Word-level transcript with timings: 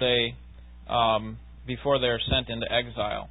they 0.00 0.34
um, 0.92 1.38
before 1.66 1.98
they 1.98 2.06
are 2.06 2.20
sent 2.30 2.48
into 2.48 2.66
exile. 2.72 3.28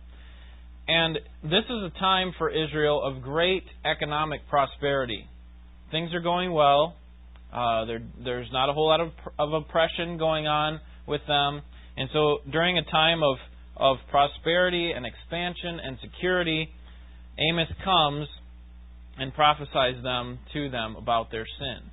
And 0.88 1.18
this 1.44 1.66
is 1.66 1.84
a 1.84 2.00
time 2.00 2.32
for 2.38 2.50
Israel 2.50 3.02
of 3.04 3.22
great 3.22 3.64
economic 3.84 4.42
prosperity. 4.50 5.28
Things 5.92 6.14
are 6.14 6.22
going 6.22 6.54
well. 6.54 6.96
Uh, 7.52 7.86
there, 7.86 8.02
there's 8.24 8.48
not 8.52 8.70
a 8.70 8.74
whole 8.74 8.88
lot 8.88 9.02
of, 9.02 9.12
of 9.38 9.54
oppression 9.54 10.18
going 10.18 10.48
on 10.48 10.80
with 11.06 11.22
them. 11.28 11.62
And 11.98 12.10
so 12.14 12.38
during 12.52 12.78
a 12.78 12.84
time 12.84 13.22
of, 13.24 13.38
of 13.76 13.98
prosperity 14.10 14.92
and 14.96 15.06
expansion 15.06 15.80
and 15.84 15.98
security, 16.02 16.70
Amos 17.38 17.70
comes 17.84 18.28
and 19.18 19.34
prophesies 19.34 20.02
them 20.04 20.40
to 20.54 20.70
them 20.70 20.96
about 20.96 21.32
their 21.32 21.46
sin. 21.60 21.90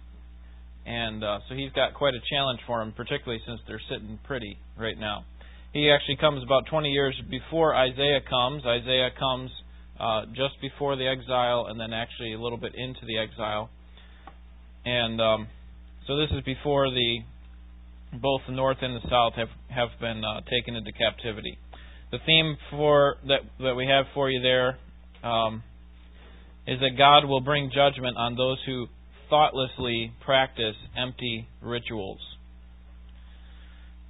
And 0.87 1.25
uh, 1.25 1.39
so 1.48 1.55
he's 1.55 1.73
got 1.73 1.95
quite 1.95 2.14
a 2.14 2.21
challenge 2.30 2.61
for 2.67 2.82
him, 2.82 2.93
particularly 2.93 3.43
since 3.46 3.61
they're 3.67 3.80
sitting 3.91 4.19
pretty 4.25 4.59
right 4.79 4.99
now. 4.99 5.25
He 5.73 5.91
actually 5.91 6.17
comes 6.17 6.43
about 6.45 6.67
20 6.71 6.91
years 6.91 7.21
before 7.31 7.75
Isaiah 7.75 8.21
comes. 8.29 8.63
Isaiah 8.64 9.11
comes 9.18 9.50
uh, 9.99 10.27
just 10.27 10.61
before 10.61 10.96
the 10.96 11.08
exile, 11.08 11.67
and 11.68 11.81
then 11.81 11.93
actually 11.93 12.35
a 12.35 12.39
little 12.39 12.58
bit 12.58 12.75
into 12.75 13.00
the 13.07 13.18
exile. 13.18 13.71
And 14.85 15.21
um, 15.21 15.49
so 16.07 16.17
this 16.17 16.31
is 16.31 16.44
before 16.44 16.91
the 16.91 17.19
both 18.21 18.43
the 18.46 18.53
north 18.53 18.79
and 18.82 18.94
the 18.94 19.08
south 19.11 19.35
have 19.35 19.49
have 19.69 19.89
been 20.00 20.22
uh, 20.25 20.41
taken 20.50 20.77
into 20.77 20.93
captivity. 20.93 21.58
The 22.13 22.19
theme 22.27 22.57
for 22.71 23.16
that 23.27 23.41
that 23.61 23.75
we 23.75 23.86
have 23.86 24.05
for 24.14 24.30
you 24.30 24.41
there 24.41 24.79
um, 25.22 25.63
is 26.66 26.79
that 26.80 26.96
God 26.96 27.25
will 27.25 27.41
bring 27.41 27.71
judgment 27.75 28.16
on 28.16 28.36
those 28.36 28.58
who 28.66 28.86
thoughtlessly 29.34 30.12
practice 30.24 30.76
empty 30.96 31.48
rituals. 31.61 32.20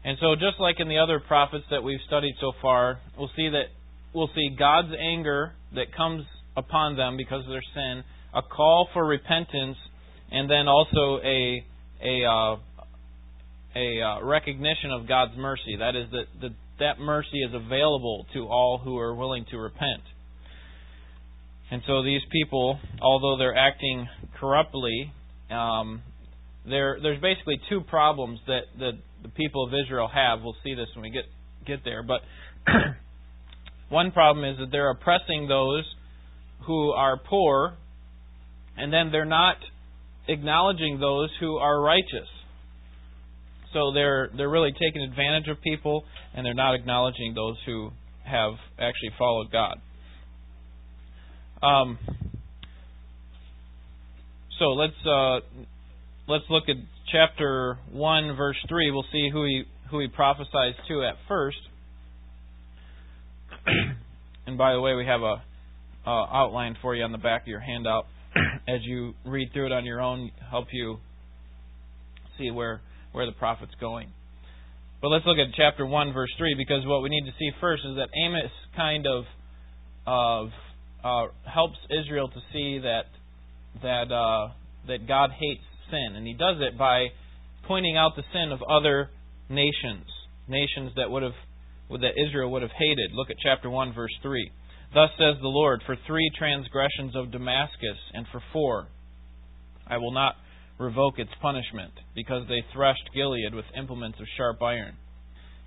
And 0.04 0.18
so, 0.20 0.34
just 0.34 0.60
like 0.60 0.80
in 0.80 0.88
the 0.88 0.98
other 0.98 1.18
prophets 1.18 1.64
that 1.70 1.82
we've 1.82 2.00
studied 2.06 2.34
so 2.42 2.52
far, 2.60 3.00
we'll 3.16 3.30
see 3.34 3.48
that 3.48 3.68
we'll 4.12 4.28
see 4.34 4.54
God's 4.58 4.92
anger 5.00 5.54
that 5.74 5.96
comes 5.96 6.24
upon 6.58 6.96
them 6.96 7.16
because 7.16 7.42
of 7.44 7.48
their 7.48 7.64
sin, 7.74 8.04
a 8.34 8.42
call 8.42 8.90
for 8.92 9.06
repentance, 9.06 9.78
and 10.30 10.50
then 10.50 10.68
also 10.68 11.20
a 11.24 11.64
a 12.04 12.24
uh, 12.26 12.56
a 13.74 14.02
uh, 14.02 14.24
recognition 14.26 14.90
of 14.92 15.08
God's 15.08 15.32
mercy. 15.38 15.76
That 15.78 15.96
is 15.96 16.10
that 16.10 16.26
that 16.42 16.52
that 16.80 17.00
mercy 17.00 17.38
is 17.38 17.54
available 17.54 18.26
to 18.34 18.40
all 18.40 18.78
who 18.84 18.98
are 18.98 19.14
willing 19.14 19.46
to 19.52 19.56
repent. 19.56 20.02
And 21.70 21.82
so 21.86 22.02
these 22.02 22.20
people, 22.30 22.78
although 23.00 23.36
they're 23.38 23.56
acting 23.56 24.08
corruptly, 24.38 25.12
um, 25.50 26.02
there 26.66 26.98
there's 27.02 27.20
basically 27.20 27.60
two 27.68 27.80
problems 27.80 28.40
that 28.46 28.62
the 28.78 28.92
the 29.22 29.28
people 29.30 29.64
of 29.66 29.72
Israel 29.74 30.08
have. 30.12 30.40
We'll 30.42 30.56
see 30.62 30.74
this 30.74 30.88
when 30.94 31.02
we 31.02 31.10
get 31.10 31.24
get 31.66 31.84
there. 31.84 32.02
But 32.02 32.20
one 33.88 34.12
problem 34.12 34.44
is 34.44 34.58
that 34.58 34.70
they're 34.70 34.90
oppressing 34.90 35.48
those 35.48 35.84
who 36.66 36.90
are 36.90 37.18
poor, 37.18 37.74
and 38.76 38.92
then 38.92 39.10
they're 39.10 39.24
not 39.24 39.56
acknowledging 40.28 40.98
those 41.00 41.30
who 41.40 41.56
are 41.56 41.80
righteous. 41.80 42.28
So 43.72 43.92
they're 43.92 44.30
they're 44.36 44.50
really 44.50 44.72
taking 44.72 45.02
advantage 45.02 45.48
of 45.48 45.60
people, 45.62 46.04
and 46.34 46.44
they're 46.46 46.54
not 46.54 46.74
acknowledging 46.74 47.34
those 47.34 47.56
who 47.66 47.90
have 48.24 48.52
actually 48.78 49.10
followed 49.18 49.50
God. 49.50 49.78
Um, 51.64 51.98
so 54.58 54.66
let's 54.72 54.92
uh, 55.06 55.40
let's 56.28 56.44
look 56.50 56.64
at 56.68 56.76
chapter 57.10 57.78
one, 57.90 58.36
verse 58.36 58.56
three. 58.68 58.90
We'll 58.90 59.06
see 59.10 59.30
who 59.32 59.44
he 59.46 59.62
who 59.90 60.00
he 60.00 60.08
prophesies 60.08 60.74
to 60.88 61.04
at 61.04 61.14
first. 61.26 61.56
and 64.46 64.58
by 64.58 64.74
the 64.74 64.80
way, 64.80 64.94
we 64.94 65.06
have 65.06 65.22
a 65.22 65.42
uh, 66.06 66.10
outline 66.10 66.76
for 66.82 66.94
you 66.94 67.02
on 67.02 67.12
the 67.12 67.18
back 67.18 67.42
of 67.42 67.48
your 67.48 67.60
handout 67.60 68.06
as 68.68 68.80
you 68.82 69.14
read 69.24 69.48
through 69.54 69.66
it 69.66 69.72
on 69.72 69.86
your 69.86 70.02
own. 70.02 70.30
Help 70.50 70.66
you 70.70 70.98
see 72.36 72.50
where 72.50 72.82
where 73.12 73.24
the 73.24 73.32
prophet's 73.32 73.74
going. 73.80 74.08
But 75.00 75.08
let's 75.08 75.24
look 75.24 75.38
at 75.38 75.54
chapter 75.56 75.86
one, 75.86 76.12
verse 76.12 76.30
three, 76.36 76.54
because 76.54 76.84
what 76.84 77.02
we 77.02 77.08
need 77.08 77.24
to 77.24 77.32
see 77.38 77.50
first 77.58 77.84
is 77.86 77.96
that 77.96 78.08
Amos 78.22 78.50
kind 78.76 79.06
of 79.06 79.24
of 80.06 80.50
uh, 81.04 81.26
helps 81.44 81.76
Israel 81.90 82.28
to 82.28 82.40
see 82.52 82.80
that 82.80 83.04
that 83.82 84.10
uh, 84.10 84.52
that 84.88 85.06
God 85.06 85.30
hates 85.30 85.62
sin, 85.90 86.16
and 86.16 86.26
He 86.26 86.32
does 86.32 86.56
it 86.60 86.78
by 86.78 87.08
pointing 87.68 87.96
out 87.96 88.16
the 88.16 88.24
sin 88.32 88.52
of 88.52 88.60
other 88.62 89.10
nations, 89.48 90.06
nations 90.48 90.92
that 90.96 91.10
would 91.10 91.22
have 91.22 91.36
that 91.90 92.16
Israel 92.26 92.50
would 92.52 92.62
have 92.62 92.72
hated. 92.78 93.12
Look 93.12 93.30
at 93.30 93.36
chapter 93.42 93.68
one, 93.68 93.92
verse 93.92 94.14
three. 94.22 94.50
Thus 94.94 95.10
says 95.18 95.36
the 95.42 95.48
Lord: 95.48 95.82
For 95.84 95.96
three 96.06 96.30
transgressions 96.38 97.14
of 97.14 97.30
Damascus, 97.30 97.98
and 98.14 98.26
for 98.32 98.42
four, 98.52 98.86
I 99.86 99.98
will 99.98 100.12
not 100.12 100.36
revoke 100.78 101.18
its 101.18 101.30
punishment, 101.40 101.92
because 102.14 102.48
they 102.48 102.64
threshed 102.72 103.10
Gilead 103.14 103.54
with 103.54 103.64
implements 103.76 104.18
of 104.18 104.26
sharp 104.36 104.62
iron. 104.62 104.96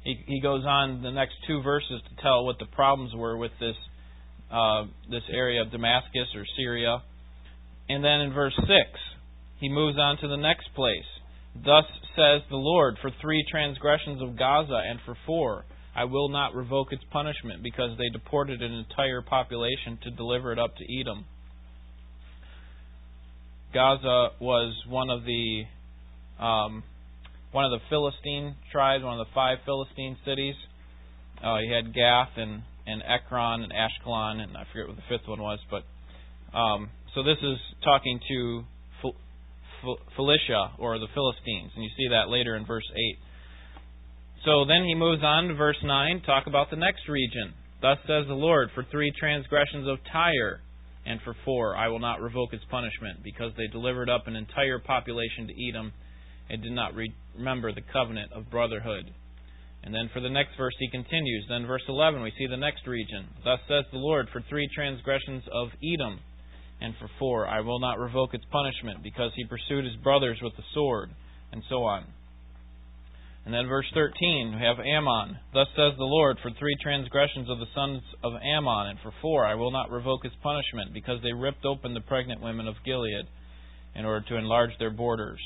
He, 0.03 0.15
he 0.25 0.41
goes 0.41 0.63
on 0.65 1.01
the 1.01 1.11
next 1.11 1.35
two 1.47 1.61
verses 1.61 2.01
to 2.09 2.21
tell 2.21 2.45
what 2.45 2.59
the 2.59 2.65
problems 2.65 3.13
were 3.15 3.37
with 3.37 3.51
this 3.59 3.75
uh, 4.51 4.85
this 5.09 5.23
area 5.31 5.61
of 5.61 5.71
Damascus 5.71 6.27
or 6.35 6.45
Syria. 6.55 7.01
And 7.89 8.03
then 8.03 8.21
in 8.21 8.33
verse 8.33 8.55
6, 8.55 8.67
he 9.59 9.69
moves 9.69 9.97
on 9.97 10.17
to 10.17 10.27
the 10.27 10.37
next 10.37 10.73
place. 10.75 11.07
Thus 11.55 11.85
says 12.15 12.41
the 12.49 12.57
Lord, 12.57 12.97
for 13.01 13.11
three 13.21 13.43
transgressions 13.49 14.21
of 14.21 14.37
Gaza 14.37 14.81
and 14.89 14.99
for 15.05 15.17
four, 15.25 15.65
I 15.95 16.03
will 16.03 16.29
not 16.29 16.53
revoke 16.53 16.93
its 16.93 17.03
punishment, 17.11 17.63
because 17.63 17.97
they 17.97 18.09
deported 18.09 18.61
an 18.61 18.71
entire 18.71 19.23
population 19.23 19.97
to 20.03 20.11
deliver 20.11 20.51
it 20.51 20.59
up 20.59 20.75
to 20.77 20.99
Edom. 20.99 21.25
Gaza 23.73 24.29
was 24.39 24.75
one 24.87 25.09
of 25.09 25.23
the 25.25 25.63
um, 26.39 26.83
one 27.51 27.65
of 27.65 27.71
the 27.71 27.79
Philistine 27.89 28.55
tribes, 28.71 29.03
one 29.03 29.19
of 29.19 29.25
the 29.25 29.33
five 29.33 29.57
Philistine 29.65 30.17
cities. 30.23 30.55
Uh, 31.43 31.57
you 31.57 31.73
had 31.73 31.93
Gath 31.93 32.29
and 32.37 32.61
and 32.87 33.03
Ekron 33.03 33.63
and 33.63 33.71
Ashkelon, 33.71 34.41
and 34.41 34.55
I 34.55 34.63
forget 34.71 34.87
what 34.87 34.95
the 34.95 35.03
fifth 35.09 35.27
one 35.27 35.41
was. 35.41 35.59
But 35.69 35.83
um, 36.57 36.89
so 37.13 37.21
this 37.21 37.37
is 37.43 37.57
talking 37.83 38.19
to 38.29 38.63
Philistia 40.15 40.71
or 40.79 40.97
the 40.97 41.07
Philistines, 41.13 41.71
and 41.75 41.83
you 41.83 41.89
see 41.97 42.07
that 42.09 42.29
later 42.29 42.55
in 42.55 42.65
verse 42.65 42.87
eight. 42.95 43.19
So 44.45 44.65
then 44.65 44.85
he 44.85 44.95
moves 44.95 45.21
on 45.23 45.49
to 45.49 45.53
verse 45.53 45.77
nine, 45.83 46.21
talk 46.25 46.47
about 46.47 46.69
the 46.69 46.77
next 46.77 47.09
region. 47.09 47.53
Thus 47.81 47.97
says 48.07 48.25
the 48.27 48.33
Lord, 48.33 48.69
for 48.73 48.85
three 48.89 49.11
transgressions 49.19 49.87
of 49.87 49.97
Tyre, 50.11 50.61
and 51.05 51.19
for 51.23 51.35
four 51.45 51.75
I 51.75 51.89
will 51.89 51.99
not 51.99 52.21
revoke 52.21 52.53
its 52.53 52.63
punishment, 52.71 53.23
because 53.23 53.51
they 53.57 53.67
delivered 53.67 54.09
up 54.09 54.27
an 54.27 54.35
entire 54.35 54.79
population 54.79 55.47
to 55.47 55.69
Edom 55.69 55.91
and 56.49 56.63
did 56.63 56.71
not 56.71 56.95
re- 56.95 57.13
remember 57.35 57.73
the 57.73 57.81
covenant 57.93 58.31
of 58.31 58.49
brotherhood. 58.49 59.11
And 59.87 59.95
then 59.95 60.09
for 60.11 60.19
the 60.19 60.29
next 60.29 60.57
verse, 60.57 60.75
he 60.79 60.89
continues. 60.89 61.45
Then, 61.47 61.65
verse 61.65 61.87
11, 61.87 62.21
we 62.21 62.33
see 62.37 62.45
the 62.45 62.57
next 62.59 62.85
region. 62.85 63.25
Thus 63.45 63.59
says 63.69 63.85
the 63.93 63.97
Lord, 63.97 64.27
for 64.33 64.43
three 64.49 64.67
transgressions 64.75 65.43
of 65.49 65.69
Edom, 65.79 66.19
and 66.81 66.93
for 66.99 67.09
four, 67.17 67.47
I 67.47 67.61
will 67.61 67.79
not 67.79 67.97
revoke 67.97 68.33
its 68.33 68.43
punishment, 68.51 69.01
because 69.01 69.31
he 69.37 69.45
pursued 69.45 69.85
his 69.85 69.95
brothers 70.03 70.39
with 70.43 70.51
the 70.57 70.67
sword, 70.73 71.11
and 71.53 71.63
so 71.69 71.85
on. 71.85 72.03
And 73.45 73.53
then, 73.53 73.69
verse 73.69 73.85
13, 73.93 74.59
we 74.59 74.65
have 74.65 74.75
Ammon. 74.83 75.39
Thus 75.53 75.71
says 75.71 75.95
the 75.95 76.03
Lord, 76.03 76.37
for 76.43 76.51
three 76.59 76.75
transgressions 76.83 77.49
of 77.49 77.59
the 77.59 77.71
sons 77.73 78.01
of 78.25 78.33
Ammon, 78.43 78.87
and 78.87 78.99
for 78.99 79.13
four, 79.21 79.45
I 79.45 79.55
will 79.55 79.71
not 79.71 79.89
revoke 79.89 80.25
its 80.25 80.35
punishment, 80.43 80.93
because 80.93 81.23
they 81.23 81.31
ripped 81.31 81.63
open 81.63 81.93
the 81.93 82.01
pregnant 82.01 82.41
women 82.41 82.67
of 82.67 82.75
Gilead 82.83 83.23
in 83.95 84.03
order 84.03 84.27
to 84.27 84.35
enlarge 84.35 84.77
their 84.79 84.91
borders 84.91 85.39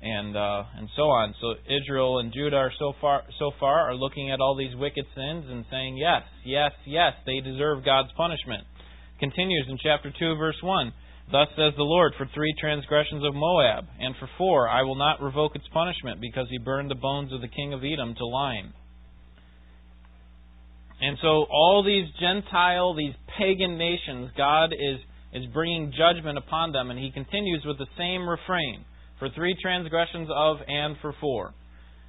and 0.00 0.36
uh, 0.36 0.62
and 0.76 0.88
so 0.94 1.02
on. 1.02 1.34
So 1.40 1.54
Israel 1.66 2.20
and 2.20 2.32
Judah 2.32 2.56
are 2.56 2.72
so 2.78 2.92
far 3.00 3.22
so 3.38 3.50
far 3.58 3.90
are 3.90 3.94
looking 3.94 4.30
at 4.30 4.40
all 4.40 4.56
these 4.56 4.76
wicked 4.76 5.04
sins 5.14 5.44
and 5.48 5.64
saying, 5.70 5.96
yes, 5.96 6.22
yes, 6.44 6.72
yes, 6.86 7.14
they 7.26 7.40
deserve 7.40 7.84
God's 7.84 8.12
punishment. 8.16 8.64
Continues 9.18 9.66
in 9.68 9.78
chapter 9.82 10.12
two, 10.16 10.36
verse 10.36 10.58
one. 10.62 10.92
Thus 11.30 11.48
says 11.56 11.74
the 11.76 11.82
Lord, 11.82 12.14
for 12.16 12.26
three 12.32 12.54
transgressions 12.58 13.22
of 13.22 13.34
Moab, 13.34 13.84
and 14.00 14.14
for 14.18 14.30
four 14.38 14.68
I 14.68 14.82
will 14.82 14.94
not 14.94 15.20
revoke 15.20 15.56
its 15.56 15.66
punishment, 15.74 16.20
because 16.20 16.46
he 16.48 16.58
burned 16.58 16.90
the 16.90 16.94
bones 16.94 17.32
of 17.32 17.42
the 17.42 17.48
king 17.48 17.74
of 17.74 17.80
Edom 17.84 18.14
to 18.14 18.24
lime. 18.24 18.72
And 21.00 21.18
so 21.20 21.44
all 21.50 21.84
these 21.84 22.06
Gentile, 22.18 22.94
these 22.94 23.14
pagan 23.36 23.76
nations, 23.76 24.30
God 24.36 24.72
is 24.72 25.00
is 25.34 25.44
bringing 25.52 25.92
judgment 25.92 26.38
upon 26.38 26.72
them, 26.72 26.90
and 26.90 26.98
he 26.98 27.10
continues 27.10 27.62
with 27.66 27.76
the 27.76 27.86
same 27.98 28.26
refrain 28.26 28.84
for 29.18 29.28
three 29.30 29.56
transgressions 29.60 30.28
of 30.34 30.58
and 30.66 30.96
for 31.00 31.14
four. 31.20 31.54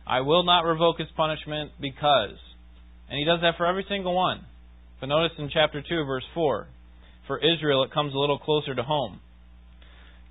I 0.06 0.22
will 0.22 0.44
not 0.44 0.62
revoke 0.66 1.00
his 1.00 1.08
punishment 1.16 1.72
because. 1.80 2.38
And 3.10 3.18
he 3.18 3.26
does 3.26 3.42
that 3.42 3.58
for 3.58 3.66
every 3.66 3.86
single 3.90 4.16
one. 4.16 4.46
But 5.00 5.08
notice 5.08 5.32
in 5.38 5.50
chapter 5.54 5.82
2, 5.82 6.06
verse 6.06 6.26
4, 6.34 6.68
for 7.28 7.38
Israel 7.38 7.84
it 7.84 7.94
comes 7.94 8.14
a 8.14 8.18
little 8.18 8.40
closer 8.40 8.76
to 8.76 8.84
home. 8.84 9.20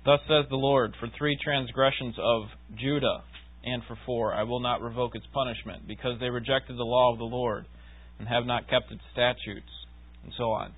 Thus 0.05 0.19
says 0.27 0.45
the 0.49 0.55
Lord, 0.55 0.93
for 0.99 1.09
three 1.17 1.37
transgressions 1.43 2.15
of 2.19 2.43
Judah, 2.77 3.23
and 3.63 3.83
for 3.87 3.97
4, 4.05 4.33
I 4.33 4.43
will 4.43 4.61
not 4.61 4.81
revoke 4.81 5.15
its 5.15 5.25
punishment, 5.33 5.87
because 5.87 6.19
they 6.19 6.29
rejected 6.29 6.77
the 6.77 6.83
law 6.83 7.11
of 7.11 7.17
the 7.17 7.25
Lord 7.25 7.65
and 8.17 8.27
have 8.27 8.45
not 8.45 8.69
kept 8.69 8.91
its 8.91 9.01
statutes, 9.11 9.71
and 10.23 10.31
so 10.37 10.51
on. 10.51 10.71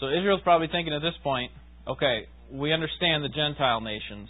So 0.00 0.08
Israel's 0.08 0.42
probably 0.42 0.68
thinking 0.68 0.94
at 0.94 1.02
this 1.02 1.16
point, 1.22 1.52
okay, 1.86 2.26
we 2.52 2.72
understand 2.72 3.24
the 3.24 3.28
Gentile 3.28 3.80
nations. 3.80 4.28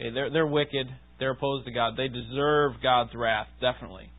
Okay, 0.00 0.10
they're, 0.10 0.30
they're 0.30 0.46
wicked. 0.46 0.86
They're 1.18 1.32
opposed 1.32 1.66
to 1.66 1.72
God. 1.72 1.94
They 1.96 2.08
deserve 2.08 2.72
God's 2.82 3.10
wrath, 3.14 3.48
definitely. 3.60 4.10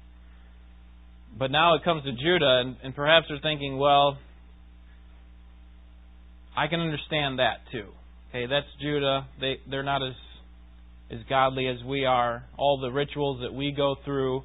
But 1.37 1.49
now 1.49 1.75
it 1.75 1.83
comes 1.83 2.03
to 2.03 2.11
Judah, 2.11 2.61
and, 2.63 2.75
and 2.83 2.95
perhaps 2.95 3.25
they're 3.29 3.39
thinking, 3.41 3.77
well, 3.77 4.17
I 6.55 6.67
can 6.67 6.81
understand 6.81 7.39
that 7.39 7.61
too. 7.71 7.87
Okay, 8.29 8.45
that's 8.45 8.67
Judah. 8.81 9.27
They 9.39 9.59
they're 9.69 9.83
not 9.83 10.03
as 10.03 10.13
as 11.11 11.19
godly 11.29 11.67
as 11.67 11.83
we 11.85 12.05
are. 12.05 12.43
All 12.57 12.79
the 12.79 12.91
rituals 12.91 13.41
that 13.41 13.53
we 13.53 13.73
go 13.75 13.95
through, 14.05 14.43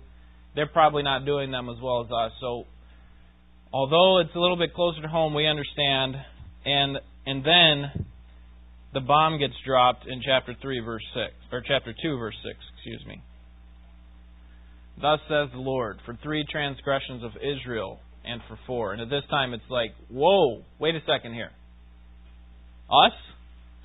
they're 0.55 0.67
probably 0.67 1.03
not 1.03 1.25
doing 1.25 1.50
them 1.50 1.69
as 1.69 1.77
well 1.83 2.05
as 2.05 2.11
us. 2.11 2.33
So 2.41 2.65
although 3.73 4.21
it's 4.21 4.35
a 4.35 4.38
little 4.38 4.56
bit 4.56 4.75
closer 4.75 5.03
to 5.03 5.09
home, 5.09 5.35
we 5.35 5.47
understand 5.47 6.17
and 6.65 6.99
and 7.27 7.44
then 7.44 8.06
the 8.96 9.00
bomb 9.00 9.38
gets 9.38 9.52
dropped 9.66 10.06
in 10.08 10.22
chapter 10.25 10.56
3 10.62 10.81
verse 10.81 11.04
6 11.12 11.34
or 11.52 11.60
chapter 11.69 11.93
2 12.02 12.16
verse 12.16 12.34
6, 12.43 12.56
excuse 12.76 13.04
me. 13.06 13.22
Thus 14.98 15.20
says 15.28 15.50
the 15.52 15.60
Lord, 15.60 15.98
for 16.06 16.19
three 16.22 16.46
transgressions 16.50 17.22
of 17.22 17.32
Israel 17.37 18.00
and 18.25 18.40
for 18.48 18.58
four. 18.66 18.94
And 18.94 19.02
at 19.02 19.10
this 19.10 19.25
time 19.28 19.52
it's 19.52 19.69
like, 19.69 19.90
whoa, 20.10 20.62
wait 20.81 20.94
a 20.94 21.00
second 21.06 21.34
here. 21.34 21.50
Us? 22.88 23.12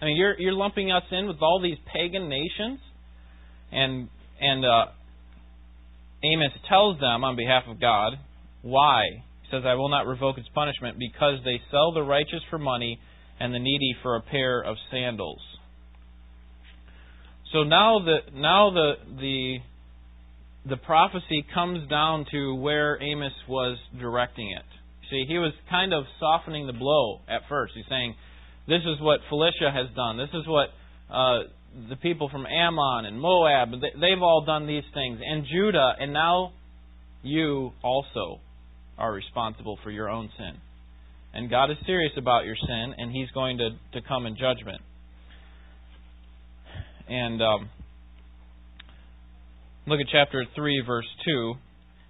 I 0.01 0.05
mean, 0.05 0.15
you're 0.15 0.39
you're 0.39 0.53
lumping 0.53 0.93
us 0.93 1.03
in 1.11 1.27
with 1.27 1.41
all 1.41 1.61
these 1.61 1.77
pagan 1.93 2.29
nations, 2.29 2.79
and 3.71 4.07
and 4.39 4.63
uh, 4.63 4.85
Amos 6.23 6.53
tells 6.69 6.99
them 7.01 7.25
on 7.25 7.35
behalf 7.35 7.63
of 7.67 7.81
God 7.81 8.13
why. 8.61 9.03
He 9.43 9.49
says, 9.51 9.63
"I 9.65 9.73
will 9.73 9.89
not 9.89 10.07
revoke 10.07 10.37
its 10.37 10.47
punishment 10.55 10.97
because 10.97 11.39
they 11.43 11.59
sell 11.69 11.91
the 11.91 12.01
righteous 12.01 12.41
for 12.49 12.57
money 12.57 12.99
and 13.41 13.53
the 13.53 13.59
needy 13.59 13.95
for 14.03 14.15
a 14.15 14.21
pair 14.21 14.61
of 14.61 14.75
sandals." 14.91 15.41
So 17.51 17.63
now 17.63 17.99
the 17.99 18.17
now 18.33 18.71
the 18.71 18.93
the 19.19 19.57
the 20.65 20.77
prophecy 20.77 21.45
comes 21.53 21.89
down 21.89 22.25
to 22.31 22.55
where 22.55 23.01
Amos 23.01 23.33
was 23.47 23.77
directing 23.99 24.51
it. 24.51 24.65
See, 25.09 25.25
he 25.27 25.37
was 25.37 25.51
kind 25.69 25.93
of 25.93 26.05
softening 26.19 26.67
the 26.67 26.73
blow 26.73 27.19
at 27.27 27.41
first. 27.49 27.73
He's 27.75 27.85
saying, 27.89 28.15
this 28.67 28.81
is 28.81 29.01
what 29.01 29.19
Philistia 29.29 29.71
has 29.71 29.87
done. 29.95 30.17
This 30.17 30.29
is 30.33 30.47
what 30.47 30.69
uh, 31.09 31.49
the 31.89 31.97
people 31.97 32.29
from 32.29 32.45
Ammon 32.45 33.05
and 33.05 33.19
Moab, 33.19 33.71
they've 33.71 34.21
all 34.21 34.45
done 34.45 34.67
these 34.67 34.83
things. 34.93 35.19
And 35.25 35.45
Judah, 35.51 35.93
and 35.99 36.13
now 36.13 36.53
you 37.23 37.71
also 37.83 38.39
are 38.97 39.11
responsible 39.11 39.77
for 39.83 39.91
your 39.91 40.09
own 40.09 40.29
sin. 40.37 40.61
And 41.33 41.49
God 41.49 41.71
is 41.71 41.77
serious 41.85 42.11
about 42.17 42.45
your 42.45 42.55
sin, 42.55 42.93
and 42.97 43.11
He's 43.11 43.29
going 43.31 43.57
to, 43.57 43.69
to 43.93 44.07
come 44.07 44.25
in 44.25 44.35
judgment. 44.35 44.81
And 47.07 47.41
um, 47.41 47.69
look 49.87 49.99
at 49.99 50.07
chapter 50.11 50.45
3, 50.55 50.83
verse 50.85 51.05
2, 51.25 51.53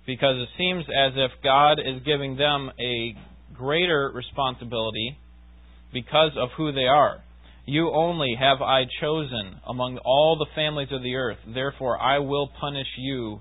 because 0.06 0.36
it 0.38 0.50
seems 0.58 0.86
as 0.86 1.14
if 1.16 1.32
God 1.44 1.74
is 1.80 2.02
giving 2.06 2.36
them 2.36 2.72
a 2.80 3.16
greater 3.56 4.12
responsibility 4.14 5.18
because 5.94 6.32
of 6.38 6.50
who 6.58 6.72
they 6.72 6.86
are. 6.86 7.22
You 7.66 7.92
only 7.94 8.36
have 8.40 8.62
I 8.62 8.84
chosen 9.00 9.60
among 9.68 10.00
all 10.04 10.36
the 10.38 10.48
families 10.56 10.90
of 10.92 11.04
the 11.04 11.16
earth. 11.16 11.38
Therefore, 11.54 12.00
I 12.00 12.20
will 12.20 12.50
punish 12.60 12.88
you 12.98 13.40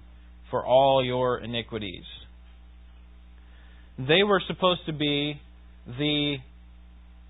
for 0.50 0.64
all 0.64 1.02
your 1.04 1.38
iniquities. 1.38 2.04
They 3.98 4.22
were 4.22 4.42
supposed 4.46 4.80
to 4.86 4.92
be 4.92 5.40
the 5.98 6.36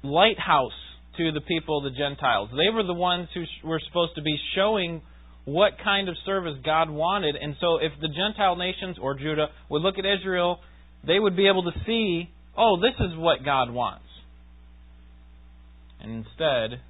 lighthouse 0.03 0.73
to 1.17 1.33
the 1.33 1.41
people 1.41 1.83
the 1.83 1.91
Gentiles. 1.91 2.51
They 2.53 2.73
were 2.73 2.83
the 2.83 2.95
ones 2.95 3.29
who 3.35 3.45
were 3.69 3.81
supposed 3.87 4.15
to 4.17 4.23
be 4.23 4.37
showing 4.55 5.03
what 5.45 5.73
kind 5.83 6.09
of 6.09 6.15
service 6.25 6.57
God 6.65 6.91
wanted. 6.91 7.37
And 7.37 7.57
so, 7.61 7.79
if 7.79 7.93
the 8.01 8.09
Gentile 8.09 8.57
nations 8.57 8.97
or 9.01 9.15
Judah 9.15 9.49
would 9.69 9.83
look 9.83 9.97
at 9.99 10.05
Israel, 10.05 10.61
they 11.07 11.19
would 11.19 11.37
be 11.37 11.49
able 11.49 11.65
to 11.65 11.73
see, 11.87 12.31
oh, 12.57 12.79
this 12.81 12.95
is 13.01 13.17
what 13.17 13.45
God 13.45 13.71
wants. 13.71 14.05
And 16.01 16.25
instead, 16.25 16.81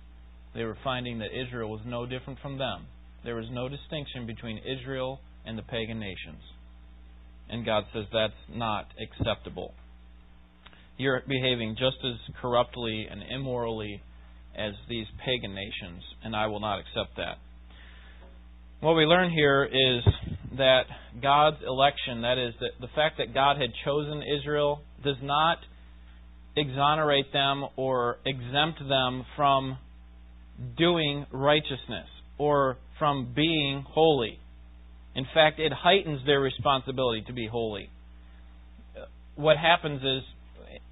they 0.55 0.65
were 0.65 0.77
finding 0.85 1.19
that 1.19 1.29
Israel 1.33 1.71
was 1.71 1.81
no 1.87 2.07
different 2.07 2.39
from 2.41 2.59
them. 2.59 2.87
There 3.25 3.37
was 3.37 3.47
no 3.51 3.69
distinction 3.69 4.27
between 4.27 4.59
Israel 4.59 5.21
and 5.45 5.57
the 5.59 5.63
pagan 5.63 5.99
nations. 5.99 6.43
And 7.49 7.65
God 7.65 7.85
says 7.93 8.05
that's 8.13 8.33
not 8.49 8.87
acceptable. 9.01 9.75
You're 11.01 11.23
behaving 11.27 11.77
just 11.79 11.97
as 12.05 12.35
corruptly 12.43 13.07
and 13.11 13.23
immorally 13.23 14.03
as 14.55 14.75
these 14.87 15.07
pagan 15.25 15.55
nations, 15.55 16.03
and 16.23 16.37
I 16.37 16.47
will 16.49 16.61
not 16.61 16.79
accept 16.79 17.17
that. 17.17 17.39
What 18.81 18.93
we 18.93 19.07
learn 19.07 19.31
here 19.31 19.65
is 19.65 20.05
that 20.59 20.83
God's 21.23 21.57
election, 21.67 22.21
that 22.21 22.37
is, 22.37 22.53
the 22.81 22.89
fact 22.95 23.17
that 23.17 23.33
God 23.33 23.57
had 23.57 23.71
chosen 23.83 24.23
Israel, 24.41 24.83
does 25.03 25.17
not 25.23 25.57
exonerate 26.55 27.33
them 27.33 27.65
or 27.77 28.19
exempt 28.27 28.81
them 28.87 29.25
from 29.37 29.79
doing 30.77 31.25
righteousness 31.33 32.09
or 32.37 32.77
from 32.99 33.33
being 33.35 33.87
holy. 33.89 34.39
In 35.15 35.25
fact, 35.33 35.61
it 35.61 35.73
heightens 35.73 36.27
their 36.27 36.41
responsibility 36.41 37.23
to 37.27 37.33
be 37.33 37.47
holy. 37.47 37.89
What 39.37 39.57
happens 39.57 40.03
is 40.03 40.25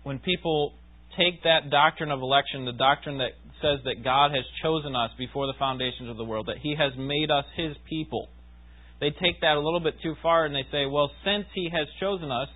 when 0.09 0.19
people 0.19 0.73
take 1.19 1.43
that 1.43 1.69
doctrine 1.71 2.11
of 2.11 2.23
election, 2.23 2.65
the 2.65 2.73
doctrine 2.73 3.19
that 3.19 3.37
says 3.61 3.85
that 3.85 4.03
God 4.03 4.31
has 4.31 4.45
chosen 4.63 4.97
us 4.97 5.11
before 5.19 5.47
the 5.47 5.53
foundations 5.59 6.09
of 6.09 6.17
the 6.17 6.25
world, 6.25 6.47
that 6.47 6.57
He 6.63 6.75
has 6.79 6.93
made 6.97 7.31
us 7.31 7.45
His 7.57 7.77
people, 7.89 8.29
they 9.01 9.11
take 9.11 9.43
that 9.43 9.57
a 9.57 9.61
little 9.61 9.81
bit 9.81 9.95
too 10.03 10.15
far 10.23 10.47
and 10.47 10.55
they 10.55 10.65
say, 10.73 10.87
well, 10.87 11.11
since 11.25 11.45
He 11.55 11.69
has 11.71 11.87
chosen 12.01 12.33
us, 12.33 12.49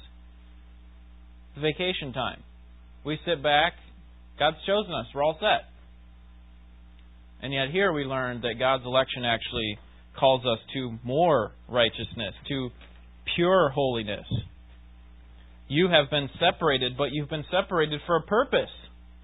it's 1.52 1.62
vacation 1.62 2.14
time. 2.14 2.43
We 3.04 3.19
sit 3.26 3.43
back. 3.43 3.75
God's 4.38 4.56
chosen 4.66 4.94
us. 4.94 5.06
We're 5.14 5.22
all 5.22 5.37
set. 5.38 5.69
And 7.43 7.52
yet 7.52 7.69
here 7.70 7.93
we 7.93 8.05
learn 8.05 8.40
that 8.40 8.55
God's 8.58 8.87
election 8.87 9.26
actually 9.26 9.76
calls 10.19 10.40
us 10.46 10.58
to 10.72 10.96
more 11.05 11.52
righteousness, 11.69 12.32
to 12.48 12.70
pure 13.37 13.69
holiness. 13.69 14.26
You 15.72 15.88
have 15.88 16.10
been 16.10 16.29
separated, 16.38 16.98
but 16.98 17.12
you've 17.12 17.31
been 17.31 17.46
separated 17.50 18.02
for 18.06 18.17
a 18.17 18.22
purpose. 18.22 18.69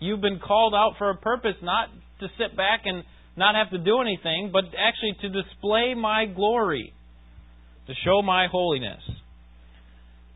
You've 0.00 0.22
been 0.22 0.38
called 0.38 0.72
out 0.74 0.94
for 0.96 1.10
a 1.10 1.14
purpose, 1.14 1.56
not 1.62 1.90
to 2.20 2.28
sit 2.38 2.56
back 2.56 2.84
and 2.86 3.04
not 3.36 3.54
have 3.54 3.70
to 3.70 3.76
do 3.76 4.00
anything, 4.00 4.48
but 4.50 4.64
actually 4.64 5.14
to 5.20 5.42
display 5.42 5.92
my 5.92 6.24
glory, 6.24 6.94
to 7.86 7.92
show 8.02 8.22
my 8.22 8.46
holiness. 8.50 9.02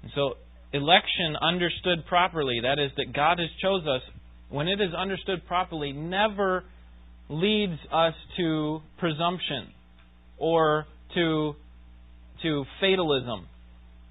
And 0.03 0.13
so 0.15 0.35
election 0.75 1.35
understood 1.41 2.05
properly, 2.07 2.61
that 2.63 2.79
is, 2.79 2.91
that 2.99 3.15
God 3.15 3.39
has 3.39 3.49
chose 3.63 3.87
us, 3.87 4.03
when 4.51 4.69
it 4.69 4.83
is 4.83 4.93
understood 4.93 5.47
properly, 5.47 5.93
never 5.93 6.65
leads 7.31 7.81
us 7.91 8.13
to 8.37 8.81
presumption 8.99 9.69
or 10.37 10.85
to 11.15 11.55
to 12.43 12.65
fatalism. 12.83 13.47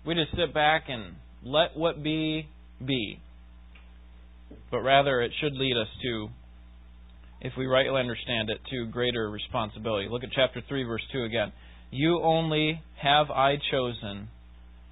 We 0.03 0.15
just 0.15 0.31
sit 0.31 0.51
back 0.51 0.85
and 0.87 1.15
let 1.43 1.75
what 1.75 2.03
be 2.03 2.47
be. 2.85 3.19
But 4.69 4.81
rather 4.81 5.21
it 5.21 5.31
should 5.39 5.53
lead 5.53 5.77
us 5.77 5.87
to 6.03 6.29
if 7.41 7.53
we 7.57 7.65
rightly 7.65 7.99
understand 7.99 8.49
it 8.49 8.59
to 8.69 8.85
greater 8.85 9.29
responsibility. 9.29 10.07
Look 10.09 10.23
at 10.23 10.29
chapter 10.33 10.61
3 10.67 10.83
verse 10.83 11.01
2 11.11 11.23
again. 11.23 11.51
You 11.89 12.21
only 12.23 12.81
have 13.01 13.29
I 13.29 13.55
chosen 13.71 14.29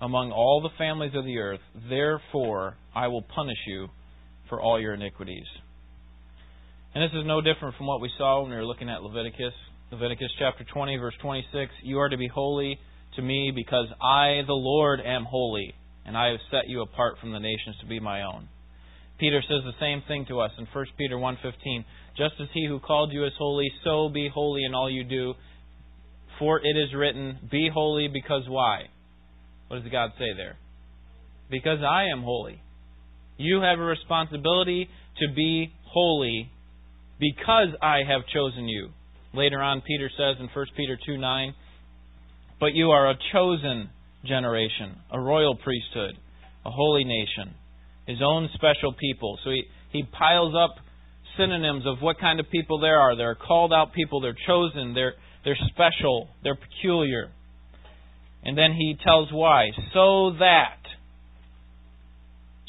among 0.02 0.32
all 0.32 0.62
the 0.62 0.76
families 0.78 1.14
of 1.16 1.26
the 1.26 1.38
earth. 1.38 1.60
Therefore, 1.90 2.76
I 2.96 3.08
will 3.08 3.22
punish 3.22 3.58
you 3.68 3.88
for 4.50 4.60
all 4.60 4.80
your 4.80 4.96
iniquities. 4.96 5.46
And 6.94 7.04
this 7.04 7.16
is 7.18 7.26
no 7.26 7.40
different 7.40 7.76
from 7.78 7.86
what 7.86 8.02
we 8.02 8.10
saw 8.18 8.42
when 8.42 8.52
we 8.52 8.58
were 8.58 8.66
looking 8.66 8.90
at 8.90 9.04
Leviticus. 9.04 9.54
Leviticus 9.92 10.32
chapter 10.40 10.66
20, 10.74 10.98
verse 10.98 11.14
26 11.22 11.72
You 11.84 12.00
are 12.00 12.10
to 12.10 12.18
be 12.18 12.28
holy 12.28 12.80
to 13.16 13.22
me 13.22 13.52
because 13.54 13.88
I, 14.02 14.42
the 14.48 14.54
Lord, 14.54 15.00
am 15.06 15.26
holy, 15.26 15.74
and 16.10 16.18
I 16.18 16.32
have 16.32 16.40
set 16.50 16.68
you 16.68 16.82
apart 16.82 17.18
from 17.22 17.32
the 17.32 17.40
nations 17.40 17.76
to 17.82 17.86
be 17.86 18.00
my 18.00 18.24
own. 18.24 18.50
Peter 19.20 19.44
says 19.44 19.62
the 19.64 19.80
same 19.80 20.02
thing 20.08 20.26
to 20.28 20.40
us 20.40 20.50
in 20.58 20.66
1 20.66 20.86
Peter 20.98 21.20
1:15. 21.20 21.86
Just 22.18 22.34
as 22.42 22.48
he 22.52 22.66
who 22.66 22.80
called 22.80 23.14
you 23.14 23.26
is 23.26 23.34
holy, 23.38 23.72
so 23.84 24.10
be 24.10 24.28
holy 24.28 24.64
in 24.64 24.74
all 24.74 24.90
you 24.90 25.04
do. 25.04 25.36
For 26.40 26.60
it 26.64 26.76
is 26.76 26.96
written, 26.96 27.38
Be 27.52 27.70
holy 27.72 28.08
because 28.08 28.50
why? 28.50 28.88
What 29.68 29.84
does 29.84 29.92
God 29.92 30.14
say 30.18 30.34
there? 30.36 30.58
Because 31.52 31.84
I 31.84 32.06
am 32.06 32.24
holy. 32.24 32.60
You 33.38 33.62
have 33.62 33.78
a 33.78 33.84
responsibility 33.84 34.90
to 35.20 35.28
be 35.36 35.72
holy 35.84 36.50
because 37.20 37.70
I 37.84 38.00
have 38.08 38.26
chosen 38.34 38.68
you. 38.68 38.90
Later 39.36 39.62
on, 39.62 39.82
Peter 39.82 40.10
says 40.18 40.38
in 40.40 40.48
1 40.48 40.66
Peter 40.76 40.98
2:9, 41.08 41.54
But 42.60 42.74
you 42.74 42.90
are 42.90 43.12
a 43.12 43.16
chosen 43.32 43.92
generation, 44.26 44.98
a 45.12 45.20
royal 45.20 45.56
priesthood, 45.56 46.16
a 46.66 46.72
holy 46.72 47.04
nation, 47.04 47.54
his 48.06 48.18
own 48.24 48.50
special 48.54 48.94
people. 48.94 49.38
So 49.44 49.52
he, 49.52 49.64
he 49.92 50.04
piles 50.04 50.54
up 50.56 50.76
synonyms 51.38 51.86
of 51.86 52.02
what 52.02 52.20
kind 52.20 52.40
of 52.40 52.50
people 52.50 52.80
there 52.80 53.00
are. 53.00 53.16
They're 53.16 53.36
called 53.36 53.72
out 53.74 53.94
people, 53.94 54.22
they're 54.22 54.38
chosen, 54.48 54.94
they're, 54.94 55.14
they're 55.46 55.58
special, 55.70 56.30
they're 56.44 56.58
peculiar. 56.58 57.32
And 58.44 58.58
then 58.58 58.74
he 58.74 58.96
tells 59.04 59.32
why. 59.32 59.72
So 59.94 60.32
that, 60.40 60.78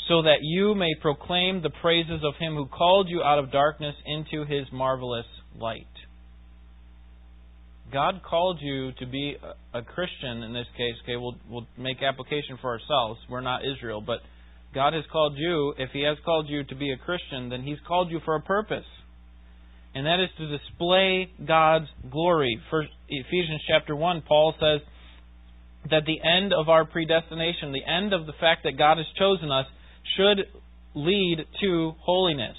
so 0.08 0.22
that 0.22 0.38
you 0.42 0.74
may 0.74 0.94
proclaim 1.00 1.62
the 1.62 1.70
praises 1.80 2.20
of 2.24 2.34
him 2.38 2.54
who 2.54 2.66
called 2.66 3.08
you 3.08 3.22
out 3.22 3.38
of 3.38 3.52
darkness 3.52 3.94
into 4.06 4.44
his 4.44 4.66
marvelous 4.72 5.26
light. 5.56 5.86
God 7.92 8.22
called 8.22 8.58
you 8.60 8.92
to 8.98 9.06
be 9.06 9.36
a 9.74 9.82
Christian 9.82 10.42
in 10.42 10.52
this 10.52 10.66
case. 10.76 10.94
Okay, 11.04 11.16
we'll 11.16 11.36
we'll 11.48 11.66
make 11.78 12.02
application 12.02 12.58
for 12.60 12.70
ourselves. 12.70 13.20
We're 13.28 13.40
not 13.40 13.62
Israel, 13.64 14.00
but 14.00 14.20
God 14.74 14.92
has 14.92 15.04
called 15.10 15.34
you. 15.36 15.74
If 15.78 15.90
He 15.92 16.02
has 16.02 16.16
called 16.24 16.48
you 16.48 16.64
to 16.64 16.74
be 16.74 16.92
a 16.92 16.96
Christian, 16.96 17.48
then 17.48 17.62
He's 17.62 17.78
called 17.86 18.10
you 18.10 18.20
for 18.24 18.36
a 18.36 18.40
purpose, 18.40 18.86
and 19.94 20.06
that 20.06 20.20
is 20.20 20.28
to 20.38 20.58
display 20.58 21.30
God's 21.46 21.88
glory. 22.10 22.60
For 22.70 22.84
Ephesians 23.08 23.62
chapter 23.68 23.96
one, 23.96 24.22
Paul 24.26 24.54
says 24.60 24.86
that 25.90 26.02
the 26.06 26.20
end 26.22 26.52
of 26.52 26.68
our 26.68 26.84
predestination, 26.84 27.72
the 27.72 27.90
end 27.90 28.12
of 28.12 28.26
the 28.26 28.34
fact 28.40 28.64
that 28.64 28.78
God 28.78 28.98
has 28.98 29.06
chosen 29.18 29.50
us, 29.50 29.66
should 30.16 30.46
lead 30.94 31.46
to 31.62 31.92
holiness. 32.00 32.56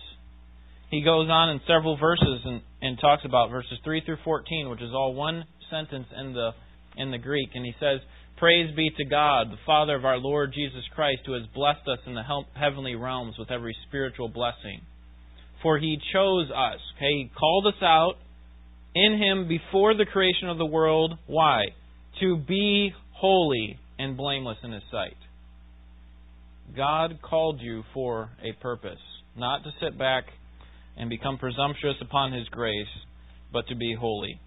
He 0.90 1.04
goes 1.04 1.30
on 1.30 1.50
in 1.50 1.62
several 1.68 1.98
verses 1.98 2.42
and, 2.46 2.62
and 2.82 3.00
talks 3.00 3.24
about 3.26 3.50
verses 3.50 3.78
3 3.84 4.02
through 4.06 4.18
14, 4.24 4.70
which 4.70 4.82
is 4.82 4.92
all 4.94 5.14
one 5.14 5.46
sentence 5.70 6.08
in 6.20 6.34
the, 6.34 6.52
in 6.98 7.12
the 7.12 7.18
Greek. 7.18 7.50
And 7.54 7.66
he 7.66 7.74
says, 7.80 8.00
Praise 8.38 8.76
be 8.76 8.90
to 8.98 9.06
God, 9.06 9.52
the 9.52 9.62
Father 9.66 9.96
of 9.96 10.04
our 10.04 10.18
Lord 10.18 10.52
Jesus 10.54 10.84
Christ, 10.96 11.22
who 11.26 11.34
has 11.34 11.44
blessed 11.54 11.88
us 11.88 12.00
in 12.08 12.16
the 12.16 12.24
heavenly 12.56 12.96
realms 12.96 13.36
with 13.38 13.52
every 13.52 13.76
spiritual 13.88 14.30
blessing. 14.30 14.82
For 15.62 15.78
he 15.78 16.00
chose 16.12 16.50
us. 16.50 16.80
Okay, 16.98 17.12
he 17.12 17.32
called 17.38 17.68
us 17.68 17.82
out 17.84 18.16
in 18.96 19.18
him 19.18 19.48
before 19.48 19.94
the 19.94 20.06
creation 20.06 20.50
of 20.50 20.58
the 20.58 20.66
world. 20.66 21.14
Why? 21.28 21.66
To 22.20 22.36
be 22.36 22.94
holy 23.14 23.78
and 24.00 24.18
blameless 24.18 24.58
in 24.64 24.72
his 24.72 24.84
sight. 24.92 25.18
God 26.76 27.20
called 27.22 27.62
you 27.62 27.84
for 27.94 28.32
a 28.42 28.60
purpose, 28.60 28.98
not 29.38 29.64
to 29.64 29.72
sit 29.80 30.00
back 30.00 30.26
and 30.98 31.10
become 31.10 31.38
presumptuous 31.38 31.96
upon 32.02 32.34
His 32.34 32.48
grace, 32.50 32.88
but 33.52 33.68
to 33.68 33.76
be 33.76 33.96
holy. 34.00 34.40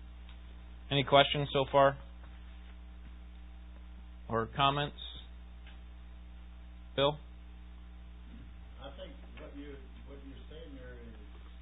Any 0.91 1.05
questions 1.05 1.49
so 1.53 1.65
far? 1.71 1.97
Or 4.29 4.49
comments? 4.57 4.97
Bill? 6.97 7.19
I 8.81 8.89
think 8.97 9.13
what 9.41 9.51
you 9.59 9.75
what 10.07 10.19
you're 10.25 10.45
saying 10.47 10.71
there 10.79 10.95
is 10.95 11.17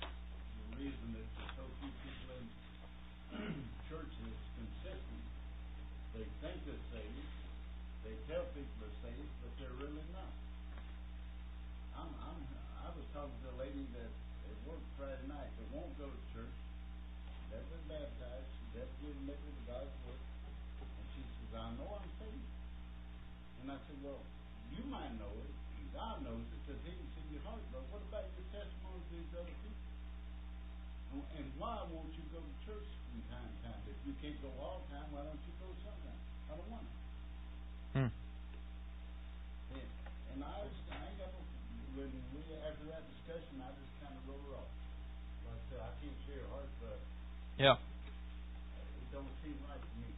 the 0.05 0.85
reason 0.85 1.07
that 1.17 1.27
so 1.57 1.65
few 1.81 1.89
people 2.05 2.37
in 2.37 3.49
church 3.89 4.13
is 4.13 4.39
consistent. 4.61 5.23
They 6.13 6.27
think 6.45 6.57
they're 6.69 6.87
saved, 6.93 7.29
they 8.05 8.15
tell 8.29 8.45
people 8.53 8.77
they're 8.85 9.01
saved, 9.01 9.33
but 9.41 9.53
they're 9.57 9.79
really 9.81 10.07
not. 10.13 10.33
I'm 11.97 12.13
I'm 12.29 12.39
I 12.85 12.93
was 12.93 13.07
talking 13.17 13.39
to 13.49 13.49
a 13.57 13.59
lady 13.59 13.89
that 13.97 14.13
work 14.67 14.83
Friday 14.95 15.27
night 15.27 15.51
that 15.59 15.67
won't 15.75 15.91
go 15.99 16.07
to 16.07 16.21
church, 16.31 16.57
never 17.51 17.67
been 17.67 17.99
baptized, 17.99 18.47
she 18.55 18.63
never 18.79 18.95
been 19.03 19.11
admitted 19.27 19.43
to 19.43 19.63
God's 19.67 19.97
work, 20.07 20.23
and 20.87 21.07
she 21.13 21.23
says, 21.27 21.51
I 21.59 21.75
know 21.75 21.99
I'm 21.99 22.11
saved. 22.23 22.47
And 23.63 23.67
I 23.71 23.79
said, 23.79 23.91
Well, 24.03 24.19
you 24.75 24.83
might 24.91 25.15
know 25.15 25.31
it, 25.31 25.53
and 25.79 25.87
God 25.95 26.27
knows 26.27 26.43
it, 26.43 26.59
because 26.67 26.81
He 26.83 26.91
can 26.91 27.09
see 27.15 27.39
your 27.39 27.43
heart. 27.47 27.63
But 27.71 27.87
what 27.95 28.03
about 28.11 28.27
your 28.35 28.47
testimony 28.51 28.99
to 28.99 29.15
these 29.15 29.33
other 29.39 29.55
people? 29.63 29.79
And 31.39 31.47
why 31.61 31.87
won't 31.93 32.11
you 32.17 32.25
go 32.35 32.41
to 32.43 32.55
church 32.67 32.89
from 33.13 33.21
time 33.31 33.47
to 33.47 33.57
time? 33.63 33.79
If 33.87 34.01
you 34.03 34.17
can't 34.19 34.41
go 34.43 34.51
all 34.59 34.83
the 34.83 34.97
time, 34.97 35.07
why 35.15 35.23
don't 35.23 35.39
you 35.45 35.55
go 35.63 35.69
sometimes? 35.87 36.23
I 36.51 36.57
don't 36.59 36.71
want 36.73 36.83
to. 36.83 36.95
Hmm. 37.93 38.11
And, 39.77 39.89
and 40.35 40.39
I, 40.41 40.67
I 40.67 40.97
ain't 41.05 41.19
got 41.21 41.31
no, 41.37 41.41
when 42.01 42.11
we, 42.33 42.41
after 42.65 42.89
that 42.91 43.05
discussion, 43.13 43.61
I 43.61 43.71
just 43.77 43.93
kind 44.01 44.17
of 44.17 44.25
wrote 44.25 44.41
it 44.41 44.57
off. 44.57 44.73
Like 45.47 45.61
I 45.61 45.65
said, 45.69 45.81
I 45.85 45.93
can't 46.01 46.19
share 46.25 46.41
your 46.41 46.51
heart, 46.51 46.73
but 46.81 46.99
Yeah. 47.61 47.77
It 47.77 49.07
don't 49.13 49.29
seem 49.45 49.61
right 49.69 49.77
to 49.79 49.93
me. 50.01 50.11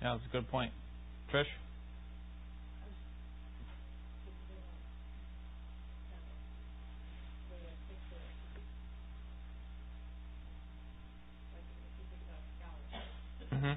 Yeah, 0.00 0.16
that's 0.16 0.24
a 0.24 0.32
good 0.32 0.48
point. 0.48 0.72
Trish? 1.28 1.52
Mm-hmm. 13.52 13.74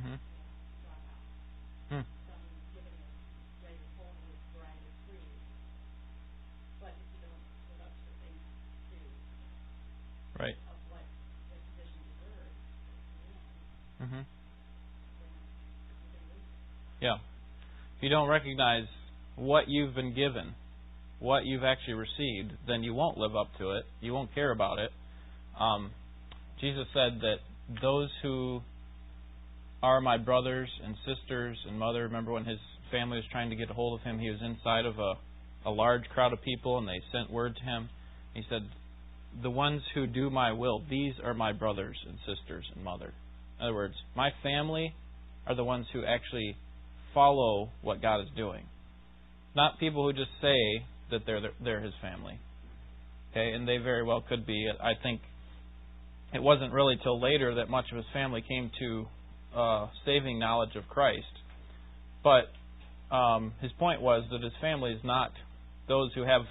Mm-hmm. 0.00 0.14
Yeah. 17.00 17.16
If 17.96 18.02
you 18.02 18.08
don't 18.08 18.28
recognize 18.28 18.84
what 19.36 19.68
you've 19.68 19.94
been 19.94 20.14
given, 20.14 20.54
what 21.18 21.44
you've 21.44 21.64
actually 21.64 21.94
received, 21.94 22.52
then 22.66 22.82
you 22.82 22.94
won't 22.94 23.18
live 23.18 23.36
up 23.36 23.48
to 23.58 23.72
it. 23.72 23.84
You 24.00 24.14
won't 24.14 24.34
care 24.34 24.50
about 24.50 24.78
it. 24.78 24.90
Um, 25.58 25.90
Jesus 26.60 26.86
said 26.94 27.20
that 27.20 27.36
those 27.82 28.08
who 28.22 28.62
are 29.82 30.00
my 30.00 30.18
brothers 30.18 30.68
and 30.84 30.94
sisters 31.06 31.56
and 31.68 31.78
mother, 31.78 32.02
remember 32.02 32.32
when 32.32 32.44
his 32.44 32.58
family 32.90 33.16
was 33.16 33.24
trying 33.30 33.50
to 33.50 33.56
get 33.56 33.70
a 33.70 33.74
hold 33.74 33.98
of 33.98 34.04
him, 34.04 34.18
he 34.18 34.30
was 34.30 34.40
inside 34.42 34.84
of 34.84 34.98
a, 34.98 35.14
a 35.66 35.70
large 35.70 36.04
crowd 36.12 36.32
of 36.32 36.42
people 36.42 36.78
and 36.78 36.86
they 36.86 37.00
sent 37.12 37.30
word 37.30 37.56
to 37.56 37.62
him. 37.62 37.88
He 38.34 38.42
said, 38.50 38.62
The 39.42 39.50
ones 39.50 39.82
who 39.94 40.06
do 40.06 40.30
my 40.30 40.52
will, 40.52 40.82
these 40.90 41.14
are 41.24 41.34
my 41.34 41.52
brothers 41.52 41.96
and 42.06 42.18
sisters 42.26 42.64
and 42.74 42.84
mother. 42.84 43.12
In 43.58 43.66
other 43.66 43.74
words, 43.74 43.94
my 44.16 44.30
family 44.42 44.94
are 45.46 45.54
the 45.54 45.64
ones 45.64 45.86
who 45.92 46.04
actually 46.04 46.56
follow 47.14 47.70
what 47.82 48.02
God 48.02 48.20
is 48.20 48.28
doing. 48.36 48.64
Not 49.56 49.80
people 49.80 50.04
who 50.04 50.12
just 50.12 50.30
say 50.40 50.84
that 51.10 51.22
they're 51.26 51.40
they're 51.62 51.80
his 51.80 51.94
family. 52.00 52.38
Okay, 53.32 53.52
and 53.52 53.66
they 53.66 53.78
very 53.78 54.04
well 54.04 54.22
could 54.26 54.46
be. 54.46 54.68
I 54.80 54.92
think 55.02 55.20
it 56.32 56.42
wasn't 56.42 56.72
really 56.72 56.96
till 57.02 57.20
later 57.20 57.56
that 57.56 57.68
much 57.68 57.86
of 57.90 57.96
his 57.96 58.06
family 58.12 58.44
came 58.48 58.70
to 58.78 59.06
uh, 59.54 59.88
saving 60.04 60.38
knowledge 60.38 60.76
of 60.76 60.88
Christ. 60.88 61.26
But 62.22 62.50
um, 63.14 63.52
his 63.60 63.72
point 63.72 64.00
was 64.00 64.24
that 64.30 64.42
his 64.42 64.52
family 64.60 64.92
is 64.92 65.00
not 65.04 65.32
those 65.88 66.12
who 66.14 66.22
have 66.22 66.42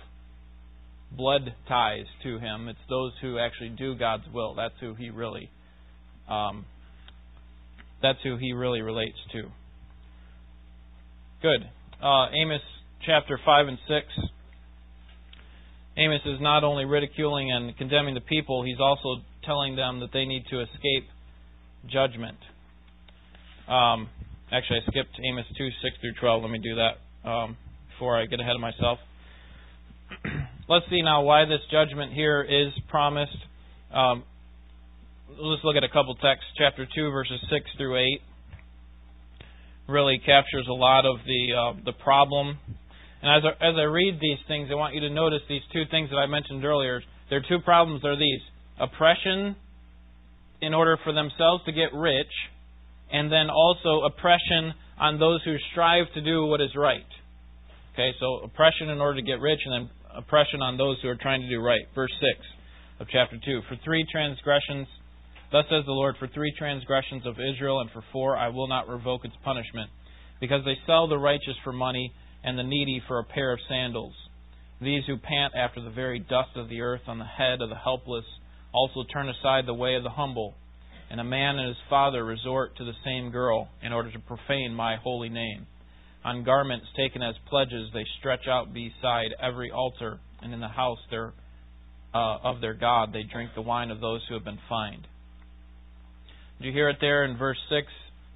blood 1.11 1.53
ties 1.67 2.05
to 2.23 2.39
him. 2.39 2.67
It's 2.67 2.79
those 2.89 3.13
who 3.21 3.39
actually 3.39 3.69
do 3.69 3.95
God's 3.95 4.25
will. 4.33 4.55
That's 4.55 4.75
who 4.79 4.93
he 4.93 5.09
really 5.09 5.49
um, 6.29 6.65
that's 8.01 8.19
who 8.23 8.37
he 8.37 8.53
really 8.53 8.81
relates 8.81 9.17
to. 9.33 9.43
Good. 11.41 11.69
Uh, 12.01 12.27
Amos 12.33 12.61
chapter 13.05 13.39
5 13.43 13.67
and 13.67 13.77
6. 13.87 14.29
Amos 15.97 16.21
is 16.25 16.39
not 16.39 16.63
only 16.63 16.85
ridiculing 16.85 17.51
and 17.51 17.75
condemning 17.77 18.13
the 18.13 18.21
people, 18.21 18.63
he's 18.63 18.79
also 18.79 19.21
telling 19.43 19.75
them 19.75 19.99
that 19.99 20.11
they 20.13 20.25
need 20.25 20.45
to 20.49 20.61
escape 20.61 21.07
judgment. 21.87 22.37
Um, 23.69 24.09
actually, 24.51 24.79
I 24.85 24.91
skipped 24.91 25.19
Amos 25.23 25.45
2 25.57 25.69
6 25.69 25.95
through 26.01 26.13
12. 26.19 26.41
Let 26.41 26.51
me 26.51 26.59
do 26.59 26.75
that 26.75 27.29
um, 27.29 27.57
before 27.93 28.19
I 28.19 28.25
get 28.25 28.39
ahead 28.39 28.55
of 28.55 28.61
myself. 28.61 28.99
Let's 30.69 30.85
see 30.89 31.01
now 31.01 31.21
why 31.21 31.45
this 31.45 31.61
judgment 31.71 32.13
here 32.13 32.41
is 32.41 32.73
promised. 32.89 33.37
Um, 33.93 34.23
let's 35.29 35.63
look 35.63 35.75
at 35.75 35.83
a 35.83 35.89
couple 35.89 36.13
texts. 36.15 36.45
Chapter 36.57 36.85
2, 36.85 37.09
verses 37.09 37.39
6 37.49 37.65
through 37.77 37.97
8 37.97 38.21
really 39.87 40.19
captures 40.23 40.67
a 40.69 40.73
lot 40.73 41.05
of 41.05 41.17
the 41.25 41.53
uh, 41.53 41.73
the 41.83 41.93
problem. 41.93 42.57
And 43.21 43.31
as 43.35 43.43
I, 43.43 43.69
as 43.69 43.75
I 43.77 43.83
read 43.83 44.19
these 44.21 44.37
things, 44.47 44.69
I 44.71 44.75
want 44.75 44.93
you 44.93 45.01
to 45.01 45.09
notice 45.09 45.41
these 45.49 45.63
two 45.73 45.83
things 45.91 46.09
that 46.11 46.17
I 46.17 46.27
mentioned 46.27 46.63
earlier. 46.63 47.01
There 47.29 47.39
are 47.39 47.45
two 47.47 47.59
problems. 47.65 48.05
Are 48.05 48.15
these 48.15 48.41
oppression 48.79 49.55
in 50.61 50.73
order 50.73 50.97
for 51.03 51.13
themselves 51.13 51.63
to 51.65 51.71
get 51.71 51.93
rich, 51.93 52.31
and 53.11 53.31
then 53.31 53.49
also 53.49 54.01
oppression 54.05 54.73
on 54.99 55.19
those 55.19 55.41
who 55.43 55.55
strive 55.71 56.05
to 56.13 56.21
do 56.21 56.45
what 56.45 56.61
is 56.61 56.75
right. 56.75 57.07
Okay, 57.93 58.11
so 58.19 58.41
oppression 58.43 58.89
in 58.89 58.99
order 58.99 59.19
to 59.19 59.25
get 59.25 59.39
rich, 59.39 59.59
and 59.65 59.73
then 59.73 59.89
oppression 60.15 60.61
on 60.61 60.77
those 60.77 60.97
who 61.01 61.09
are 61.09 61.17
trying 61.19 61.41
to 61.41 61.49
do 61.49 61.61
right. 61.61 61.81
Verse 61.95 62.11
6 62.11 62.47
of 63.01 63.07
chapter 63.11 63.37
2. 63.43 63.61
For 63.67 63.77
three 63.83 64.05
transgressions, 64.11 64.87
thus 65.51 65.65
says 65.69 65.85
the 65.85 65.91
Lord, 65.91 66.15
for 66.19 66.27
three 66.27 66.53
transgressions 66.57 67.25
of 67.25 67.35
Israel, 67.39 67.81
and 67.81 67.89
for 67.91 68.03
four 68.11 68.37
I 68.37 68.49
will 68.49 68.67
not 68.67 68.87
revoke 68.87 69.25
its 69.25 69.35
punishment, 69.43 69.89
because 70.39 70.63
they 70.65 70.77
sell 70.85 71.07
the 71.07 71.17
righteous 71.17 71.55
for 71.63 71.73
money, 71.73 72.13
and 72.43 72.57
the 72.57 72.63
needy 72.63 73.01
for 73.07 73.19
a 73.19 73.23
pair 73.23 73.51
of 73.51 73.59
sandals. 73.67 74.13
These 74.81 75.03
who 75.07 75.17
pant 75.17 75.53
after 75.57 75.81
the 75.81 75.89
very 75.89 76.19
dust 76.19 76.55
of 76.55 76.69
the 76.69 76.81
earth 76.81 77.01
on 77.07 77.19
the 77.19 77.25
head 77.25 77.61
of 77.61 77.69
the 77.69 77.75
helpless 77.75 78.23
also 78.71 79.03
turn 79.11 79.27
aside 79.27 79.65
the 79.65 79.73
way 79.73 79.95
of 79.95 80.03
the 80.03 80.09
humble. 80.09 80.53
And 81.09 81.19
a 81.19 81.23
man 81.23 81.57
and 81.57 81.67
his 81.67 81.77
father 81.89 82.23
resort 82.23 82.77
to 82.77 82.85
the 82.85 82.93
same 83.03 83.31
girl 83.31 83.67
in 83.81 83.93
order 83.93 84.11
to 84.11 84.19
profane 84.19 84.73
my 84.73 84.95
holy 84.97 85.29
name. 85.29 85.65
On 86.23 86.43
garments 86.43 86.85
taken 86.95 87.23
as 87.23 87.35
pledges 87.49 87.89
they 87.93 88.05
stretch 88.19 88.47
out 88.47 88.73
beside 88.73 89.33
every 89.41 89.71
altar, 89.71 90.19
and 90.41 90.53
in 90.53 90.59
the 90.59 90.67
house 90.67 90.99
their, 91.09 91.33
uh, 92.13 92.37
of 92.43 92.61
their 92.61 92.73
God 92.73 93.13
they 93.13 93.23
drink 93.23 93.51
the 93.55 93.61
wine 93.61 93.89
of 93.89 94.01
those 94.01 94.21
who 94.27 94.35
have 94.35 94.43
been 94.43 94.59
fined. 94.67 95.07
Did 96.59 96.67
you 96.67 96.73
hear 96.73 96.89
it 96.89 96.97
there 96.99 97.23
in 97.23 97.37
verse 97.37 97.57
6, 97.69 97.87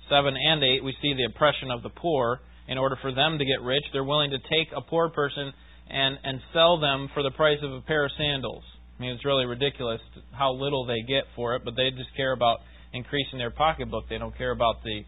7, 0.09 0.33
and 0.35 0.63
8? 0.63 0.83
We 0.83 0.95
see 1.01 1.13
the 1.13 1.25
oppression 1.25 1.71
of 1.71 1.83
the 1.83 1.89
poor. 1.89 2.39
In 2.69 2.77
order 2.77 2.97
for 3.01 3.13
them 3.13 3.37
to 3.37 3.45
get 3.45 3.61
rich, 3.61 3.83
they're 3.91 4.05
willing 4.05 4.31
to 4.31 4.37
take 4.37 4.71
a 4.73 4.81
poor 4.81 5.09
person 5.09 5.51
and, 5.89 6.17
and 6.23 6.39
sell 6.53 6.79
them 6.79 7.09
for 7.13 7.21
the 7.21 7.31
price 7.31 7.59
of 7.61 7.73
a 7.73 7.81
pair 7.81 8.05
of 8.05 8.11
sandals. 8.17 8.63
Mean, 9.03 9.11
it's 9.11 9.25
really 9.25 9.45
ridiculous 9.45 9.99
how 10.31 10.53
little 10.53 10.85
they 10.85 11.01
get 11.01 11.25
for 11.35 11.55
it, 11.55 11.63
but 11.65 11.75
they 11.75 11.91
just 11.91 12.15
care 12.15 12.31
about 12.31 12.59
increasing 12.93 13.37
their 13.37 13.51
pocketbook. 13.51 14.05
They 14.09 14.17
don't 14.17 14.37
care 14.37 14.51
about 14.51 14.81
the, 14.81 15.01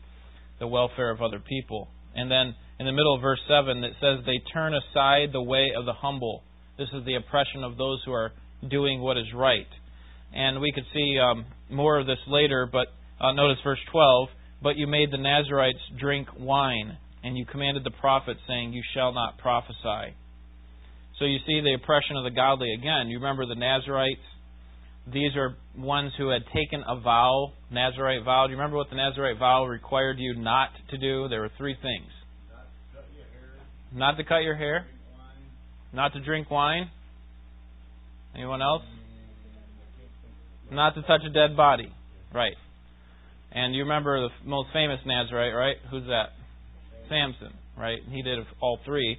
the 0.59 0.67
welfare 0.67 1.11
of 1.11 1.21
other 1.21 1.39
people. 1.39 1.87
And 2.13 2.29
then 2.29 2.55
in 2.77 2.87
the 2.87 2.91
middle 2.91 3.15
of 3.15 3.21
verse 3.21 3.39
7, 3.47 3.85
it 3.85 3.93
says, 4.01 4.25
They 4.25 4.41
turn 4.51 4.73
aside 4.73 5.29
the 5.31 5.41
way 5.41 5.71
of 5.77 5.85
the 5.85 5.93
humble. 5.93 6.43
This 6.77 6.89
is 6.93 7.05
the 7.05 7.15
oppression 7.15 7.63
of 7.63 7.77
those 7.77 8.01
who 8.05 8.11
are 8.11 8.33
doing 8.69 8.99
what 8.99 9.17
is 9.17 9.27
right. 9.33 9.69
And 10.33 10.59
we 10.59 10.73
could 10.73 10.83
see 10.93 11.17
um, 11.17 11.45
more 11.71 11.97
of 11.97 12.05
this 12.05 12.19
later, 12.27 12.67
but 12.69 12.87
uh, 13.21 13.31
notice 13.31 13.59
verse 13.63 13.79
12. 13.93 14.27
But 14.61 14.75
you 14.75 14.87
made 14.87 15.09
the 15.09 15.17
Nazarites 15.17 15.79
drink 15.97 16.27
wine, 16.37 16.97
and 17.23 17.37
you 17.37 17.45
commanded 17.45 17.85
the 17.85 17.91
prophets, 17.91 18.41
saying, 18.45 18.73
You 18.73 18.83
shall 18.93 19.13
not 19.13 19.37
prophesy. 19.37 20.17
So 21.19 21.25
you 21.25 21.37
see 21.47 21.61
the 21.61 21.73
oppression 21.73 22.17
of 22.17 22.23
the 22.23 22.31
godly 22.31 22.73
again. 22.73 23.07
You 23.07 23.17
remember 23.17 23.45
the 23.45 23.55
Nazarites? 23.55 24.19
These 25.11 25.35
are 25.35 25.55
ones 25.77 26.11
who 26.17 26.29
had 26.29 26.41
taken 26.53 26.83
a 26.87 26.99
vow, 26.99 27.53
Nazarite 27.71 28.23
vow. 28.25 28.47
Do 28.47 28.51
you 28.51 28.57
remember 28.57 28.77
what 28.77 28.89
the 28.89 28.95
Nazarite 28.95 29.37
vow 29.37 29.65
required 29.65 30.17
you 30.19 30.35
not 30.35 30.69
to 30.89 30.97
do? 30.97 31.27
There 31.29 31.41
were 31.41 31.51
three 31.57 31.75
things. 31.81 32.11
Not 33.93 34.17
to 34.17 34.23
cut 34.23 34.39
your 34.43 34.55
hair. 34.55 34.87
Not 35.93 36.13
to 36.13 36.19
drink 36.19 36.51
wine. 36.51 36.89
Anyone 38.35 38.61
else? 38.61 38.83
Not 40.69 40.95
to 40.95 41.01
touch 41.03 41.21
a 41.25 41.29
dead 41.29 41.55
body. 41.55 41.93
Right. 42.33 42.55
And 43.51 43.73
you 43.73 43.83
remember 43.83 44.19
the 44.19 44.29
most 44.49 44.69
famous 44.73 44.99
Nazarite, 45.05 45.55
right? 45.55 45.77
Who's 45.89 46.05
that? 46.07 46.33
Samson, 47.07 47.53
right? 47.77 47.99
He 48.11 48.21
did 48.21 48.39
all 48.59 48.79
three 48.83 49.17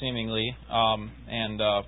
seemingly. 0.00 0.56
Um, 0.70 1.12
and 1.28 1.60
uh, 1.60 1.82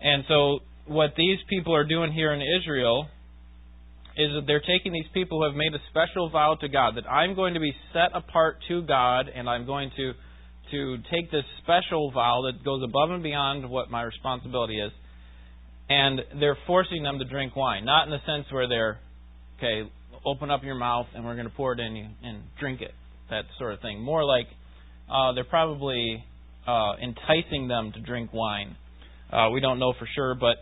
and 0.00 0.24
so 0.28 0.60
what 0.86 1.10
these 1.16 1.38
people 1.48 1.74
are 1.74 1.84
doing 1.84 2.12
here 2.12 2.32
in 2.32 2.40
Israel 2.58 3.06
is 4.16 4.30
that 4.34 4.42
they're 4.46 4.60
taking 4.60 4.92
these 4.92 5.08
people 5.14 5.38
who 5.38 5.46
have 5.46 5.56
made 5.56 5.72
a 5.74 5.78
special 5.90 6.30
vow 6.30 6.56
to 6.60 6.68
God 6.68 6.96
that 6.96 7.08
I'm 7.08 7.34
going 7.34 7.54
to 7.54 7.60
be 7.60 7.72
set 7.92 8.10
apart 8.14 8.56
to 8.68 8.82
God 8.82 9.26
and 9.34 9.48
I'm 9.48 9.66
going 9.66 9.90
to 9.96 10.12
to 10.70 10.96
take 11.10 11.30
this 11.32 11.44
special 11.62 12.12
vow 12.12 12.42
that 12.46 12.64
goes 12.64 12.82
above 12.84 13.10
and 13.10 13.22
beyond 13.22 13.68
what 13.68 13.90
my 13.90 14.02
responsibility 14.02 14.78
is 14.78 14.92
and 15.88 16.20
they're 16.38 16.58
forcing 16.66 17.02
them 17.02 17.18
to 17.18 17.24
drink 17.24 17.56
wine 17.56 17.84
not 17.84 18.06
in 18.06 18.10
the 18.10 18.20
sense 18.24 18.46
where 18.50 18.68
they're 18.68 18.98
okay 19.58 19.90
open 20.24 20.50
up 20.50 20.62
your 20.62 20.76
mouth 20.76 21.06
and 21.14 21.24
we're 21.24 21.34
going 21.34 21.48
to 21.48 21.54
pour 21.54 21.72
it 21.72 21.80
in 21.80 21.96
you 21.96 22.06
and 22.22 22.42
drink 22.58 22.80
it 22.80 22.92
that 23.30 23.44
sort 23.58 23.74
of 23.74 23.80
thing 23.80 24.00
more 24.00 24.24
like 24.24 24.46
uh, 25.10 25.32
they're 25.32 25.44
probably 25.44 26.24
uh, 26.66 26.92
enticing 27.02 27.68
them 27.68 27.92
to 27.92 28.00
drink 28.00 28.32
wine. 28.32 28.76
Uh, 29.32 29.50
we 29.52 29.60
don't 29.60 29.78
know 29.78 29.92
for 29.98 30.08
sure, 30.14 30.34
but 30.34 30.56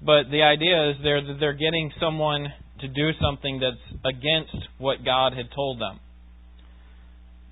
but 0.00 0.30
the 0.30 0.42
idea 0.42 0.90
is 0.90 0.96
they're 1.02 1.38
they're 1.38 1.52
getting 1.52 1.92
someone 2.00 2.46
to 2.80 2.88
do 2.88 3.10
something 3.20 3.60
that's 3.60 4.00
against 4.04 4.56
what 4.78 5.04
God 5.04 5.32
had 5.34 5.46
told 5.54 5.80
them, 5.80 6.00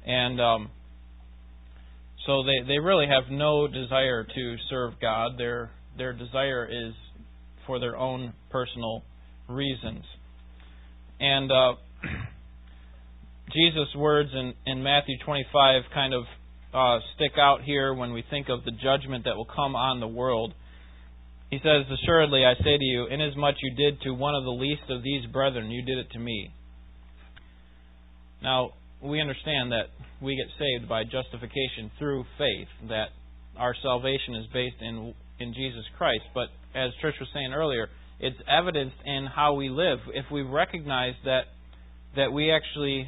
and 0.05 0.41
um, 0.41 0.71
so 2.27 2.43
they 2.45 2.67
they 2.67 2.79
really 2.79 3.07
have 3.07 3.31
no 3.31 3.67
desire 3.67 4.25
to 4.25 4.57
serve 4.71 4.95
God. 5.01 5.33
Their 5.39 5.71
their 5.99 6.13
desire 6.13 6.67
is 6.67 6.95
for 7.67 7.79
their 7.81 7.97
own 7.97 8.33
personal 8.51 9.03
reasons, 9.49 10.05
and. 11.21 11.51
Uh, 11.51 11.75
Jesus' 13.57 13.89
words 13.97 14.31
in, 14.35 14.53
in 14.67 14.83
Matthew 14.83 15.17
25 15.25 15.83
kind 15.95 16.13
of 16.13 16.25
uh, 16.75 17.01
stick 17.15 17.33
out 17.39 17.63
here 17.63 17.95
when 17.95 18.13
we 18.13 18.23
think 18.29 18.49
of 18.51 18.65
the 18.65 18.71
judgment 18.71 19.25
that 19.25 19.35
will 19.35 19.49
come 19.49 19.75
on 19.75 19.99
the 19.99 20.07
world. 20.07 20.53
He 21.51 21.59
says, 21.59 21.87
Assuredly, 22.03 22.45
I 22.45 22.55
say 22.63 22.77
to 22.77 22.85
you, 22.85 23.07
inasmuch 23.07 23.55
you 23.63 23.75
did 23.75 24.03
to 24.03 24.11
one 24.13 24.35
of 24.35 24.45
the 24.45 24.51
least 24.51 24.83
of 24.91 25.03
these 25.03 25.25
brethren, 25.33 25.71
you 25.71 25.83
did 25.83 25.97
it 25.97 26.11
to 26.13 26.19
me. 26.19 26.51
Now, 28.43 28.73
we 29.03 29.21
understand 29.23 29.73
that 29.73 29.89
we 30.21 30.37
get 30.37 30.47
saved 30.59 30.89
by 30.89 31.05
justification 31.05 31.91
through 31.99 32.25
faith, 32.37 32.69
that 32.89 33.09
our 33.57 33.75
salvation 33.83 34.35
is 34.35 34.47
based 34.53 34.77
in, 34.83 35.15
in 35.41 35.55
Jesus 35.55 35.85
Christ. 35.97 36.25
But 36.35 36.49
as 36.75 36.91
Trish 37.03 37.19
was 37.19 37.29
saying 37.33 37.55
earlier, 37.55 37.89
it's 38.21 38.37
evidenced 38.51 38.97
in 39.07 39.27
how 39.35 39.55
we 39.55 39.71
live. 39.71 39.99
If 40.13 40.27
we 40.31 40.43
recognize 40.43 41.15
that 41.25 41.45
that 42.17 42.33
we 42.33 42.51
actually 42.51 43.07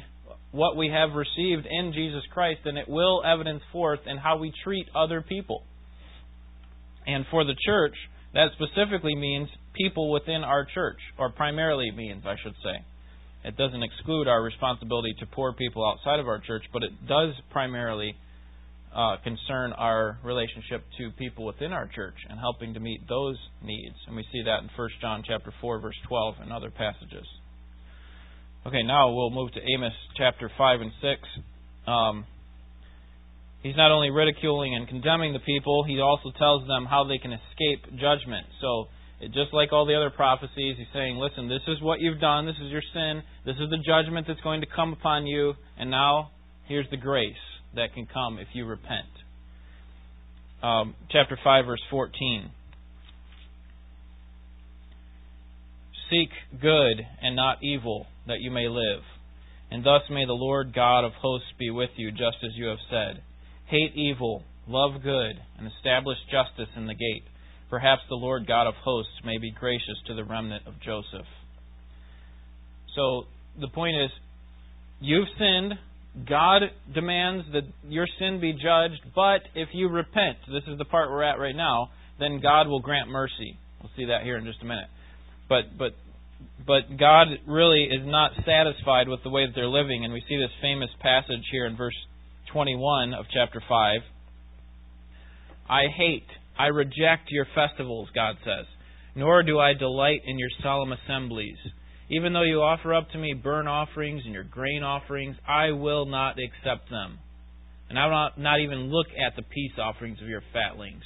what 0.51 0.75
we 0.75 0.89
have 0.89 1.15
received 1.15 1.67
in 1.69 1.93
Jesus 1.93 2.23
Christ, 2.33 2.61
and 2.65 2.77
it 2.77 2.89
will 2.89 3.23
evidence 3.23 3.61
forth 3.71 3.99
in 4.05 4.17
how 4.17 4.37
we 4.37 4.51
treat 4.63 4.87
other 4.95 5.21
people. 5.21 5.63
And 7.05 7.25
for 7.29 7.43
the 7.43 7.55
church, 7.65 7.95
that 8.33 8.49
specifically 8.53 9.15
means 9.15 9.49
people 9.73 10.11
within 10.11 10.43
our 10.43 10.65
church, 10.65 10.99
or 11.17 11.31
primarily 11.31 11.91
means, 11.91 12.23
I 12.25 12.35
should 12.43 12.55
say. 12.63 12.85
It 13.43 13.57
doesn't 13.57 13.83
exclude 13.83 14.27
our 14.27 14.41
responsibility 14.43 15.13
to 15.19 15.25
poor 15.25 15.53
people 15.53 15.87
outside 15.87 16.19
of 16.19 16.27
our 16.27 16.39
church, 16.39 16.63
but 16.73 16.83
it 16.83 16.91
does 17.07 17.33
primarily 17.51 18.15
uh, 18.93 19.17
concern 19.23 19.71
our 19.73 20.19
relationship 20.23 20.83
to 20.97 21.11
people 21.11 21.45
within 21.45 21.71
our 21.71 21.87
church 21.87 22.15
and 22.27 22.39
helping 22.39 22.73
to 22.73 22.79
meet 22.79 23.07
those 23.07 23.37
needs. 23.63 23.95
And 24.07 24.15
we 24.15 24.25
see 24.31 24.43
that 24.43 24.63
in 24.63 24.69
1 24.75 24.89
John 24.99 25.23
chapter 25.25 25.53
4 25.61 25.79
verse 25.79 25.95
12 26.07 26.35
and 26.41 26.51
other 26.51 26.71
passages. 26.71 27.25
Okay, 28.67 28.83
now 28.83 29.13
we'll 29.13 29.29
move 29.29 29.53
to 29.53 29.61
Amos 29.73 29.93
chapter 30.17 30.51
5 30.57 30.81
and 30.81 30.91
6. 31.01 31.21
Um, 31.87 32.25
he's 33.63 33.75
not 33.77 33.89
only 33.89 34.09
ridiculing 34.09 34.75
and 34.75 34.85
condemning 34.85 35.31
the 35.31 35.39
people, 35.39 35.85
he 35.87 36.01
also 36.01 36.31
tells 36.37 36.67
them 36.67 36.85
how 36.85 37.05
they 37.05 37.17
can 37.17 37.31
escape 37.31 37.85
judgment. 37.97 38.45
So, 38.59 38.87
it, 39.21 39.27
just 39.31 39.53
like 39.53 39.71
all 39.71 39.85
the 39.85 39.95
other 39.95 40.09
prophecies, 40.09 40.75
he's 40.77 40.91
saying, 40.93 41.15
listen, 41.15 41.47
this 41.47 41.61
is 41.69 41.81
what 41.81 42.01
you've 42.01 42.19
done, 42.19 42.45
this 42.45 42.57
is 42.61 42.69
your 42.69 42.83
sin, 42.93 43.23
this 43.45 43.55
is 43.55 43.69
the 43.69 43.77
judgment 43.77 44.27
that's 44.27 44.41
going 44.41 44.59
to 44.59 44.67
come 44.67 44.91
upon 44.91 45.25
you, 45.25 45.53
and 45.77 45.89
now 45.89 46.31
here's 46.67 46.89
the 46.91 46.97
grace 46.97 47.33
that 47.75 47.93
can 47.93 48.07
come 48.13 48.39
if 48.39 48.47
you 48.51 48.65
repent. 48.65 49.07
Um, 50.61 50.95
chapter 51.09 51.39
5, 51.41 51.65
verse 51.65 51.81
14. 51.89 52.51
Seek 56.09 56.29
good 56.59 57.05
and 57.21 57.35
not 57.35 57.63
evil, 57.63 58.07
that 58.29 58.39
you 58.39 58.49
may 58.49 58.69
live. 58.69 59.03
And 59.71 59.83
thus 59.83 60.01
may 60.09 60.25
the 60.25 60.33
Lord 60.33 60.73
God 60.73 61.03
of 61.03 61.11
hosts 61.21 61.51
be 61.59 61.69
with 61.69 61.91
you, 61.97 62.11
just 62.11 62.37
as 62.43 62.51
you 62.55 62.67
have 62.67 62.79
said. 62.89 63.21
Hate 63.67 63.93
evil, 63.95 64.43
love 64.67 65.03
good, 65.03 65.35
and 65.57 65.67
establish 65.67 66.17
justice 66.31 66.73
in 66.75 66.87
the 66.87 66.95
gate. 66.95 67.23
Perhaps 67.69 68.01
the 68.09 68.15
Lord 68.15 68.47
God 68.47 68.65
of 68.65 68.73
hosts 68.75 69.13
may 69.23 69.37
be 69.37 69.51
gracious 69.51 69.97
to 70.07 70.15
the 70.15 70.23
remnant 70.23 70.65
of 70.65 70.73
Joseph. 70.83 71.27
So 72.95 73.25
the 73.59 73.67
point 73.67 73.95
is, 73.97 74.09
you've 74.99 75.27
sinned. 75.37 75.73
God 76.27 76.63
demands 76.93 77.45
that 77.53 77.63
your 77.87 78.07
sin 78.17 78.41
be 78.41 78.53
judged, 78.53 79.01
but 79.13 79.41
if 79.53 79.69
you 79.73 79.87
repent, 79.89 80.37
this 80.51 80.63
is 80.67 80.77
the 80.79 80.85
part 80.85 81.11
we're 81.11 81.23
at 81.23 81.39
right 81.39 81.55
now, 81.55 81.91
then 82.19 82.39
God 82.41 82.67
will 82.67 82.79
grant 82.79 83.09
mercy. 83.09 83.57
We'll 83.81 83.91
see 83.95 84.05
that 84.05 84.23
here 84.23 84.37
in 84.37 84.45
just 84.45 84.61
a 84.61 84.65
minute. 84.65 84.87
But 85.47 85.77
but 85.77 85.93
but 86.69 86.99
God 86.99 87.29
really 87.47 87.85
is 87.89 88.05
not 88.05 88.29
satisfied 88.45 89.07
with 89.09 89.23
the 89.23 89.31
way 89.31 89.47
that 89.47 89.53
they're 89.55 89.65
living, 89.65 90.05
and 90.05 90.13
we 90.13 90.21
see 90.29 90.37
this 90.37 90.53
famous 90.61 90.91
passage 91.01 91.41
here 91.51 91.65
in 91.65 91.75
verse 91.75 91.97
21 92.53 93.15
of 93.15 93.25
chapter 93.33 93.59
5. 93.67 94.01
I 95.67 95.85
hate, 95.97 96.27
I 96.59 96.67
reject 96.67 97.31
your 97.31 97.47
festivals, 97.55 98.09
God 98.13 98.35
says. 98.45 98.67
nor 99.15 99.41
do 99.41 99.57
I 99.57 99.73
delight 99.73 100.21
in 100.27 100.37
your 100.37 100.49
solemn 100.61 100.93
assemblies. 100.93 101.57
Even 102.11 102.33
though 102.33 102.43
you 102.43 102.61
offer 102.61 102.93
up 102.93 103.09
to 103.13 103.17
me 103.17 103.33
burnt 103.33 103.67
offerings 103.67 104.21
and 104.23 104.33
your 104.33 104.43
grain 104.43 104.83
offerings, 104.83 105.37
I 105.47 105.71
will 105.71 106.05
not 106.05 106.37
accept 106.37 106.91
them. 106.91 107.17
And 107.89 107.97
I 107.97 108.05
will 108.05 108.11
not, 108.11 108.39
not 108.39 108.59
even 108.59 108.91
look 108.91 109.07
at 109.07 109.35
the 109.35 109.41
peace 109.41 109.73
offerings 109.81 110.21
of 110.21 110.27
your 110.27 110.43
fatlings. 110.53 111.01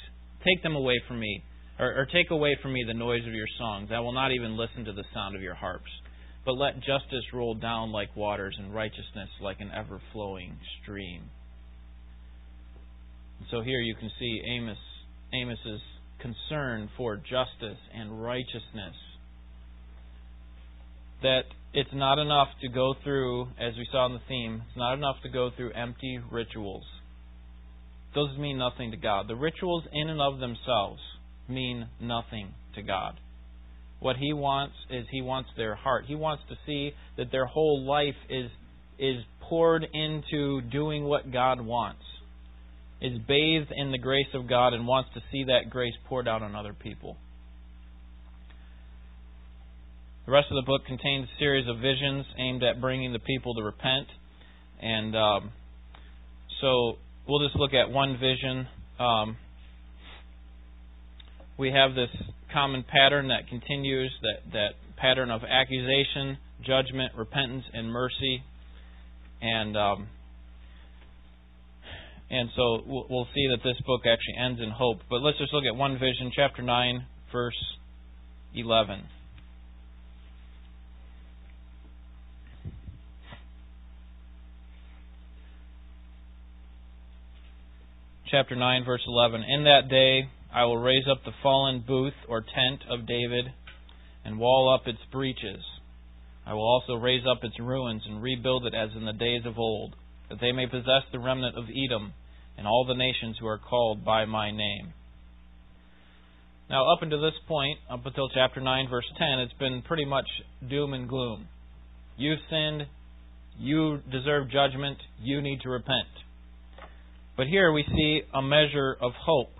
Take 0.46 0.62
them 0.62 0.76
away 0.76 1.00
from 1.08 1.20
me, 1.20 1.42
or, 1.78 1.86
or 1.86 2.06
take 2.06 2.30
away 2.30 2.56
from 2.62 2.72
me 2.72 2.84
the 2.86 2.94
noise 2.94 3.26
of 3.26 3.34
your 3.34 3.48
songs. 3.58 3.90
I 3.92 4.00
will 4.00 4.12
not 4.12 4.32
even 4.32 4.56
listen 4.56 4.84
to 4.84 4.92
the 4.92 5.04
sound 5.12 5.34
of 5.34 5.42
your 5.42 5.54
harps. 5.54 5.90
But 6.44 6.52
let 6.52 6.76
justice 6.76 7.24
roll 7.32 7.54
down 7.54 7.90
like 7.90 8.14
waters 8.16 8.54
and 8.58 8.74
righteousness 8.74 9.30
like 9.40 9.60
an 9.60 9.70
ever 9.74 10.00
flowing 10.12 10.58
stream. 10.82 11.22
So 13.50 13.62
here 13.62 13.80
you 13.80 13.94
can 13.94 14.10
see 14.18 14.42
Amos 14.56 14.76
Amos's 15.32 15.80
concern 16.20 16.88
for 16.96 17.16
justice 17.16 17.78
and 17.94 18.22
righteousness. 18.22 18.94
That 21.22 21.42
it's 21.72 21.90
not 21.92 22.18
enough 22.18 22.48
to 22.60 22.68
go 22.68 22.94
through, 23.02 23.48
as 23.58 23.74
we 23.76 23.86
saw 23.90 24.06
in 24.06 24.12
the 24.12 24.20
theme, 24.28 24.62
it's 24.68 24.76
not 24.76 24.94
enough 24.94 25.16
to 25.22 25.28
go 25.28 25.50
through 25.56 25.72
empty 25.72 26.20
rituals. 26.30 26.84
Those 28.14 28.36
mean 28.38 28.58
nothing 28.58 28.92
to 28.92 28.96
God. 28.96 29.26
The 29.28 29.34
rituals 29.34 29.84
in 29.92 30.08
and 30.08 30.20
of 30.20 30.38
themselves 30.38 31.00
mean 31.48 31.88
nothing 32.00 32.54
to 32.74 32.82
God. 32.82 33.18
What 34.00 34.16
he 34.16 34.32
wants 34.32 34.74
is 34.90 35.06
he 35.10 35.22
wants 35.22 35.50
their 35.56 35.74
heart. 35.74 36.04
He 36.06 36.14
wants 36.14 36.42
to 36.48 36.56
see 36.66 36.92
that 37.16 37.32
their 37.32 37.46
whole 37.46 37.86
life 37.86 38.16
is 38.28 38.50
is 38.98 39.24
poured 39.40 39.84
into 39.92 40.60
doing 40.60 41.04
what 41.04 41.32
God 41.32 41.60
wants 41.60 42.02
is 43.00 43.18
bathed 43.28 43.72
in 43.76 43.92
the 43.92 43.98
grace 43.98 44.28
of 44.34 44.48
God 44.48 44.72
and 44.72 44.86
wants 44.86 45.10
to 45.14 45.20
see 45.30 45.44
that 45.44 45.68
grace 45.68 45.94
poured 46.08 46.28
out 46.28 46.42
on 46.42 46.54
other 46.54 46.72
people. 46.72 47.16
The 50.26 50.32
rest 50.32 50.46
of 50.50 50.54
the 50.54 50.66
book 50.66 50.86
contains 50.86 51.28
a 51.28 51.38
series 51.38 51.68
of 51.68 51.76
visions 51.80 52.24
aimed 52.38 52.62
at 52.62 52.80
bringing 52.80 53.12
the 53.12 53.18
people 53.18 53.54
to 53.56 53.62
repent. 53.62 54.06
And 54.80 55.14
um, 55.14 55.52
so 56.62 56.94
we'll 57.28 57.46
just 57.46 57.56
look 57.56 57.74
at 57.74 57.90
one 57.90 58.18
vision. 58.18 58.66
Um, 58.98 59.36
we 61.58 61.70
have 61.70 61.94
this 61.94 62.10
common 62.52 62.84
pattern 62.84 63.28
that 63.28 63.48
continues 63.48 64.12
that, 64.22 64.52
that 64.52 64.96
pattern 64.96 65.30
of 65.30 65.42
accusation, 65.42 66.38
judgment, 66.64 67.12
repentance, 67.16 67.64
and 67.72 67.90
mercy. 67.90 68.42
And 69.40 69.76
um, 69.76 70.08
and 72.30 72.48
so 72.56 72.82
we'll, 72.86 73.06
we'll 73.08 73.28
see 73.34 73.48
that 73.50 73.62
this 73.62 73.76
book 73.86 74.02
actually 74.06 74.36
ends 74.42 74.60
in 74.60 74.70
hope. 74.70 74.98
But 75.10 75.20
let's 75.20 75.38
just 75.38 75.52
look 75.52 75.64
at 75.64 75.76
one 75.76 75.98
vision, 75.98 76.32
chapter 76.34 76.62
9, 76.62 77.06
verse 77.32 77.54
11. 78.54 79.04
Chapter 88.30 88.56
9, 88.56 88.84
verse 88.84 89.02
11. 89.06 89.42
In 89.42 89.64
that 89.64 89.88
day 89.88 90.28
I 90.54 90.64
will 90.64 90.78
raise 90.78 91.04
up 91.10 91.24
the 91.24 91.32
fallen 91.42 91.84
booth 91.86 92.14
or 92.28 92.40
tent 92.40 92.82
of 92.88 93.06
David 93.06 93.46
and 94.24 94.38
wall 94.38 94.72
up 94.72 94.86
its 94.86 95.00
breaches. 95.10 95.64
I 96.46 96.54
will 96.54 96.66
also 96.66 96.94
raise 96.94 97.24
up 97.26 97.42
its 97.42 97.58
ruins 97.58 98.02
and 98.06 98.22
rebuild 98.22 98.64
it 98.64 98.74
as 98.74 98.90
in 98.96 99.04
the 99.04 99.12
days 99.12 99.42
of 99.46 99.58
old 99.58 99.96
that 100.28 100.38
they 100.40 100.52
may 100.52 100.66
possess 100.66 101.02
the 101.10 101.18
remnant 101.18 101.58
of 101.58 101.64
Edom 101.64 102.12
and 102.56 102.66
all 102.66 102.84
the 102.86 102.94
nations 102.94 103.36
who 103.40 103.46
are 103.46 103.58
called 103.58 104.04
by 104.04 104.26
my 104.26 104.50
name. 104.50 104.92
Now, 106.70 106.90
up 106.92 107.02
until 107.02 107.20
this 107.20 107.38
point, 107.46 107.78
up 107.90 108.06
until 108.06 108.28
chapter 108.30 108.60
9, 108.60 108.88
verse 108.88 109.04
10, 109.18 109.40
it's 109.40 109.52
been 109.54 109.82
pretty 109.82 110.04
much 110.04 110.26
doom 110.70 110.94
and 110.94 111.08
gloom. 111.08 111.48
You've 112.16 112.38
sinned. 112.48 112.86
You 113.58 113.98
deserve 114.10 114.50
judgment. 114.50 114.98
You 115.20 115.42
need 115.42 115.60
to 115.62 115.68
repent. 115.68 116.08
But 117.36 117.48
here 117.48 117.72
we 117.72 117.84
see 117.88 118.22
a 118.32 118.40
measure 118.40 118.96
of 119.00 119.12
hope. 119.20 119.50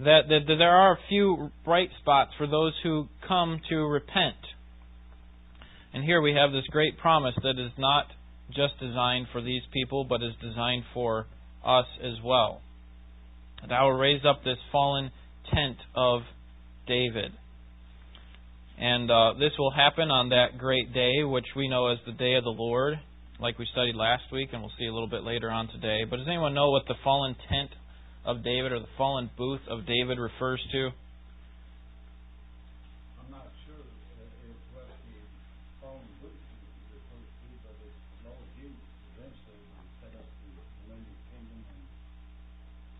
That, 0.00 0.22
that, 0.28 0.40
that 0.48 0.56
there 0.58 0.74
are 0.74 0.94
a 0.94 0.98
few 1.08 1.50
bright 1.64 1.90
spots 2.00 2.32
for 2.36 2.46
those 2.46 2.72
who 2.82 3.08
come 3.26 3.60
to 3.68 3.76
repent. 3.86 4.36
And 5.92 6.02
here 6.02 6.20
we 6.20 6.34
have 6.34 6.50
this 6.50 6.66
great 6.70 6.98
promise 6.98 7.34
that 7.42 7.58
is 7.58 7.70
not 7.78 8.06
just 8.54 8.78
designed 8.80 9.28
for 9.32 9.40
these 9.40 9.62
people, 9.72 10.04
but 10.04 10.22
is 10.22 10.34
designed 10.42 10.82
for 10.92 11.26
us 11.64 11.86
as 12.02 12.14
well. 12.24 12.60
And 13.62 13.72
I 13.72 13.82
will 13.84 13.92
raise 13.92 14.22
up 14.28 14.42
this 14.44 14.58
fallen 14.72 15.10
tent 15.54 15.78
of 15.94 16.22
David. 16.86 17.32
And 18.78 19.10
uh, 19.10 19.34
this 19.38 19.52
will 19.58 19.70
happen 19.70 20.10
on 20.10 20.30
that 20.30 20.58
great 20.58 20.92
day, 20.92 21.22
which 21.22 21.46
we 21.54 21.68
know 21.68 21.86
as 21.88 21.98
the 22.04 22.12
day 22.12 22.34
of 22.34 22.44
the 22.44 22.50
Lord, 22.50 22.98
like 23.38 23.58
we 23.58 23.66
studied 23.72 23.94
last 23.94 24.24
week, 24.32 24.48
and 24.52 24.60
we'll 24.60 24.72
see 24.78 24.86
a 24.86 24.92
little 24.92 25.08
bit 25.08 25.22
later 25.22 25.50
on 25.50 25.68
today. 25.68 26.02
But 26.08 26.16
does 26.16 26.26
anyone 26.28 26.54
know 26.54 26.70
what 26.70 26.82
the 26.88 26.94
fallen 27.04 27.36
tent 27.48 27.70
of 28.24 28.42
David 28.42 28.72
or 28.72 28.80
the 28.80 28.92
fallen 28.96 29.30
booth 29.36 29.60
of 29.68 29.86
David 29.86 30.18
refers 30.18 30.60
to? 30.72 30.90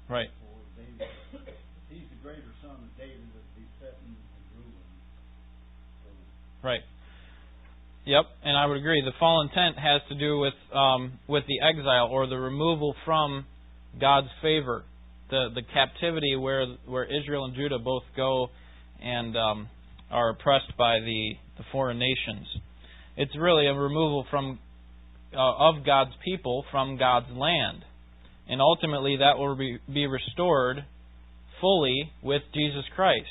Right. 0.08 0.28
He's 1.88 2.04
the 2.10 2.20
greater 2.22 2.42
son 2.62 2.76
of 2.76 2.98
David 2.98 3.24
that 3.34 3.56
be 3.56 3.64
setting 3.80 4.14
and 4.14 4.44
ruling. 4.54 4.86
So. 6.04 6.10
Right. 6.62 6.80
Yep, 8.04 8.24
and 8.44 8.56
I 8.56 8.66
would 8.66 8.76
agree. 8.76 9.02
The 9.02 9.16
fallen 9.18 9.48
tent 9.48 9.76
has 9.78 10.02
to 10.10 10.14
do 10.14 10.38
with 10.38 10.54
um, 10.74 11.18
with 11.26 11.44
the 11.48 11.66
exile 11.66 12.08
or 12.12 12.26
the 12.26 12.36
removal 12.36 12.94
from 13.06 13.46
God's 13.98 14.28
favor, 14.42 14.84
the 15.30 15.48
the 15.54 15.62
captivity 15.62 16.36
where 16.36 16.66
where 16.86 17.04
Israel 17.04 17.44
and 17.44 17.54
Judah 17.54 17.78
both 17.78 18.04
go 18.16 18.48
and 19.02 19.36
um, 19.36 19.68
are 20.10 20.30
oppressed 20.30 20.76
by 20.76 21.00
the 21.00 21.32
the 21.58 21.64
foreign 21.72 21.98
nations. 21.98 22.46
It's 23.16 23.36
really 23.38 23.66
a 23.66 23.74
removal 23.74 24.26
from 24.30 24.58
uh, 25.32 25.38
of 25.38 25.84
God's 25.84 26.12
people 26.24 26.64
from 26.70 26.98
God's 26.98 27.30
land 27.30 27.84
and 28.48 28.60
ultimately 28.60 29.16
that 29.16 29.38
will 29.38 29.56
be 29.56 29.78
be 29.92 30.06
restored 30.06 30.84
fully 31.60 32.10
with 32.22 32.42
Jesus 32.52 32.84
Christ. 32.94 33.26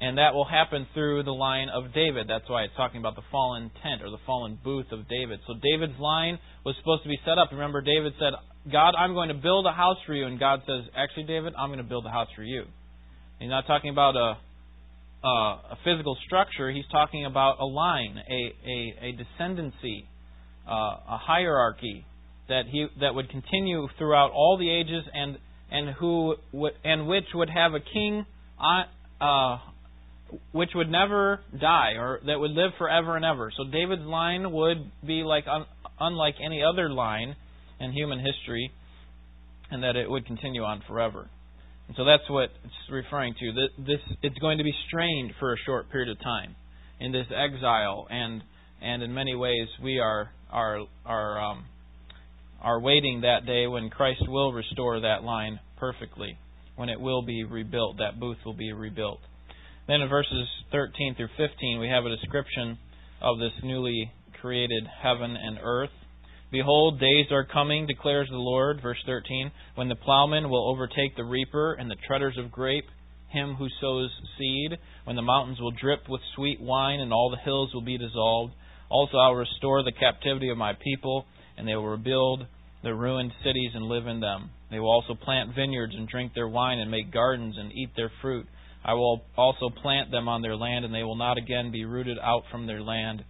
And 0.00 0.18
that 0.18 0.32
will 0.32 0.44
happen 0.44 0.86
through 0.94 1.24
the 1.24 1.34
line 1.34 1.68
of 1.68 1.92
David. 1.92 2.28
That's 2.28 2.48
why 2.48 2.62
it's 2.62 2.76
talking 2.76 3.00
about 3.00 3.16
the 3.16 3.26
fallen 3.32 3.70
tent 3.82 4.02
or 4.02 4.10
the 4.10 4.22
fallen 4.24 4.58
booth 4.62 4.86
of 4.92 5.08
David. 5.08 5.40
So 5.46 5.54
David's 5.54 5.98
line 5.98 6.38
was 6.64 6.76
supposed 6.78 7.02
to 7.02 7.08
be 7.08 7.18
set 7.24 7.36
up. 7.36 7.48
Remember, 7.50 7.80
David 7.80 8.12
said, 8.18 8.34
God, 8.70 8.94
I'm 8.94 9.14
going 9.14 9.28
to 9.28 9.34
build 9.34 9.66
a 9.66 9.72
house 9.72 9.96
for 10.06 10.14
you. 10.14 10.26
And 10.26 10.38
God 10.38 10.62
says, 10.66 10.84
Actually, 10.96 11.24
David, 11.24 11.54
I'm 11.58 11.68
going 11.68 11.82
to 11.82 11.88
build 11.88 12.06
a 12.06 12.10
house 12.10 12.28
for 12.36 12.44
you. 12.44 12.64
He's 13.40 13.50
not 13.50 13.66
talking 13.66 13.90
about 13.90 14.14
a, 14.14 14.38
a, 15.26 15.28
a 15.28 15.78
physical 15.84 16.16
structure, 16.26 16.70
he's 16.70 16.86
talking 16.90 17.24
about 17.24 17.58
a 17.60 17.64
line, 17.64 18.18
a, 18.28 18.54
a, 18.66 19.08
a 19.08 19.12
descendancy, 19.18 20.04
uh, 20.68 21.14
a 21.14 21.18
hierarchy 21.18 22.04
that 22.48 22.64
he 22.70 22.86
that 23.00 23.14
would 23.14 23.30
continue 23.30 23.86
throughout 23.98 24.30
all 24.32 24.58
the 24.58 24.70
ages 24.70 25.04
and 25.12 25.38
and 25.70 25.94
who 25.98 26.34
and 26.84 27.06
which 27.06 27.24
would 27.34 27.50
have 27.50 27.74
a 27.74 27.80
king 27.80 28.24
uh, 28.58 28.82
uh, 29.24 29.58
which 30.52 30.70
would 30.74 30.90
never 30.90 31.40
die 31.58 31.92
or 31.92 32.20
that 32.26 32.38
would 32.38 32.50
live 32.50 32.72
forever 32.78 33.16
and 33.16 33.24
ever. 33.24 33.52
So 33.56 33.64
David's 33.64 34.02
line 34.02 34.52
would 34.52 34.90
be 35.06 35.22
like 35.22 35.44
un, 35.50 35.64
unlike 36.00 36.34
any 36.44 36.62
other 36.62 36.90
line 36.90 37.36
in 37.80 37.92
human 37.92 38.18
history, 38.18 38.70
and 39.70 39.82
that 39.82 39.96
it 39.96 40.10
would 40.10 40.26
continue 40.26 40.62
on 40.62 40.82
forever. 40.88 41.28
And 41.86 41.96
so 41.96 42.04
that's 42.04 42.28
what 42.28 42.50
it's 42.64 42.90
referring 42.90 43.34
to. 43.40 43.68
This 43.78 44.00
it's 44.22 44.38
going 44.38 44.58
to 44.58 44.64
be 44.64 44.74
strained 44.88 45.32
for 45.38 45.52
a 45.52 45.56
short 45.64 45.90
period 45.90 46.10
of 46.10 46.22
time 46.22 46.54
in 47.00 47.12
this 47.12 47.26
exile, 47.34 48.06
and 48.10 48.42
and 48.82 49.02
in 49.02 49.14
many 49.14 49.34
ways 49.34 49.68
we 49.82 49.98
are 49.98 50.30
are 50.50 50.80
are 51.06 51.40
um, 51.40 51.64
are 52.60 52.80
waiting 52.80 53.22
that 53.22 53.46
day 53.46 53.66
when 53.66 53.88
Christ 53.88 54.22
will 54.28 54.52
restore 54.52 55.00
that 55.00 55.22
line 55.22 55.60
perfectly, 55.78 56.36
when 56.76 56.88
it 56.88 57.00
will 57.00 57.22
be 57.22 57.44
rebuilt, 57.44 57.98
that 57.98 58.18
booth 58.18 58.38
will 58.44 58.56
be 58.56 58.72
rebuilt. 58.72 59.20
Then 59.88 60.02
in 60.02 60.08
verses 60.10 60.46
13 60.70 61.14
through 61.16 61.30
15, 61.38 61.80
we 61.80 61.88
have 61.88 62.04
a 62.04 62.14
description 62.14 62.76
of 63.22 63.38
this 63.38 63.52
newly 63.64 64.12
created 64.38 64.86
heaven 65.02 65.34
and 65.34 65.58
earth. 65.62 65.90
Behold, 66.52 67.00
days 67.00 67.26
are 67.30 67.46
coming, 67.46 67.86
declares 67.86 68.28
the 68.30 68.36
Lord, 68.36 68.82
verse 68.82 69.02
13, 69.06 69.50
when 69.76 69.88
the 69.88 69.96
plowman 69.96 70.50
will 70.50 70.68
overtake 70.68 71.16
the 71.16 71.24
reaper 71.24 71.72
and 71.72 71.90
the 71.90 71.96
treaders 72.06 72.36
of 72.36 72.52
grape, 72.52 72.84
him 73.30 73.54
who 73.54 73.68
sows 73.80 74.10
seed, 74.36 74.76
when 75.04 75.16
the 75.16 75.22
mountains 75.22 75.58
will 75.58 75.70
drip 75.70 76.06
with 76.06 76.20
sweet 76.36 76.60
wine 76.60 77.00
and 77.00 77.10
all 77.10 77.30
the 77.30 77.42
hills 77.42 77.72
will 77.72 77.84
be 77.84 77.96
dissolved. 77.96 78.52
Also 78.90 79.16
I 79.16 79.28
will 79.28 79.36
restore 79.36 79.82
the 79.82 79.92
captivity 79.92 80.50
of 80.50 80.58
my 80.58 80.74
people 80.74 81.24
and 81.56 81.66
they 81.66 81.74
will 81.74 81.88
rebuild 81.88 82.46
the 82.82 82.94
ruined 82.94 83.32
cities 83.42 83.72
and 83.74 83.86
live 83.86 84.06
in 84.06 84.20
them. 84.20 84.50
They 84.70 84.80
will 84.80 84.90
also 84.90 85.14
plant 85.14 85.54
vineyards 85.54 85.94
and 85.96 86.06
drink 86.06 86.34
their 86.34 86.48
wine 86.48 86.78
and 86.78 86.90
make 86.90 87.10
gardens 87.10 87.56
and 87.58 87.72
eat 87.72 87.90
their 87.96 88.12
fruit. 88.20 88.46
I 88.84 88.94
will 88.94 89.22
also 89.36 89.70
plant 89.70 90.10
them 90.10 90.28
on 90.28 90.42
their 90.42 90.56
land, 90.56 90.84
and 90.84 90.94
they 90.94 91.02
will 91.02 91.16
not 91.16 91.38
again 91.38 91.70
be 91.70 91.84
rooted 91.84 92.18
out 92.18 92.44
from 92.50 92.66
their 92.66 92.82
land, 92.82 93.24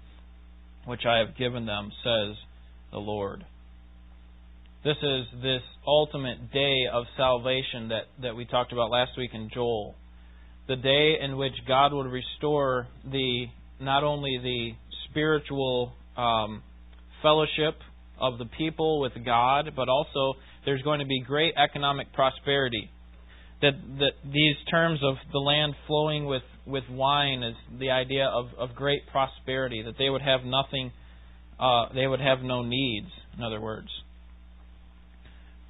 which 0.85 1.05
I 1.07 1.19
have 1.19 1.37
given 1.37 1.67
them, 1.67 1.91
says 2.05 2.37
the 2.93 2.99
Lord. 2.99 3.45
This 4.85 4.97
is 5.03 5.27
this 5.43 5.63
ultimate 5.87 6.53
day 6.53 6.85
of 6.93 7.05
salvation 7.17 7.89
that, 7.89 8.05
that 8.23 8.37
we 8.37 8.45
talked 8.45 8.73
about 8.73 8.91
last 8.91 9.13
week 9.19 9.31
in 9.35 9.51
Joel. 9.53 9.95
The 10.69 10.77
day 10.77 11.15
in 11.21 11.37
which 11.37 11.55
God 11.67 11.93
would 11.93 12.07
restore 12.07 12.87
the 13.05 13.47
not 13.81 14.05
only 14.05 14.39
the 14.43 14.71
spiritual 15.11 15.93
um, 16.17 16.63
fellowship 17.23 17.75
of 18.21 18.39
the 18.39 18.47
people 18.57 19.01
with 19.01 19.13
God, 19.25 19.73
but 19.75 19.89
also 19.89 20.39
there's 20.65 20.83
going 20.83 21.01
to 21.01 21.07
be 21.07 21.21
great 21.21 21.55
economic 21.57 22.13
prosperity. 22.13 22.91
That, 23.61 23.73
that 23.99 24.13
these 24.25 24.57
terms 24.71 25.01
of 25.03 25.17
the 25.33 25.39
land 25.39 25.75
flowing 25.87 26.27
with, 26.27 26.43
with 26.65 26.85
wine 26.91 27.43
is 27.43 27.57
the 27.81 27.91
idea 27.91 28.27
of, 28.27 28.47
of 28.57 28.77
great 28.77 29.03
prosperity, 29.11 29.83
that 29.83 29.95
they 29.99 30.11
would 30.11 30.23
have 30.23 30.41
nothing, 30.45 30.93
uh, 31.59 31.87
they 31.93 32.07
would 32.07 32.21
have 32.21 32.41
no 32.43 32.63
needs, 32.63 33.09
in 33.37 33.43
other 33.43 33.61
words. 33.61 33.89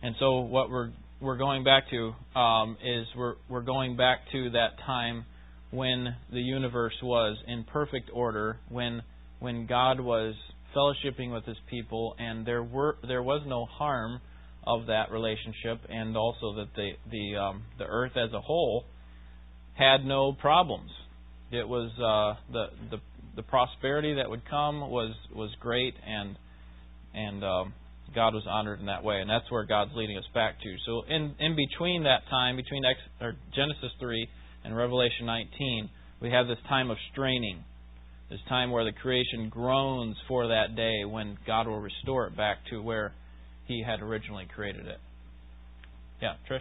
And 0.03 0.15
so 0.19 0.41
what 0.41 0.71
we're 0.71 0.91
we're 1.21 1.37
going 1.37 1.65
back 1.65 1.85
to 1.91 2.39
um, 2.39 2.77
is 2.85 3.07
we're 3.17 3.35
we're 3.49 3.63
going 3.63 3.97
back 3.97 4.21
to 4.33 4.51
that 4.51 4.79
time 4.87 5.25
when 5.71 6.15
the 6.33 6.41
universe 6.41 6.95
was 7.03 7.37
in 7.47 7.65
perfect 7.65 8.11
order, 8.13 8.59
when 8.69 9.03
when 9.41 9.67
God 9.67 10.01
was 10.01 10.35
fellowshipping 10.77 11.33
with 11.33 11.45
His 11.45 11.57
people, 11.69 12.15
and 12.19 12.47
there 12.47 12.63
were 12.63 12.97
there 13.07 13.23
was 13.23 13.43
no 13.47 13.65
harm 13.67 14.21
of 14.69 14.87
that 14.87 15.11
relationship, 15.11 15.79
and 15.89 16.17
also 16.17 16.55
that 16.57 16.69
the 16.77 16.91
the 17.11 17.37
um, 17.37 17.63
the 17.79 17.85
earth 17.85 18.17
as 18.17 18.33
a 18.35 18.41
whole 18.41 18.85
had 19.75 20.05
no 20.05 20.33
problems. 20.33 20.91
It 21.51 21.67
was 21.67 21.91
uh, 21.99 22.53
the 22.53 22.67
the 22.91 22.99
the 23.37 23.43
prosperity 23.43 24.15
that 24.15 24.29
would 24.29 24.45
come 24.49 24.81
was 24.91 25.15
was 25.35 25.51
great, 25.61 25.95
and 26.07 26.37
and 27.15 27.43
um, 27.43 27.73
God 28.15 28.35
was 28.35 28.45
honored 28.47 28.81
in 28.81 28.87
that 28.87 29.03
way, 29.05 29.21
and 29.21 29.31
that's 29.31 29.51
where 29.51 29.65
God's 29.65 29.93
leading 29.95 30.19
us 30.19 30.29
back 30.35 30.61
to. 30.61 30.77
So 30.87 31.03
in 31.09 31.35
in 31.39 31.57
between 31.57 32.03
that 32.05 32.23
time, 32.29 32.57
between 32.57 32.83
or 33.21 33.33
Genesis 33.55 33.93
three 33.99 34.29
and 34.65 34.77
Revelation 34.77 35.25
nineteen, 35.25 35.89
we 36.21 36.31
have 36.31 36.47
this 36.47 36.59
time 36.69 36.91
of 36.91 36.99
straining, 37.13 37.65
this 38.29 38.41
time 38.49 38.71
where 38.71 38.85
the 38.85 38.93
creation 38.93 39.49
groans 39.49 40.17
for 40.27 40.49
that 40.49 40.77
day 40.77 41.05
when 41.05 41.39
God 41.47 41.67
will 41.67 41.81
restore 41.81 42.27
it 42.27 42.37
back 42.37 42.59
to 42.71 42.83
where 42.83 43.13
He 43.69 43.83
had 43.83 44.01
originally 44.01 44.47
created 44.47 44.87
it. 44.87 44.99
Yeah, 46.23 46.37
Trish. 46.49 46.61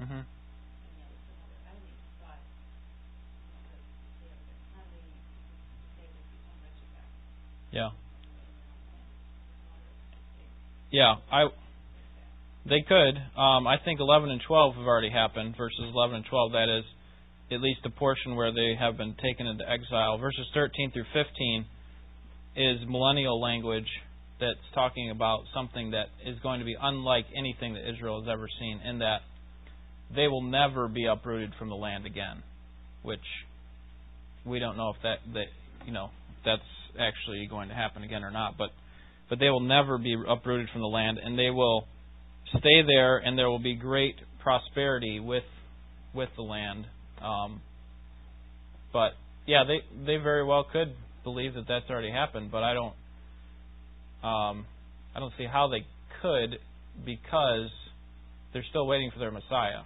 Mm-hmm. 0.00 0.20
Yeah. 7.70 7.90
Yeah, 10.98 11.14
I. 11.30 11.44
They 12.68 12.82
could. 12.82 13.14
Um, 13.38 13.68
I 13.68 13.76
think 13.84 14.00
11 14.00 14.30
and 14.30 14.40
12 14.44 14.74
have 14.74 14.84
already 14.84 15.10
happened. 15.10 15.54
Verses 15.56 15.78
11 15.94 16.16
and 16.16 16.24
12, 16.28 16.52
that 16.52 16.68
is, 16.68 16.84
at 17.52 17.60
least 17.60 17.80
a 17.84 17.90
portion 17.90 18.34
where 18.34 18.52
they 18.52 18.74
have 18.76 18.96
been 18.96 19.14
taken 19.22 19.46
into 19.46 19.62
exile. 19.62 20.18
Verses 20.18 20.44
13 20.52 20.90
through 20.90 21.06
15 21.14 21.66
is 22.56 22.78
millennial 22.88 23.40
language 23.40 23.86
that's 24.40 24.58
talking 24.74 25.10
about 25.10 25.44
something 25.54 25.92
that 25.92 26.06
is 26.26 26.36
going 26.42 26.58
to 26.58 26.66
be 26.66 26.74
unlike 26.80 27.26
anything 27.36 27.74
that 27.74 27.88
Israel 27.88 28.20
has 28.20 28.28
ever 28.28 28.48
seen, 28.58 28.80
in 28.84 28.98
that 28.98 29.20
they 30.12 30.26
will 30.26 30.42
never 30.42 30.88
be 30.88 31.06
uprooted 31.06 31.52
from 31.60 31.68
the 31.68 31.76
land 31.76 32.06
again, 32.06 32.42
which 33.02 33.28
we 34.44 34.58
don't 34.58 34.76
know 34.76 34.90
if 34.90 35.00
that 35.04 35.18
that 35.32 35.46
you 35.86 35.92
know 35.92 36.10
that's 36.44 36.60
actually 36.98 37.46
going 37.46 37.68
to 37.68 37.74
happen 37.74 38.02
again 38.02 38.24
or 38.24 38.32
not, 38.32 38.58
but 38.58 38.70
but 39.28 39.38
they 39.38 39.50
will 39.50 39.60
never 39.60 39.98
be 39.98 40.16
uprooted 40.28 40.68
from 40.70 40.80
the 40.80 40.88
land, 40.88 41.18
and 41.22 41.38
they 41.38 41.50
will 41.50 41.86
stay 42.58 42.82
there, 42.86 43.18
and 43.18 43.38
there 43.38 43.48
will 43.50 43.58
be 43.58 43.74
great 43.74 44.16
prosperity 44.42 45.20
with 45.20 45.44
with 46.14 46.30
the 46.36 46.42
land. 46.42 46.86
Um, 47.22 47.60
but 48.92 49.12
yeah, 49.46 49.64
they 49.64 49.80
they 50.06 50.16
very 50.16 50.44
well 50.44 50.64
could 50.70 50.94
believe 51.24 51.54
that 51.54 51.66
that's 51.68 51.88
already 51.90 52.10
happened, 52.10 52.50
but 52.50 52.62
I 52.62 52.74
don't 52.74 52.94
um, 54.22 54.66
I 55.14 55.20
don't 55.20 55.32
see 55.36 55.46
how 55.46 55.68
they 55.68 55.86
could 56.22 56.58
because 57.04 57.70
they're 58.52 58.64
still 58.70 58.86
waiting 58.86 59.10
for 59.12 59.18
their 59.18 59.30
Messiah 59.30 59.82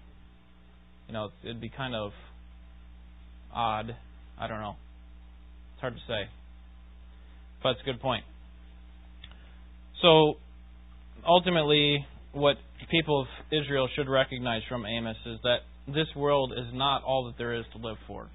you 1.13 1.19
know, 1.19 1.29
it'd 1.45 1.61
be 1.61 1.69
kind 1.69 1.95
of 1.95 2.13
odd. 3.55 3.95
I 4.39 4.49
don't 4.49 4.61
know. 4.61 4.77
It's 5.75 5.81
hard 5.83 5.95
to 5.95 6.01
say. 6.09 6.31
But 7.63 7.73
it's 7.73 7.83
a 7.83 7.85
good 7.85 8.01
point. 8.01 8.25
So, 10.03 10.35
ultimately, 11.27 12.05
what 12.33 12.57
people 12.91 13.23
of 13.23 13.27
Israel 13.53 13.89
should 13.95 14.09
recognize 14.09 14.63
from 14.69 14.85
Amos 14.85 15.17
is 15.25 15.39
that 15.45 15.59
this 15.87 16.09
world 16.17 16.53
is 16.53 16.67
not 16.73 17.05
all 17.05 17.27
that 17.27 17.39
there 17.39 17.55
is 17.55 17.65
to 17.73 17.79
live 17.79 17.97
for. 18.07 18.29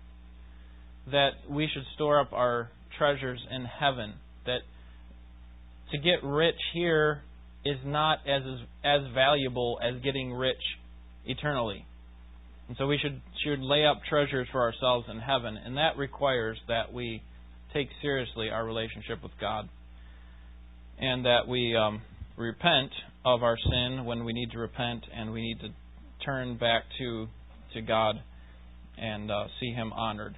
That 1.11 1.31
we 1.49 1.69
should 1.73 1.83
store 1.95 2.19
up 2.19 2.31
our 2.33 2.71
treasures 2.97 3.39
in 3.51 3.65
heaven. 3.65 4.13
That 4.45 4.59
to 5.91 5.97
get 5.97 6.23
rich 6.23 6.55
here 6.73 7.21
is 7.65 7.77
not 7.85 8.19
as 8.27 8.41
as 8.83 9.01
valuable 9.13 9.79
as 9.83 10.01
getting 10.01 10.33
rich 10.33 10.57
eternally. 11.25 11.85
And 12.67 12.75
so 12.77 12.87
we 12.87 12.97
should, 12.97 13.21
should 13.45 13.61
lay 13.61 13.85
up 13.85 14.01
treasures 14.09 14.47
for 14.51 14.61
ourselves 14.61 15.07
in 15.09 15.19
heaven, 15.19 15.57
and 15.57 15.77
that 15.77 15.97
requires 15.97 16.57
that 16.67 16.91
we 16.91 17.21
take 17.73 17.87
seriously 18.01 18.49
our 18.49 18.65
relationship 18.65 19.23
with 19.23 19.31
God, 19.39 19.69
and 20.99 21.25
that 21.25 21.47
we 21.47 21.75
um, 21.75 22.01
repent 22.37 22.91
of 23.25 23.43
our 23.43 23.57
sin 23.57 24.05
when 24.05 24.23
we 24.23 24.33
need 24.33 24.51
to 24.51 24.59
repent, 24.59 25.03
and 25.15 25.31
we 25.31 25.41
need 25.41 25.59
to 25.59 25.69
turn 26.25 26.57
back 26.57 26.83
to 26.99 27.27
to 27.73 27.81
God 27.81 28.15
and 28.97 29.29
uh, 29.29 29.45
see 29.59 29.71
Him 29.71 29.91
honored. 29.93 30.35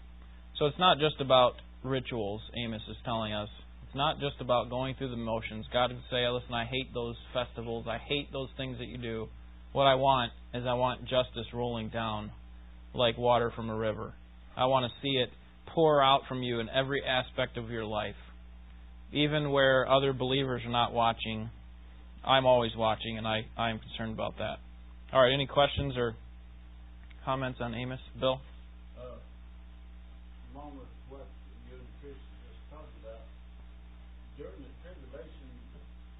So 0.58 0.65
it's 0.65 0.80
not 0.80 0.98
just 1.00 1.22
about 1.22 1.54
rituals. 1.84 2.41
Amos 2.58 2.82
is 2.89 2.98
telling 3.06 3.34
us 3.34 3.50
it's 3.88 3.95
not 3.95 4.19
just 4.19 4.41
about 4.41 4.69
going 4.69 4.95
through 4.95 5.12
the 5.12 5.17
motions. 5.17 5.65
God 5.72 5.91
would 5.91 6.04
say, 6.12 6.28
"Listen, 6.28 6.54
I 6.54 6.65
hate 6.65 6.93
those 6.93 7.15
festivals. 7.34 7.86
I 7.88 7.98
hate 7.98 8.32
those 8.32 8.50
things 8.58 8.78
that 8.80 8.88
you 8.88 8.98
do." 8.98 9.28
What 9.72 9.86
I 9.86 9.95
want 9.95 10.32
is 10.54 10.63
I 10.67 10.74
want 10.74 11.02
justice 11.02 11.45
rolling 11.54 11.89
down 11.89 12.32
like 12.93 13.17
water 13.17 13.52
from 13.56 13.69
a 13.69 13.76
river. 13.76 14.13
I 14.58 14.65
want 14.65 14.91
to 14.91 15.02
see 15.02 15.15
it 15.15 15.30
pour 15.67 16.04
out 16.04 16.22
from 16.28 16.41
you 16.41 16.60
in 16.60 16.69
every 16.69 17.02
aspect 17.06 17.58
of 17.58 17.69
your 17.69 17.86
life. 17.86 18.15
Even 19.12 19.52
where 19.52 19.89
other 19.89 20.13
believers 20.13 20.62
are 20.65 20.72
not 20.72 20.93
watching, 20.93 21.50
I'm 22.24 22.45
always 22.45 22.76
watching, 22.76 23.17
and 23.17 23.28
I, 23.28 23.45
I 23.58 23.72
am 23.72 23.80
concerned 23.80 24.13
about 24.13 24.38
that. 24.38 24.60
All 25.12 25.22
right, 25.22 25.34
any 25.34 25.48
questions 25.48 25.98
or 25.98 26.15
comments 27.26 27.60
on 27.62 27.74
Amos? 27.74 28.00
Bill? 28.19 28.39
Uh, 28.93 29.17
along 30.54 30.78
with 30.78 30.91
what 31.10 31.26
you 31.65 31.78
and 31.82 31.89
Chris 32.02 32.13
just 32.45 32.62
talked 32.69 32.93
about, 33.02 33.26
during 34.38 34.62
the 34.62 34.69
tribulation, 34.86 35.50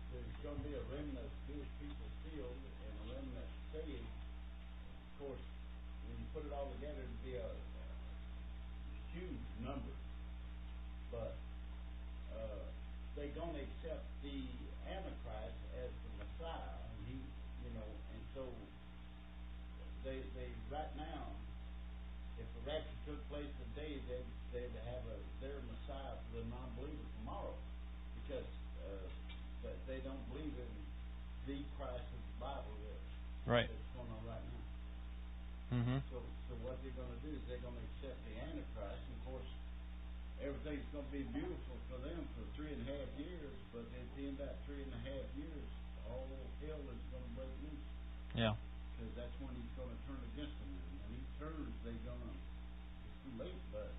there's 0.10 0.34
going 0.41 0.58
to 0.58 0.65
be 0.65 0.73
a 0.73 0.84
remnant 0.89 1.21
of 1.21 1.30
Jewish 1.45 1.69
people 1.78 2.10
still, 2.25 2.49
and 2.49 2.93
a 3.06 3.06
remnant 3.13 3.49
saved. 3.69 4.02
Of 4.02 5.30
course, 5.30 5.45
when 6.10 6.17
you 6.17 6.25
put 6.34 6.49
it 6.49 6.54
all 6.58 6.73
together, 6.82 7.06
it'd 7.06 7.21
be 7.21 7.38
a, 7.38 7.49
a 7.54 7.86
huge 9.13 9.45
number. 9.62 9.93
But 11.13 11.38
uh, 12.34 12.65
they're 13.13 13.34
going 13.38 13.54
to 13.54 13.62
accept 13.62 14.06
the 14.25 14.49
Antichrist 14.89 15.58
as 15.78 15.89
the 15.93 16.12
Messiah, 16.21 16.82
and 16.82 16.97
he, 17.06 17.15
you 17.65 17.71
know, 17.78 17.86
and 17.86 18.21
so 18.34 18.43
they 20.06 20.21
they 20.34 20.49
right 20.69 20.89
now, 20.97 21.34
if 22.41 22.47
the 22.58 22.62
rapture 22.65 22.99
took 23.10 23.21
place 23.30 23.49
today, 23.69 24.02
they'd 24.10 24.30
they'd 24.54 24.75
have 24.86 25.04
a 25.10 25.17
their 25.41 25.62
Messiah 25.65 26.17
for 26.30 26.41
the 26.41 26.47
non-believer 26.49 27.06
tomorrow, 27.21 27.54
because 28.21 28.49
uh, 28.86 29.06
that 29.65 29.78
they 29.89 30.02
don't 30.06 30.21
believe 30.34 30.54
in 30.54 30.71
the 31.49 31.58
Christ 31.78 32.06
of 32.06 32.21
the 32.21 32.38
Bible 32.41 32.73
that, 32.86 33.02
Right. 33.49 33.69
that's 33.69 33.91
going 33.97 34.10
on 34.13 34.23
right 34.25 34.45
now. 34.45 34.63
Mm-hmm. 35.78 35.99
So 36.13 36.17
so 36.49 36.52
what 36.65 36.82
they're 36.82 36.97
going 36.97 37.13
to 37.13 37.21
do 37.25 37.30
is 37.34 37.41
they're 37.45 37.62
going 37.62 37.78
to 37.78 37.86
accept 37.93 38.17
the 38.25 38.36
Antichrist, 38.41 39.02
and 39.06 39.15
of 39.21 39.23
course, 39.38 39.52
everything's 40.69 40.93
going 40.93 41.10
to 41.10 41.15
be 41.17 41.25
beautiful 41.34 41.77
for 41.89 41.97
them 42.05 42.21
for 42.38 42.45
three 42.53 42.69
and 42.69 42.86
a 42.86 42.93
half 42.93 43.10
years, 43.17 43.58
but 43.73 43.82
at 43.89 44.05
the 44.13 44.21
end 44.21 44.38
of 44.38 44.45
that 44.45 44.62
three 44.69 44.86
and 44.86 44.93
a 44.93 45.01
half 45.01 45.25
years, 45.34 45.65
all 46.05 46.29
hell 46.62 46.77
is 46.93 47.01
gonna 47.10 47.32
break 47.34 47.49
loose, 47.65 47.86
Yeah. 48.38 48.53
because 48.93 49.10
that's 49.17 49.34
when 49.41 49.49
he's 49.58 49.73
gonna 49.73 49.97
turn 50.05 50.21
against 50.29 50.53
them. 50.62 50.69
And 50.69 50.93
when 51.01 51.12
he 51.17 51.21
turns, 51.41 51.73
they 51.82 51.97
gonna, 52.05 52.34
it's 53.01 53.17
too 53.25 53.34
late, 53.41 53.62
but 53.73 53.89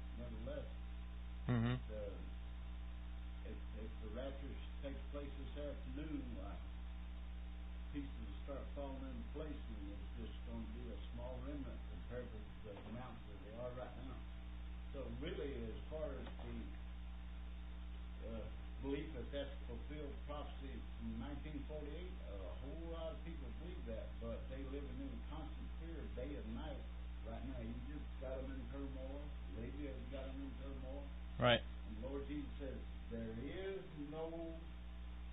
48, 21.70 21.86
uh, 21.86 22.50
a 22.50 22.54
whole 22.66 22.86
lot 22.90 23.14
of 23.14 23.18
people 23.22 23.46
believe 23.62 23.78
that, 23.86 24.10
but 24.18 24.42
they 24.50 24.58
live 24.74 24.82
in 24.82 25.10
constant 25.30 25.68
fear 25.78 26.02
day 26.18 26.34
and 26.34 26.48
night 26.58 26.82
right 27.30 27.42
now. 27.46 27.62
You 27.62 27.74
just 27.86 28.02
got 28.18 28.34
them 28.42 28.50
in 28.50 28.62
turmoil. 28.74 29.22
Lydia 29.54 29.94
has 29.94 30.06
got 30.10 30.26
them 30.26 30.42
in 30.42 30.50
turmoil. 30.58 31.06
Right. 31.38 31.62
And 31.62 31.94
Lord 32.02 32.26
Jesus 32.26 32.50
says, 32.58 32.78
there 33.14 33.34
is 33.46 33.82
no 34.10 34.58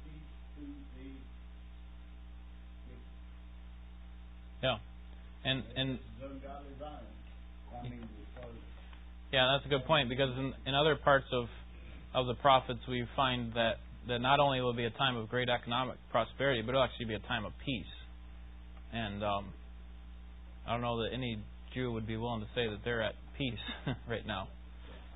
peace 0.05 0.29
to 0.57 0.63
thee. 0.93 1.17
Yeah. 4.61 4.77
And, 5.45 5.63
and, 5.75 5.99
yeah, 9.33 9.53
that's 9.53 9.65
a 9.65 9.69
good 9.69 9.85
point 9.85 10.09
because 10.09 10.29
in, 10.37 10.53
in 10.65 10.75
other 10.75 10.95
parts 10.95 11.27
of 11.31 11.47
of 12.13 12.25
the 12.25 12.33
prophets 12.33 12.79
we 12.87 13.05
find 13.15 13.53
that 13.53 13.77
that 14.07 14.19
not 14.19 14.39
only 14.39 14.61
will 14.61 14.71
it 14.71 14.77
be 14.77 14.85
a 14.85 14.91
time 14.91 15.17
of 15.17 15.29
great 15.29 15.49
economic 15.49 15.97
prosperity, 16.11 16.61
but 16.61 16.69
it'll 16.69 16.83
actually 16.83 17.05
be 17.05 17.15
a 17.15 17.19
time 17.19 17.45
of 17.45 17.51
peace. 17.65 17.85
And 18.93 19.23
um, 19.23 19.53
I 20.65 20.71
don't 20.71 20.81
know 20.81 21.03
that 21.03 21.13
any 21.13 21.39
Jew 21.73 21.91
would 21.91 22.07
be 22.07 22.17
willing 22.17 22.41
to 22.41 22.47
say 22.55 22.67
that 22.69 22.79
they're 22.83 23.03
at 23.03 23.15
peace 23.37 23.53
right 24.09 24.25
now. 24.25 24.47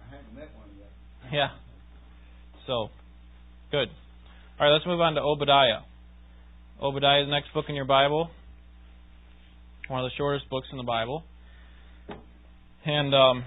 I 0.07 0.15
haven't 0.15 0.35
met 0.35 0.49
one 0.55 0.69
yet. 0.77 0.89
Yeah. 1.31 1.47
So, 2.67 2.89
good. 3.71 3.87
All 4.59 4.67
right, 4.67 4.73
let's 4.73 4.85
move 4.85 5.01
on 5.01 5.15
to 5.15 5.21
Obadiah. 5.21 5.81
Obadiah 6.81 7.21
is 7.21 7.27
the 7.27 7.31
next 7.31 7.53
book 7.53 7.65
in 7.69 7.75
your 7.75 7.85
Bible. 7.85 8.29
One 9.87 10.03
of 10.03 10.09
the 10.09 10.15
shortest 10.17 10.49
books 10.49 10.67
in 10.71 10.77
the 10.77 10.83
Bible. 10.83 11.23
And 12.85 13.13
um, 13.13 13.45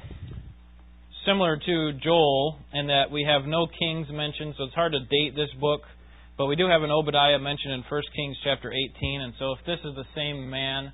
similar 1.27 1.57
to 1.57 1.93
Joel, 2.03 2.59
in 2.73 2.87
that 2.89 3.11
we 3.11 3.25
have 3.29 3.45
no 3.47 3.67
kings 3.67 4.09
mentioned, 4.11 4.55
so 4.57 4.65
it's 4.65 4.75
hard 4.75 4.93
to 4.93 5.01
date 5.01 5.35
this 5.35 5.51
book. 5.61 5.83
But 6.37 6.47
we 6.47 6.57
do 6.57 6.67
have 6.67 6.83
an 6.83 6.91
Obadiah 6.91 7.39
mentioned 7.39 7.75
in 7.75 7.85
1 7.89 8.03
Kings 8.17 8.37
chapter 8.43 8.73
18, 8.73 9.21
and 9.21 9.35
so 9.39 9.53
if 9.53 9.59
this 9.67 9.79
is 9.85 9.95
the 9.95 10.05
same 10.17 10.51
man, 10.51 10.93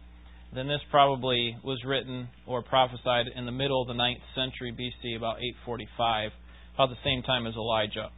then 0.55 0.67
this 0.67 0.81
probably 0.91 1.57
was 1.65 1.79
written 1.87 2.29
or 2.47 2.63
prophesied 2.63 3.27
in 3.35 3.47
the 3.47 3.53
middle 3.53 3.81
of 3.81 3.89
the 3.89 3.95
9th 3.95 4.21
century 4.35 4.73
BC, 4.73 5.17
about 5.17 5.39
845 5.39 6.33
about 6.75 6.91
the 6.91 6.97
same 7.05 7.23
time 7.23 7.47
as 7.47 7.55
Elijah. 7.55 8.09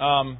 Um, 0.00 0.38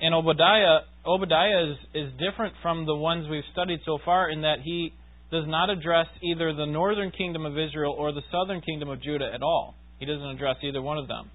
and 0.00 0.14
Obadiah, 0.14 0.80
Obadiah 1.06 1.70
is, 1.70 1.76
is 1.94 2.12
different 2.18 2.54
from 2.62 2.86
the 2.86 2.94
ones 2.94 3.26
we've 3.28 3.44
studied 3.52 3.80
so 3.84 3.98
far 4.04 4.30
in 4.30 4.42
that 4.42 4.58
he 4.62 4.92
does 5.34 5.48
not 5.48 5.68
address 5.68 6.06
either 6.22 6.54
the 6.54 6.64
northern 6.64 7.10
kingdom 7.10 7.44
of 7.44 7.58
Israel 7.58 7.92
or 7.98 8.12
the 8.12 8.22
southern 8.30 8.60
kingdom 8.60 8.88
of 8.88 9.02
Judah 9.02 9.28
at 9.34 9.42
all. 9.42 9.74
He 9.98 10.06
doesn't 10.06 10.28
address 10.28 10.56
either 10.62 10.80
one 10.80 10.96
of 10.96 11.08
them. 11.08 11.28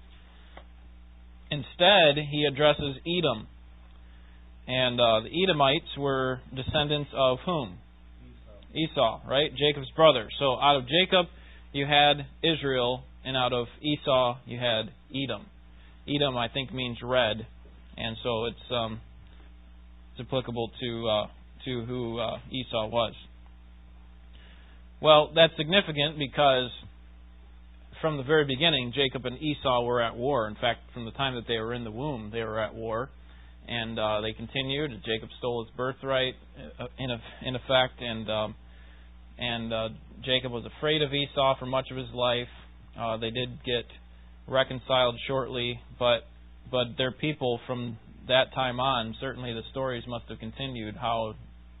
Instead, 1.50 2.16
he 2.30 2.48
addresses 2.50 2.96
Edom. 3.04 3.46
And 4.66 4.98
uh, 4.98 5.20
the 5.20 5.44
Edomites 5.44 5.98
were 5.98 6.40
descendants 6.56 7.10
of 7.14 7.38
whom? 7.44 7.76
Esau, 8.72 8.92
Esau, 8.92 9.20
right? 9.28 9.50
Jacob's 9.54 9.90
brother. 9.94 10.28
So 10.38 10.58
out 10.58 10.76
of 10.76 10.84
Jacob, 10.84 11.26
you 11.72 11.84
had 11.84 12.24
Israel, 12.42 13.02
and 13.24 13.36
out 13.36 13.52
of 13.52 13.66
Esau 13.82 14.38
you 14.46 14.58
had 14.58 14.90
Edom. 15.10 15.44
Edom, 16.08 16.38
I 16.38 16.48
think, 16.48 16.72
means 16.72 16.96
red, 17.02 17.46
and 17.98 18.16
so 18.22 18.46
it's 18.46 18.72
um, 18.72 19.00
it's 20.12 20.26
applicable 20.26 20.70
to 20.80 21.08
uh, 21.08 21.26
to 21.66 21.84
who 21.84 22.18
uh, 22.18 22.38
Esau 22.50 22.88
was. 22.88 23.12
Well, 25.02 25.32
that's 25.34 25.56
significant 25.56 26.18
because 26.18 26.70
from 28.02 28.18
the 28.18 28.22
very 28.22 28.44
beginning, 28.44 28.92
Jacob 28.94 29.24
and 29.24 29.40
Esau 29.40 29.82
were 29.84 30.02
at 30.02 30.14
war. 30.14 30.46
In 30.46 30.54
fact, 30.56 30.80
from 30.92 31.06
the 31.06 31.10
time 31.12 31.34
that 31.36 31.44
they 31.48 31.56
were 31.56 31.72
in 31.72 31.84
the 31.84 31.90
womb, 31.90 32.30
they 32.32 32.42
were 32.42 32.60
at 32.60 32.74
war, 32.74 33.08
and 33.66 33.98
uh, 33.98 34.20
they 34.20 34.32
continued. 34.32 34.90
Jacob 35.04 35.30
stole 35.38 35.64
his 35.64 35.74
birthright, 35.74 36.34
uh, 36.78 36.86
in 36.98 37.10
in 37.46 37.56
effect, 37.56 38.00
and 38.00 38.30
um, 38.30 38.54
and 39.38 39.72
uh, 39.72 39.88
Jacob 40.22 40.52
was 40.52 40.64
afraid 40.78 41.00
of 41.00 41.12
Esau 41.14 41.58
for 41.58 41.66
much 41.66 41.90
of 41.90 41.96
his 41.96 42.12
life. 42.12 42.48
Uh, 42.98 43.16
they 43.16 43.30
did 43.30 43.58
get 43.64 43.86
reconciled 44.46 45.16
shortly, 45.26 45.80
but 45.98 46.26
but 46.70 46.88
their 46.98 47.12
people 47.12 47.58
from 47.66 47.98
that 48.28 48.52
time 48.54 48.80
on, 48.80 49.14
certainly 49.18 49.54
the 49.54 49.62
stories 49.70 50.04
must 50.06 50.26
have 50.28 50.38
continued 50.38 50.94
how 50.96 51.34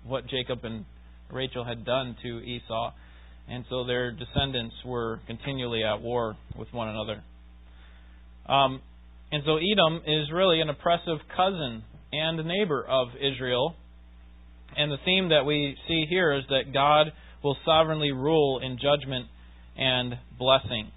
what 0.04 0.26
Jacob 0.26 0.64
and 0.64 0.86
Rachel 1.30 1.64
had 1.64 1.84
done 1.84 2.16
to 2.22 2.40
Esau, 2.40 2.92
and 3.50 3.64
so 3.68 3.84
their 3.84 4.12
descendants 4.12 4.74
were 4.86 5.20
continually 5.26 5.82
at 5.82 6.00
war 6.00 6.36
with 6.56 6.72
one 6.72 6.88
another. 6.88 7.22
Um, 8.46 8.80
and 9.32 9.42
so 9.44 9.56
Edom 9.56 10.02
is 10.06 10.30
really 10.32 10.60
an 10.60 10.68
oppressive 10.68 11.18
cousin 11.36 11.82
and 12.12 12.46
neighbor 12.46 12.84
of 12.88 13.08
Israel. 13.16 13.74
And 14.76 14.90
the 14.90 14.98
theme 15.04 15.30
that 15.30 15.44
we 15.44 15.76
see 15.88 16.04
here 16.08 16.32
is 16.32 16.44
that 16.48 16.72
God 16.72 17.12
will 17.42 17.56
sovereignly 17.64 18.12
rule 18.12 18.60
in 18.62 18.78
judgment 18.78 19.26
and 19.76 20.14
blessing. 20.38 20.90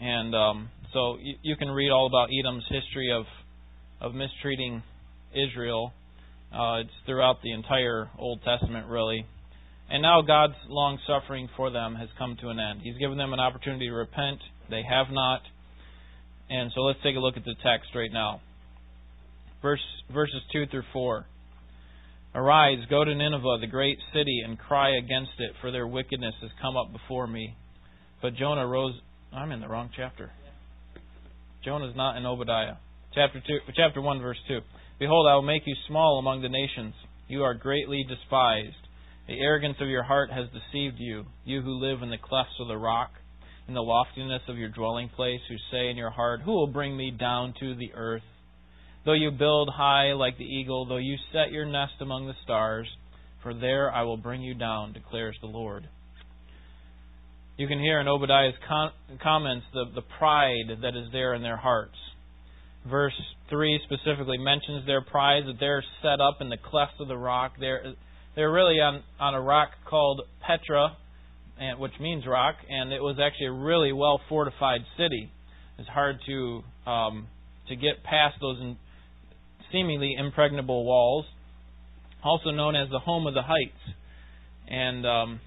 And 0.00 0.34
um, 0.34 0.68
so 0.92 1.16
you, 1.20 1.34
you, 1.42 1.56
can 1.56 1.68
read 1.70 1.90
all 1.90 2.06
about 2.06 2.28
Edom's 2.36 2.64
history 2.68 3.12
of 3.12 3.24
of 4.00 4.14
mistreating 4.14 4.82
Israel. 5.32 5.92
Uh, 6.52 6.80
it's 6.80 6.90
throughout 7.06 7.40
the 7.42 7.52
entire 7.52 8.10
Old 8.18 8.40
Testament, 8.42 8.88
really. 8.88 9.26
And 9.92 10.00
now 10.00 10.22
God's 10.22 10.54
long 10.70 10.98
suffering 11.06 11.50
for 11.54 11.70
them 11.70 11.94
has 11.96 12.08
come 12.18 12.38
to 12.40 12.48
an 12.48 12.58
end. 12.58 12.80
He's 12.82 12.96
given 12.96 13.18
them 13.18 13.34
an 13.34 13.40
opportunity 13.40 13.88
to 13.88 13.92
repent. 13.92 14.40
They 14.70 14.80
have 14.88 15.08
not. 15.12 15.42
And 16.48 16.72
so 16.74 16.80
let's 16.80 16.98
take 17.04 17.14
a 17.14 17.18
look 17.18 17.36
at 17.36 17.44
the 17.44 17.54
text 17.62 17.90
right 17.94 18.10
now. 18.10 18.40
Verse, 19.60 19.84
verses 20.10 20.40
2 20.50 20.64
through 20.70 20.84
4. 20.94 21.26
Arise, 22.34 22.78
go 22.88 23.04
to 23.04 23.14
Nineveh, 23.14 23.58
the 23.60 23.66
great 23.66 23.98
city, 24.14 24.40
and 24.42 24.58
cry 24.58 24.96
against 24.96 25.32
it, 25.38 25.52
for 25.60 25.70
their 25.70 25.86
wickedness 25.86 26.34
has 26.40 26.50
come 26.62 26.74
up 26.74 26.90
before 26.90 27.26
me. 27.26 27.54
But 28.22 28.34
Jonah 28.34 28.66
rose. 28.66 28.94
I'm 29.30 29.52
in 29.52 29.60
the 29.60 29.68
wrong 29.68 29.90
chapter. 29.94 30.30
Jonah's 31.62 31.94
not 31.94 32.16
in 32.16 32.24
Obadiah. 32.24 32.76
Chapter 33.14 33.42
two, 33.46 33.58
chapter 33.76 34.00
one, 34.00 34.22
verse 34.22 34.38
two. 34.48 34.60
Behold, 34.98 35.26
I 35.30 35.34
will 35.34 35.42
make 35.42 35.64
you 35.66 35.74
small 35.86 36.18
among 36.18 36.40
the 36.40 36.48
nations. 36.48 36.94
You 37.28 37.42
are 37.42 37.52
greatly 37.52 38.06
despised. 38.08 38.81
The 39.28 39.40
arrogance 39.40 39.76
of 39.80 39.88
your 39.88 40.02
heart 40.02 40.30
has 40.30 40.46
deceived 40.48 40.96
you. 40.98 41.24
You 41.44 41.62
who 41.62 41.80
live 41.80 42.02
in 42.02 42.10
the 42.10 42.18
clefts 42.18 42.54
of 42.60 42.68
the 42.68 42.76
rock, 42.76 43.10
in 43.68 43.74
the 43.74 43.82
loftiness 43.82 44.42
of 44.48 44.58
your 44.58 44.68
dwelling 44.68 45.08
place, 45.08 45.40
who 45.48 45.56
say 45.70 45.88
in 45.88 45.96
your 45.96 46.10
heart, 46.10 46.40
Who 46.44 46.52
will 46.52 46.66
bring 46.66 46.96
me 46.96 47.10
down 47.10 47.54
to 47.60 47.74
the 47.74 47.92
earth? 47.94 48.22
Though 49.04 49.12
you 49.12 49.30
build 49.30 49.70
high 49.74 50.12
like 50.12 50.38
the 50.38 50.44
eagle, 50.44 50.86
though 50.86 50.96
you 50.96 51.16
set 51.32 51.52
your 51.52 51.66
nest 51.66 51.94
among 52.00 52.26
the 52.26 52.34
stars, 52.44 52.88
for 53.42 53.54
there 53.54 53.92
I 53.92 54.02
will 54.02 54.16
bring 54.16 54.42
you 54.42 54.54
down, 54.54 54.92
declares 54.92 55.36
the 55.40 55.48
Lord. 55.48 55.88
You 57.56 57.68
can 57.68 57.80
hear 57.80 58.00
in 58.00 58.08
Obadiah's 58.08 58.54
com- 58.68 58.92
comments 59.22 59.66
the, 59.72 59.84
the 59.94 60.02
pride 60.18 60.78
that 60.82 60.96
is 60.96 61.08
there 61.12 61.34
in 61.34 61.42
their 61.42 61.56
hearts. 61.56 61.96
Verse 62.88 63.14
3 63.50 63.80
specifically 63.84 64.38
mentions 64.38 64.86
their 64.86 65.02
pride, 65.02 65.44
that 65.46 65.60
they're 65.60 65.84
set 66.00 66.20
up 66.20 66.38
in 66.40 66.48
the 66.48 66.56
clefts 66.56 66.96
of 66.98 67.08
the 67.08 67.16
rock. 67.16 67.52
They're, 67.60 67.94
they're 68.34 68.52
really 68.52 68.80
on, 68.80 69.02
on 69.20 69.34
a 69.34 69.40
rock 69.40 69.70
called 69.88 70.22
Petra, 70.46 70.96
and, 71.58 71.78
which 71.78 71.92
means 72.00 72.26
rock, 72.26 72.56
and 72.68 72.92
it 72.92 73.00
was 73.00 73.18
actually 73.22 73.46
a 73.46 73.52
really 73.52 73.92
well 73.92 74.20
fortified 74.28 74.80
city. 74.96 75.30
It's 75.78 75.88
hard 75.88 76.16
to 76.26 76.62
um, 76.90 77.26
to 77.68 77.76
get 77.76 78.02
past 78.04 78.36
those 78.40 78.58
in, 78.60 78.76
seemingly 79.70 80.14
impregnable 80.18 80.84
walls, 80.84 81.24
also 82.24 82.50
known 82.50 82.76
as 82.76 82.88
the 82.90 82.98
home 82.98 83.26
of 83.26 83.34
the 83.34 83.42
heights. 83.42 83.96
And 84.68 85.06
um, 85.06 85.40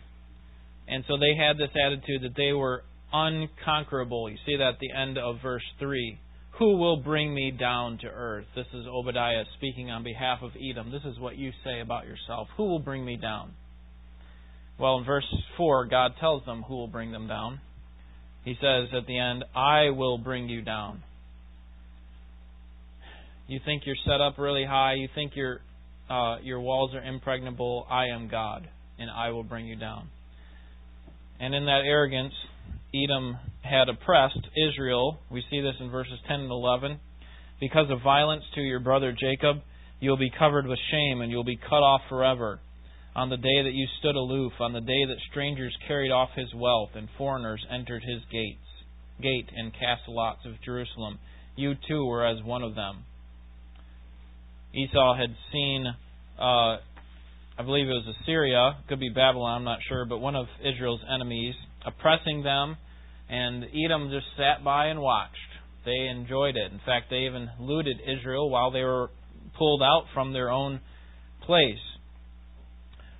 and 0.87 1.03
so 1.07 1.17
they 1.17 1.35
had 1.35 1.57
this 1.57 1.71
attitude 1.75 2.21
that 2.23 2.35
they 2.35 2.53
were 2.53 2.83
unconquerable. 3.11 4.29
You 4.29 4.37
see 4.45 4.57
that 4.57 4.75
at 4.75 4.79
the 4.79 4.91
end 4.91 5.17
of 5.17 5.37
verse 5.41 5.63
3. 5.79 6.19
Who 6.59 6.77
will 6.77 6.97
bring 6.97 7.33
me 7.33 7.51
down 7.51 7.97
to 7.97 8.07
earth? 8.07 8.45
This 8.55 8.67
is 8.73 8.85
Obadiah 8.87 9.43
speaking 9.57 9.91
on 9.91 10.03
behalf 10.03 10.39
of 10.41 10.51
Edom. 10.55 10.89
This 10.89 11.03
is 11.03 11.19
what 11.19 11.37
you 11.37 11.51
say 11.65 11.81
about 11.81 12.05
yourself. 12.05 12.47
Who 12.55 12.63
will 12.63 12.79
bring 12.79 13.03
me 13.03 13.17
down? 13.17 13.51
Well, 14.79 14.97
in 14.99 15.05
verse 15.05 15.25
4, 15.57 15.87
God 15.87 16.13
tells 16.19 16.45
them 16.45 16.63
who 16.63 16.75
will 16.75 16.87
bring 16.87 17.11
them 17.11 17.27
down. 17.27 17.59
He 18.45 18.53
says 18.53 18.87
at 18.95 19.05
the 19.05 19.17
end, 19.17 19.43
I 19.53 19.89
will 19.89 20.17
bring 20.17 20.47
you 20.47 20.61
down. 20.61 21.03
You 23.47 23.59
think 23.65 23.83
you're 23.85 23.95
set 24.05 24.21
up 24.21 24.37
really 24.37 24.65
high. 24.65 24.93
You 24.93 25.09
think 25.13 25.33
your 25.35 25.59
uh, 26.09 26.37
your 26.43 26.59
walls 26.59 26.93
are 26.93 27.01
impregnable. 27.03 27.85
I 27.89 28.07
am 28.07 28.27
God, 28.27 28.67
and 28.99 29.09
I 29.09 29.31
will 29.31 29.43
bring 29.43 29.65
you 29.65 29.75
down. 29.75 30.07
And 31.39 31.53
in 31.53 31.65
that 31.65 31.81
arrogance, 31.85 32.33
Edom 32.93 33.37
had 33.65 33.89
oppressed 33.89 34.47
Israel. 34.69 35.19
We 35.29 35.43
see 35.49 35.61
this 35.61 35.75
in 35.79 35.89
verses 35.89 36.19
10 36.27 36.41
and 36.41 36.51
11. 36.51 36.99
Because 37.59 37.89
of 37.89 38.01
violence 38.01 38.43
to 38.55 38.61
your 38.61 38.79
brother 38.79 39.11
Jacob, 39.11 39.57
you 39.99 40.09
will 40.09 40.17
be 40.17 40.31
covered 40.37 40.67
with 40.67 40.79
shame, 40.91 41.21
and 41.21 41.31
you 41.31 41.37
will 41.37 41.43
be 41.43 41.57
cut 41.57 41.81
off 41.81 42.01
forever. 42.09 42.59
On 43.15 43.29
the 43.29 43.37
day 43.37 43.63
that 43.63 43.73
you 43.73 43.87
stood 43.99 44.15
aloof, 44.15 44.53
on 44.59 44.73
the 44.73 44.81
day 44.81 45.05
that 45.05 45.17
strangers 45.31 45.75
carried 45.87 46.11
off 46.11 46.29
his 46.35 46.53
wealth, 46.53 46.89
and 46.95 47.07
foreigners 47.17 47.65
entered 47.71 48.03
his 48.03 48.21
gates, 48.31 48.59
gate 49.21 49.49
and 49.55 49.71
cast 49.73 50.01
lots 50.07 50.45
of 50.45 50.61
Jerusalem, 50.63 51.19
you 51.55 51.73
too 51.87 52.05
were 52.05 52.25
as 52.25 52.43
one 52.43 52.61
of 52.61 52.75
them. 52.75 53.05
Esau 54.73 55.15
had 55.15 55.33
seen, 55.53 55.85
uh, 56.37 56.77
I 57.57 57.63
believe 57.63 57.87
it 57.87 57.93
was 57.93 58.15
Assyria, 58.21 58.77
could 58.89 58.99
be 58.99 59.09
Babylon, 59.09 59.59
I'm 59.59 59.63
not 59.63 59.79
sure, 59.87 60.05
but 60.05 60.17
one 60.17 60.35
of 60.35 60.47
Israel's 60.59 60.99
enemies, 61.09 61.55
oppressing 61.85 62.43
them, 62.43 62.75
and 63.29 63.65
Edom 63.65 64.09
just 64.11 64.27
sat 64.37 64.63
by 64.63 64.87
and 64.87 65.01
watched. 65.01 65.35
They 65.85 66.07
enjoyed 66.07 66.55
it. 66.55 66.71
In 66.71 66.79
fact, 66.85 67.09
they 67.09 67.25
even 67.29 67.49
looted 67.59 67.97
Israel 68.01 68.49
while 68.49 68.71
they 68.71 68.81
were 68.81 69.09
pulled 69.57 69.81
out 69.81 70.05
from 70.13 70.33
their 70.33 70.49
own 70.49 70.79
place. 71.45 71.77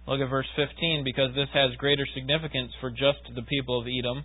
Look 0.07 0.21
at 0.21 0.29
verse 0.29 0.47
15, 0.55 1.03
because 1.03 1.33
this 1.33 1.49
has 1.53 1.75
greater 1.77 2.05
significance 2.13 2.71
for 2.79 2.91
just 2.91 3.25
the 3.33 3.41
people 3.43 3.79
of 3.79 3.87
Edom. 3.87 4.23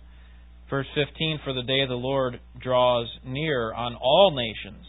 Verse 0.69 0.87
15 0.95 1.39
For 1.43 1.53
the 1.53 1.63
day 1.63 1.81
of 1.81 1.89
the 1.89 1.95
Lord 1.95 2.39
draws 2.61 3.07
near 3.25 3.73
on 3.73 3.95
all 3.95 4.31
nations. 4.31 4.85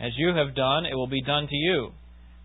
As 0.00 0.12
you 0.16 0.34
have 0.34 0.54
done, 0.56 0.86
it 0.86 0.94
will 0.94 1.06
be 1.06 1.22
done 1.22 1.46
to 1.46 1.56
you. 1.56 1.92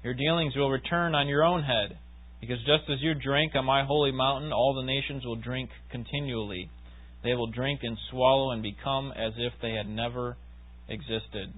Your 0.03 0.13
dealings 0.13 0.55
will 0.55 0.69
return 0.69 1.15
on 1.15 1.27
your 1.27 1.43
own 1.43 1.63
head. 1.63 1.97
Because 2.39 2.59
just 2.59 2.89
as 2.89 3.01
you 3.01 3.15
drank 3.15 3.53
on 3.55 3.65
my 3.65 3.83
holy 3.83 4.11
mountain, 4.11 4.53
all 4.53 4.73
the 4.73 4.85
nations 4.85 5.25
will 5.25 5.35
drink 5.35 5.69
continually. 5.91 6.69
They 7.24 7.34
will 7.34 7.51
drink 7.51 7.82
and 7.84 7.97
swallow 8.11 8.51
and 8.51 8.63
become 8.63 9.11
as 9.11 9.34
if 9.38 9.53
they 9.61 9.72
had 9.72 9.88
never 9.88 10.38
existed. 10.88 11.53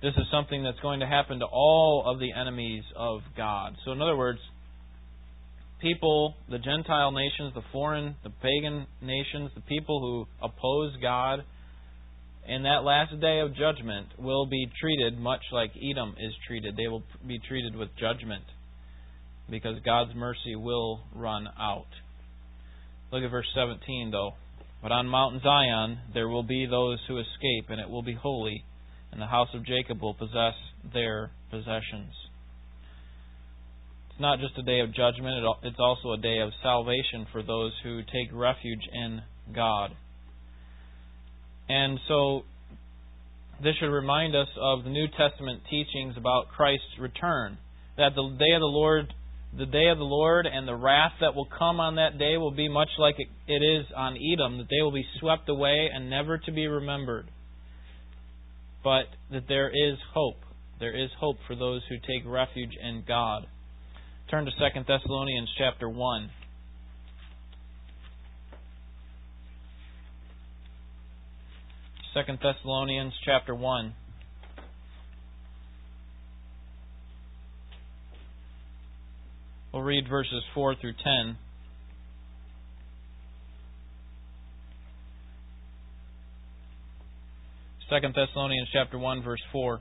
This 0.00 0.14
is 0.16 0.24
something 0.30 0.62
that's 0.62 0.78
going 0.80 1.00
to 1.00 1.06
happen 1.06 1.40
to 1.40 1.46
all 1.46 2.04
of 2.06 2.20
the 2.20 2.32
enemies 2.32 2.84
of 2.96 3.20
God. 3.36 3.74
So, 3.84 3.92
in 3.92 4.00
other 4.00 4.16
words, 4.16 4.38
people, 5.80 6.34
the 6.48 6.58
Gentile 6.58 7.10
nations, 7.10 7.52
the 7.54 7.62
foreign, 7.72 8.14
the 8.22 8.30
pagan 8.30 8.86
nations, 9.02 9.50
the 9.54 9.60
people 9.62 10.00
who 10.00 10.46
oppose 10.46 10.94
God, 11.02 11.40
in 12.46 12.62
that 12.62 12.84
last 12.84 13.18
day 13.20 13.40
of 13.40 13.54
judgment 13.54 14.06
will 14.18 14.46
be 14.46 14.68
treated 14.80 15.18
much 15.18 15.42
like 15.52 15.72
Edom 15.76 16.14
is 16.18 16.32
treated. 16.46 16.76
They 16.76 16.88
will 16.88 17.02
be 17.26 17.38
treated 17.46 17.76
with 17.76 17.88
judgment 17.98 18.44
because 19.50 19.76
God's 19.84 20.14
mercy 20.14 20.56
will 20.56 21.00
run 21.14 21.46
out. 21.58 21.86
Look 23.10 23.22
at 23.22 23.30
verse 23.30 23.48
17, 23.54 24.10
though. 24.10 24.32
But 24.82 24.92
on 24.92 25.08
Mount 25.08 25.42
Zion 25.42 25.98
there 26.14 26.28
will 26.28 26.42
be 26.42 26.66
those 26.66 26.98
who 27.08 27.18
escape, 27.18 27.70
and 27.70 27.80
it 27.80 27.88
will 27.88 28.02
be 28.02 28.14
holy, 28.14 28.64
and 29.10 29.20
the 29.20 29.26
house 29.26 29.48
of 29.54 29.64
Jacob 29.64 30.00
will 30.02 30.14
possess 30.14 30.54
their 30.92 31.30
possessions. 31.50 32.12
It's 34.10 34.20
not 34.20 34.38
just 34.40 34.58
a 34.58 34.62
day 34.62 34.80
of 34.80 34.94
judgment, 34.94 35.44
it's 35.62 35.80
also 35.80 36.12
a 36.12 36.18
day 36.18 36.38
of 36.38 36.50
salvation 36.62 37.26
for 37.32 37.42
those 37.42 37.72
who 37.82 38.02
take 38.02 38.30
refuge 38.32 38.82
in 38.92 39.22
God. 39.54 39.92
And 41.68 41.98
so 42.08 42.42
this 43.62 43.74
should 43.80 43.90
remind 43.90 44.36
us 44.36 44.48
of 44.60 44.84
the 44.84 44.90
New 44.90 45.06
Testament 45.08 45.62
teachings 45.68 46.16
about 46.16 46.48
Christ's 46.48 46.98
return. 47.00 47.58
That 47.96 48.14
the 48.14 48.28
day 48.38 48.54
of 48.54 48.60
the 48.60 48.66
Lord 48.66 49.12
the 49.56 49.66
day 49.66 49.88
of 49.88 49.98
the 49.98 50.04
Lord 50.04 50.46
and 50.46 50.68
the 50.68 50.74
wrath 50.74 51.12
that 51.20 51.34
will 51.34 51.48
come 51.58 51.80
on 51.80 51.96
that 51.96 52.18
day 52.18 52.36
will 52.36 52.50
be 52.50 52.68
much 52.68 52.90
like 52.98 53.16
it 53.18 53.52
is 53.52 53.86
on 53.96 54.16
Edom, 54.16 54.58
that 54.58 54.68
they 54.70 54.82
will 54.82 54.92
be 54.92 55.06
swept 55.18 55.48
away 55.48 55.88
and 55.92 56.10
never 56.10 56.38
to 56.38 56.52
be 56.52 56.66
remembered. 56.66 57.30
But 58.84 59.06
that 59.32 59.48
there 59.48 59.68
is 59.68 59.98
hope. 60.12 60.40
There 60.78 60.94
is 60.94 61.10
hope 61.18 61.38
for 61.46 61.56
those 61.56 61.82
who 61.88 61.96
take 61.96 62.26
refuge 62.26 62.76
in 62.80 63.04
God. 63.06 63.46
Turn 64.30 64.44
to 64.44 64.50
2 64.50 64.84
Thessalonians 64.86 65.48
chapter 65.56 65.88
1. 65.88 66.30
2 72.14 72.20
Thessalonians 72.42 73.14
chapter 73.24 73.54
1. 73.54 73.94
We'll 79.72 79.82
read 79.82 80.08
verses 80.08 80.42
4 80.54 80.76
through 80.80 80.92
10. 80.92 81.36
Second 87.90 88.14
Thessalonians 88.14 88.68
chapter 88.72 88.98
1 88.98 89.22
verse 89.22 89.40
4. 89.52 89.80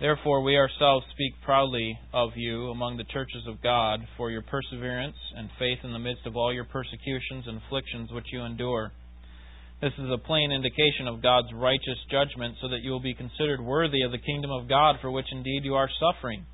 Therefore 0.00 0.42
we 0.42 0.56
ourselves 0.56 1.06
speak 1.12 1.32
proudly 1.44 1.98
of 2.12 2.30
you 2.36 2.70
among 2.70 2.96
the 2.96 3.04
churches 3.04 3.42
of 3.48 3.62
God 3.62 4.00
for 4.16 4.30
your 4.30 4.42
perseverance 4.42 5.16
and 5.36 5.48
faith 5.58 5.78
in 5.82 5.92
the 5.92 5.98
midst 5.98 6.26
of 6.26 6.36
all 6.36 6.52
your 6.52 6.64
persecutions 6.64 7.44
and 7.46 7.60
afflictions 7.66 8.10
which 8.12 8.26
you 8.32 8.42
endure 8.42 8.92
this 9.80 9.92
is 9.98 10.10
a 10.10 10.16
plain 10.16 10.52
indication 10.52 11.06
of 11.06 11.20
God's 11.20 11.52
righteous 11.52 11.98
judgment, 12.10 12.56
so 12.62 12.68
that 12.68 12.80
you 12.80 12.90
will 12.90 13.00
be 13.00 13.12
considered 13.12 13.60
worthy 13.60 14.02
of 14.02 14.10
the 14.10 14.18
kingdom 14.18 14.50
of 14.50 14.68
God, 14.68 14.96
for 15.02 15.10
which 15.10 15.26
indeed 15.30 15.64
you 15.64 15.74
are 15.74 15.90
suffering. 16.00 16.46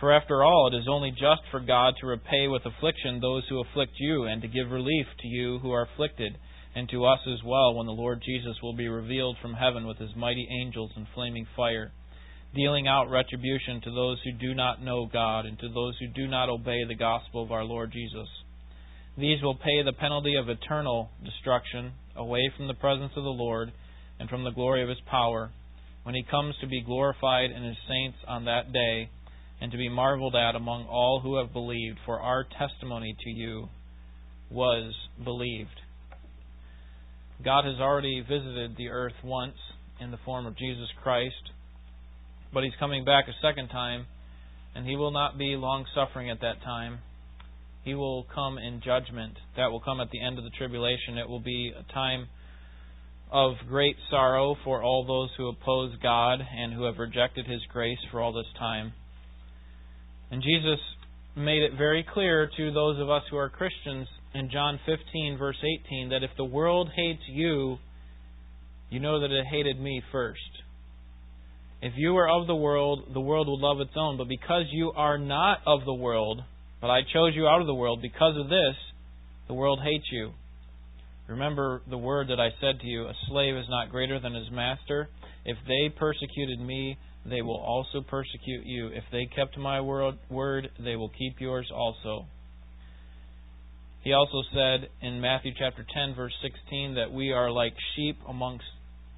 For 0.00 0.12
after 0.12 0.44
all, 0.44 0.68
it 0.70 0.76
is 0.76 0.88
only 0.88 1.10
just 1.10 1.42
for 1.50 1.60
God 1.60 1.94
to 2.00 2.06
repay 2.06 2.48
with 2.48 2.66
affliction 2.66 3.18
those 3.20 3.44
who 3.48 3.60
afflict 3.60 3.92
you, 3.98 4.24
and 4.24 4.42
to 4.42 4.48
give 4.48 4.70
relief 4.70 5.06
to 5.20 5.26
you 5.26 5.58
who 5.60 5.72
are 5.72 5.88
afflicted, 5.90 6.36
and 6.74 6.86
to 6.90 7.06
us 7.06 7.20
as 7.26 7.42
well, 7.42 7.74
when 7.74 7.86
the 7.86 7.92
Lord 7.92 8.22
Jesus 8.22 8.60
will 8.62 8.74
be 8.74 8.88
revealed 8.88 9.38
from 9.40 9.54
heaven 9.54 9.86
with 9.86 9.96
his 9.96 10.14
mighty 10.14 10.46
angels 10.62 10.90
in 10.96 11.06
flaming 11.14 11.46
fire, 11.56 11.92
dealing 12.54 12.86
out 12.86 13.10
retribution 13.10 13.80
to 13.80 13.90
those 13.90 14.18
who 14.22 14.32
do 14.32 14.54
not 14.54 14.82
know 14.82 15.06
God, 15.10 15.46
and 15.46 15.58
to 15.60 15.68
those 15.70 15.96
who 15.98 16.08
do 16.08 16.26
not 16.28 16.50
obey 16.50 16.84
the 16.84 16.94
gospel 16.94 17.42
of 17.42 17.50
our 17.50 17.64
Lord 17.64 17.90
Jesus. 17.90 18.28
These 19.16 19.42
will 19.42 19.56
pay 19.56 19.82
the 19.82 19.94
penalty 19.94 20.36
of 20.36 20.50
eternal 20.50 21.08
destruction 21.24 21.92
away 22.14 22.52
from 22.54 22.66
the 22.66 22.74
presence 22.74 23.12
of 23.16 23.24
the 23.24 23.30
Lord 23.30 23.72
and 24.20 24.28
from 24.28 24.44
the 24.44 24.50
glory 24.50 24.82
of 24.82 24.90
his 24.90 25.00
power, 25.10 25.50
when 26.02 26.14
he 26.14 26.22
comes 26.22 26.54
to 26.60 26.66
be 26.66 26.82
glorified 26.82 27.50
in 27.50 27.62
his 27.62 27.76
saints 27.88 28.18
on 28.28 28.44
that 28.44 28.72
day, 28.74 29.08
and 29.60 29.72
to 29.72 29.78
be 29.78 29.88
marveled 29.88 30.34
at 30.34 30.54
among 30.54 30.86
all 30.86 31.20
who 31.20 31.36
have 31.36 31.52
believed, 31.52 31.98
for 32.04 32.20
our 32.20 32.44
testimony 32.58 33.16
to 33.24 33.30
you 33.30 33.68
was 34.50 34.94
believed. 35.24 35.80
God 37.44 37.64
has 37.64 37.80
already 37.80 38.20
visited 38.20 38.76
the 38.76 38.88
earth 38.88 39.14
once 39.24 39.56
in 40.00 40.10
the 40.10 40.18
form 40.24 40.46
of 40.46 40.56
Jesus 40.56 40.88
Christ, 41.02 41.34
but 42.52 42.64
he's 42.64 42.72
coming 42.78 43.04
back 43.04 43.26
a 43.28 43.46
second 43.46 43.68
time, 43.68 44.06
and 44.74 44.86
he 44.86 44.96
will 44.96 45.10
not 45.10 45.38
be 45.38 45.56
long 45.56 45.86
suffering 45.94 46.30
at 46.30 46.40
that 46.40 46.62
time. 46.62 46.98
He 47.84 47.94
will 47.94 48.26
come 48.34 48.58
in 48.58 48.82
judgment. 48.84 49.34
That 49.56 49.70
will 49.70 49.80
come 49.80 50.00
at 50.00 50.10
the 50.10 50.20
end 50.20 50.38
of 50.38 50.44
the 50.44 50.50
tribulation. 50.50 51.18
It 51.18 51.28
will 51.28 51.40
be 51.40 51.72
a 51.72 51.92
time 51.92 52.26
of 53.30 53.54
great 53.68 53.96
sorrow 54.10 54.56
for 54.64 54.82
all 54.82 55.04
those 55.06 55.30
who 55.36 55.48
oppose 55.48 55.92
God 56.02 56.40
and 56.40 56.72
who 56.72 56.84
have 56.84 56.98
rejected 56.98 57.46
His 57.46 57.60
grace 57.72 57.98
for 58.10 58.20
all 58.20 58.32
this 58.32 58.46
time. 58.58 58.92
And 60.30 60.42
Jesus 60.42 60.80
made 61.36 61.62
it 61.62 61.72
very 61.76 62.04
clear 62.12 62.50
to 62.56 62.72
those 62.72 63.00
of 63.00 63.10
us 63.10 63.22
who 63.30 63.36
are 63.36 63.48
Christians 63.48 64.08
in 64.34 64.50
John 64.50 64.80
15, 64.86 65.36
verse 65.38 65.56
18, 65.86 66.10
that 66.10 66.22
if 66.22 66.30
the 66.36 66.44
world 66.44 66.90
hates 66.94 67.22
you, 67.28 67.78
you 68.90 69.00
know 69.00 69.20
that 69.20 69.30
it 69.30 69.46
hated 69.50 69.80
me 69.80 70.02
first. 70.12 70.40
If 71.82 71.92
you 71.96 72.14
were 72.14 72.28
of 72.28 72.46
the 72.46 72.54
world, 72.54 73.10
the 73.12 73.20
world 73.20 73.48
would 73.48 73.60
love 73.60 73.80
its 73.80 73.96
own. 73.96 74.16
But 74.16 74.28
because 74.28 74.64
you 74.70 74.92
are 74.96 75.18
not 75.18 75.58
of 75.66 75.84
the 75.84 75.94
world, 75.94 76.42
but 76.80 76.88
I 76.88 77.00
chose 77.02 77.32
you 77.34 77.46
out 77.46 77.60
of 77.60 77.66
the 77.66 77.74
world. 77.74 78.00
Because 78.00 78.36
of 78.38 78.48
this, 78.48 78.76
the 79.48 79.54
world 79.54 79.80
hates 79.84 80.06
you. 80.10 80.32
Remember 81.28 81.82
the 81.90 81.98
word 81.98 82.28
that 82.28 82.40
I 82.40 82.50
said 82.60 82.80
to 82.80 82.86
you 82.86 83.06
A 83.06 83.12
slave 83.28 83.56
is 83.56 83.66
not 83.68 83.90
greater 83.90 84.20
than 84.20 84.34
his 84.34 84.50
master. 84.50 85.08
If 85.44 85.56
they 85.66 85.94
persecuted 85.96 86.60
me, 86.60 86.98
they 87.28 87.42
will 87.42 87.58
also 87.58 88.00
persecute 88.00 88.64
you. 88.64 88.88
If 88.88 89.04
they 89.12 89.26
kept 89.26 89.58
my 89.58 89.80
word, 89.80 90.70
they 90.78 90.96
will 90.96 91.10
keep 91.10 91.40
yours 91.40 91.70
also. 91.74 92.26
He 94.02 94.12
also 94.12 94.42
said 94.54 94.88
in 95.02 95.20
Matthew 95.20 95.52
chapter 95.58 95.84
10 95.92 96.14
verse 96.14 96.34
16 96.42 96.94
that 96.94 97.12
we 97.12 97.32
are 97.32 97.50
like 97.50 97.74
sheep 97.94 98.16
amongst 98.28 98.64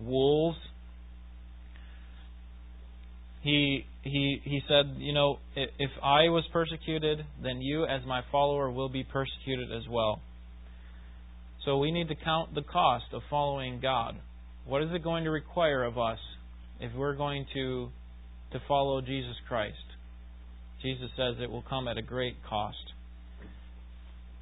wolves 0.01 0.57
he 3.43 3.85
he 4.03 4.41
he 4.45 4.61
said, 4.69 4.97
you 4.99 5.13
know, 5.13 5.39
if 5.55 5.91
I 6.03 6.29
was 6.29 6.45
persecuted, 6.53 7.25
then 7.43 7.61
you 7.61 7.85
as 7.85 8.03
my 8.07 8.23
follower 8.31 8.71
will 8.71 8.89
be 8.89 9.05
persecuted 9.05 9.73
as 9.73 9.89
well. 9.89 10.21
So 11.65 11.79
we 11.79 11.91
need 11.91 12.09
to 12.09 12.15
count 12.15 12.55
the 12.55 12.63
cost 12.63 13.07
of 13.13 13.23
following 13.31 13.81
God. 13.81 14.17
What 14.67 14.83
is 14.83 14.91
it 14.93 15.03
going 15.03 15.25
to 15.25 15.31
require 15.31 15.85
of 15.85 15.99
us 15.99 16.19
if 16.81 16.93
we're 16.95 17.17
going 17.17 17.47
to 17.55 17.89
to 18.53 18.61
follow 18.67 19.01
Jesus 19.01 19.37
Christ. 19.49 19.77
Jesus 20.83 21.11
says 21.17 21.37
it 21.41 21.51
will 21.51 21.65
come 21.69 21.89
at 21.89 21.99
a 21.99 22.03
great 22.03 22.37
cost. 22.49 22.93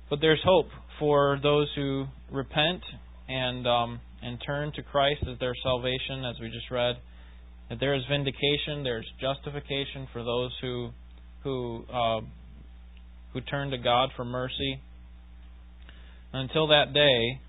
But 0.08 0.20
there's 0.20 0.40
hope 0.44 0.68
for 0.98 1.38
those 1.42 1.68
who 1.74 2.06
repent 2.30 2.82
and 3.28 3.66
um, 3.66 4.00
and 4.22 4.38
turn 4.44 4.72
to 4.72 4.82
Christ 4.82 5.24
as 5.30 5.38
their 5.38 5.54
salvation, 5.62 6.24
as 6.24 6.40
we 6.40 6.48
just 6.48 6.70
read. 6.70 6.96
That 7.68 7.80
there 7.80 7.94
is 7.94 8.02
vindication, 8.08 8.84
there's 8.84 9.06
justification 9.20 10.06
for 10.12 10.22
those 10.22 10.52
who 10.60 10.90
who 11.42 11.84
uh, 11.92 12.20
who 13.32 13.40
turn 13.40 13.70
to 13.70 13.78
God 13.78 14.10
for 14.16 14.24
mercy. 14.24 14.80
Until 16.32 16.68
that 16.68 16.92
day, 16.92 17.40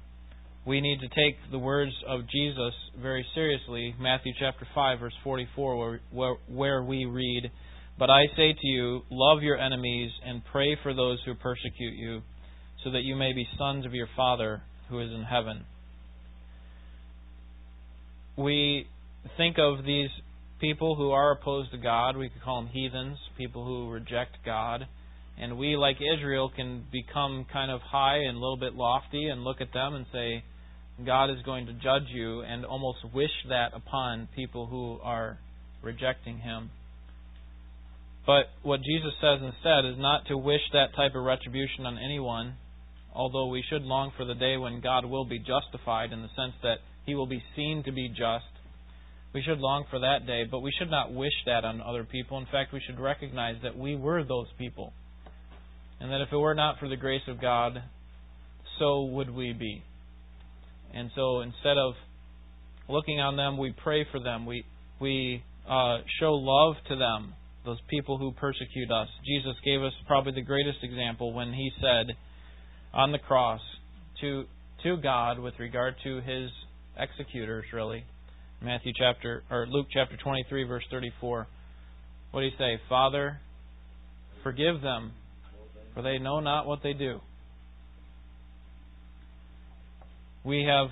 we 0.68 0.82
need 0.82 1.00
to 1.00 1.08
take 1.08 1.38
the 1.50 1.58
words 1.58 1.94
of 2.06 2.28
Jesus 2.28 2.74
very 3.02 3.26
seriously. 3.34 3.96
Matthew 3.98 4.34
chapter 4.38 4.68
5 4.76 5.00
verse 5.00 5.14
44 5.24 5.78
where, 5.78 6.02
where, 6.12 6.36
where 6.50 6.84
we 6.84 7.06
read, 7.06 7.50
"But 7.98 8.10
I 8.10 8.26
say 8.36 8.52
to 8.52 8.68
you, 8.68 9.02
love 9.10 9.42
your 9.42 9.58
enemies 9.58 10.12
and 10.26 10.44
pray 10.52 10.76
for 10.84 10.94
those 10.94 11.20
who 11.24 11.36
persecute 11.36 11.94
you, 11.94 12.22
so 12.84 12.92
that 12.92 13.04
you 13.04 13.16
may 13.16 13.32
be 13.32 13.48
sons 13.58 13.86
of 13.86 13.94
your 13.94 14.10
Father 14.18 14.62
who 14.90 15.00
is 15.00 15.10
in 15.10 15.24
heaven." 15.24 15.64
We 18.36 18.88
think 19.38 19.58
of 19.58 19.86
these 19.86 20.10
people 20.60 20.96
who 20.96 21.12
are 21.12 21.32
opposed 21.32 21.72
to 21.72 21.78
God, 21.78 22.18
we 22.18 22.28
could 22.28 22.42
call 22.42 22.62
them 22.62 22.72
heathens, 22.74 23.18
people 23.38 23.64
who 23.64 23.90
reject 23.90 24.40
God. 24.44 24.86
And 25.40 25.58
we, 25.58 25.78
like 25.78 25.98
Israel, 26.02 26.50
can 26.54 26.84
become 26.92 27.46
kind 27.54 27.72
of 27.72 27.80
high 27.82 28.18
and 28.18 28.36
a 28.36 28.40
little 28.40 28.58
bit 28.58 28.76
lofty 28.76 29.28
and 29.30 29.44
look 29.44 29.62
at 29.62 29.72
them 29.72 29.94
and 29.94 30.06
say, 30.12 30.44
God 31.06 31.30
is 31.30 31.38
going 31.46 31.68
to 31.68 31.74
judge 31.74 32.10
you 32.10 32.42
and 32.42 32.66
almost 32.66 33.00
wish 33.14 33.32
that 33.50 33.74
upon 33.76 34.28
people 34.36 34.66
who 34.66 35.00
are 35.04 35.38
rejecting 35.84 36.40
Him. 36.40 36.72
But 38.26 38.48
what 38.64 38.82
Jesus 38.82 39.14
says 39.22 39.40
instead 39.42 39.86
is 39.86 39.98
not 39.98 40.26
to 40.28 40.38
wish 40.38 40.62
that 40.74 40.96
type 40.96 41.16
of 41.16 41.24
retribution 41.24 41.86
on 41.86 41.98
anyone, 41.98 42.56
although 43.14 43.48
we 43.48 43.64
should 43.70 43.84
long 43.84 44.12
for 44.18 44.26
the 44.26 44.36
day 44.36 44.58
when 44.58 44.82
God 44.82 45.06
will 45.06 45.24
be 45.24 45.40
justified 45.40 46.12
in 46.12 46.22
the 46.22 46.30
sense 46.36 46.54
that 46.64 46.80
He 47.06 47.16
will 47.16 47.28
be 47.28 47.44
seen 47.56 47.84
to 47.86 47.92
be 47.92 48.10
just. 48.10 48.46
We 49.34 49.44
should 49.44 49.60
long 49.60 49.86
for 49.90 50.00
that 50.00 50.26
day, 50.26 50.46
but 50.50 50.62
we 50.62 50.74
should 50.78 50.90
not 50.90 51.14
wish 51.14 51.34
that 51.46 51.64
on 51.64 51.82
other 51.82 52.04
people. 52.04 52.38
In 52.40 52.48
fact, 52.48 52.74
we 52.74 52.82
should 52.86 53.00
recognize 53.00 53.56
that 53.62 53.78
we 53.78 53.96
were 53.96 54.24
those 54.24 54.48
people. 54.58 54.94
And 56.00 56.12
that 56.12 56.22
if 56.22 56.30
it 56.32 56.38
were 56.38 56.56
not 56.56 56.80
for 56.80 56.90
the 56.90 56.96
grace 56.96 57.22
of 57.28 57.40
God, 57.40 57.84
so 58.80 59.04
would 59.04 59.30
we 59.30 59.54
be. 59.54 59.84
And 60.98 61.12
so 61.16 61.42
instead 61.42 61.78
of 61.78 61.94
looking 62.90 63.20
on 63.20 63.38
them, 63.38 63.60
we 63.60 63.72
pray 63.84 64.04
for 64.12 64.20
them. 64.20 64.48
We 64.48 64.66
we 65.00 65.44
uh, 65.70 66.00
show 66.20 66.34
love 66.34 66.76
to 66.90 66.96
them, 66.96 67.36
those 67.66 67.78
people 67.88 68.18
who 68.18 68.32
persecute 68.32 68.90
us. 68.90 69.08
Jesus 69.24 69.56
gave 69.64 69.84
us 69.84 69.94
probably 70.08 70.32
the 70.32 70.42
greatest 70.42 70.80
example 70.82 71.34
when 71.34 71.54
he 71.54 71.70
said 71.80 72.16
on 72.94 73.12
the 73.12 73.20
cross 73.20 73.62
to 74.22 74.46
to 74.82 74.98
God 74.98 75.38
with 75.38 75.54
regard 75.60 75.94
to 76.04 76.16
his 76.22 76.50
executors, 76.98 77.66
really. 77.72 78.04
Matthew 78.60 78.92
chapter 78.98 79.44
or 79.52 79.68
Luke 79.70 79.86
chapter 79.94 80.18
23 80.18 80.64
verse 80.64 80.84
34. 80.90 81.48
What 82.32 82.42
did 82.42 82.54
he 82.54 82.58
say? 82.58 82.82
Father, 82.90 83.40
forgive 84.42 84.82
them, 84.82 85.12
for 85.94 86.02
they 86.02 86.18
know 86.18 86.40
not 86.40 86.66
what 86.66 86.80
they 86.82 86.94
do. 86.94 87.20
We 90.48 90.64
have 90.64 90.88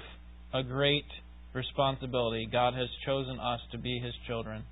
a 0.54 0.62
great 0.68 1.06
responsibility. 1.54 2.48
God 2.52 2.74
has 2.74 2.90
chosen 3.06 3.40
us 3.40 3.62
to 3.72 3.78
be 3.78 4.00
His 4.00 4.14
children, 4.28 4.64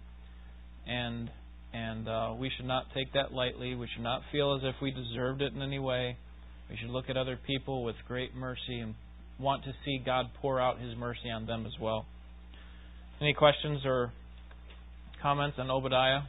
and 0.86 1.32
and 1.74 2.08
uh, 2.08 2.34
we 2.38 2.52
should 2.56 2.68
not 2.68 2.86
take 2.94 3.14
that 3.14 3.32
lightly. 3.34 3.74
We 3.76 3.88
should 3.94 4.04
not 4.04 4.22
feel 4.32 4.56
as 4.56 4.62
if 4.64 4.76
we 4.82 4.92
deserved 4.92 5.42
it 5.42 5.54
in 5.54 5.62
any 5.62 5.80
way. 5.80 6.18
We 6.70 6.78
should 6.78 6.90
look 6.90 7.06
at 7.10 7.18
other 7.18 7.40
people 7.48 7.84
with 7.84 7.96
great 8.08 8.36
mercy 8.36 8.80
and 8.80 8.94
want 9.40 9.64
to 9.64 9.72
see 9.86 10.02
God 10.06 10.26
pour 10.42 10.60
out 10.60 10.80
His 10.80 10.96
mercy 10.98 11.30
on 11.34 11.46
them 11.46 11.66
as 11.66 11.74
well. 11.82 12.06
Any 13.22 13.34
questions 13.34 13.82
or 13.86 14.12
comments 15.22 15.58
on 15.60 15.72
Obadiah? 15.72 16.24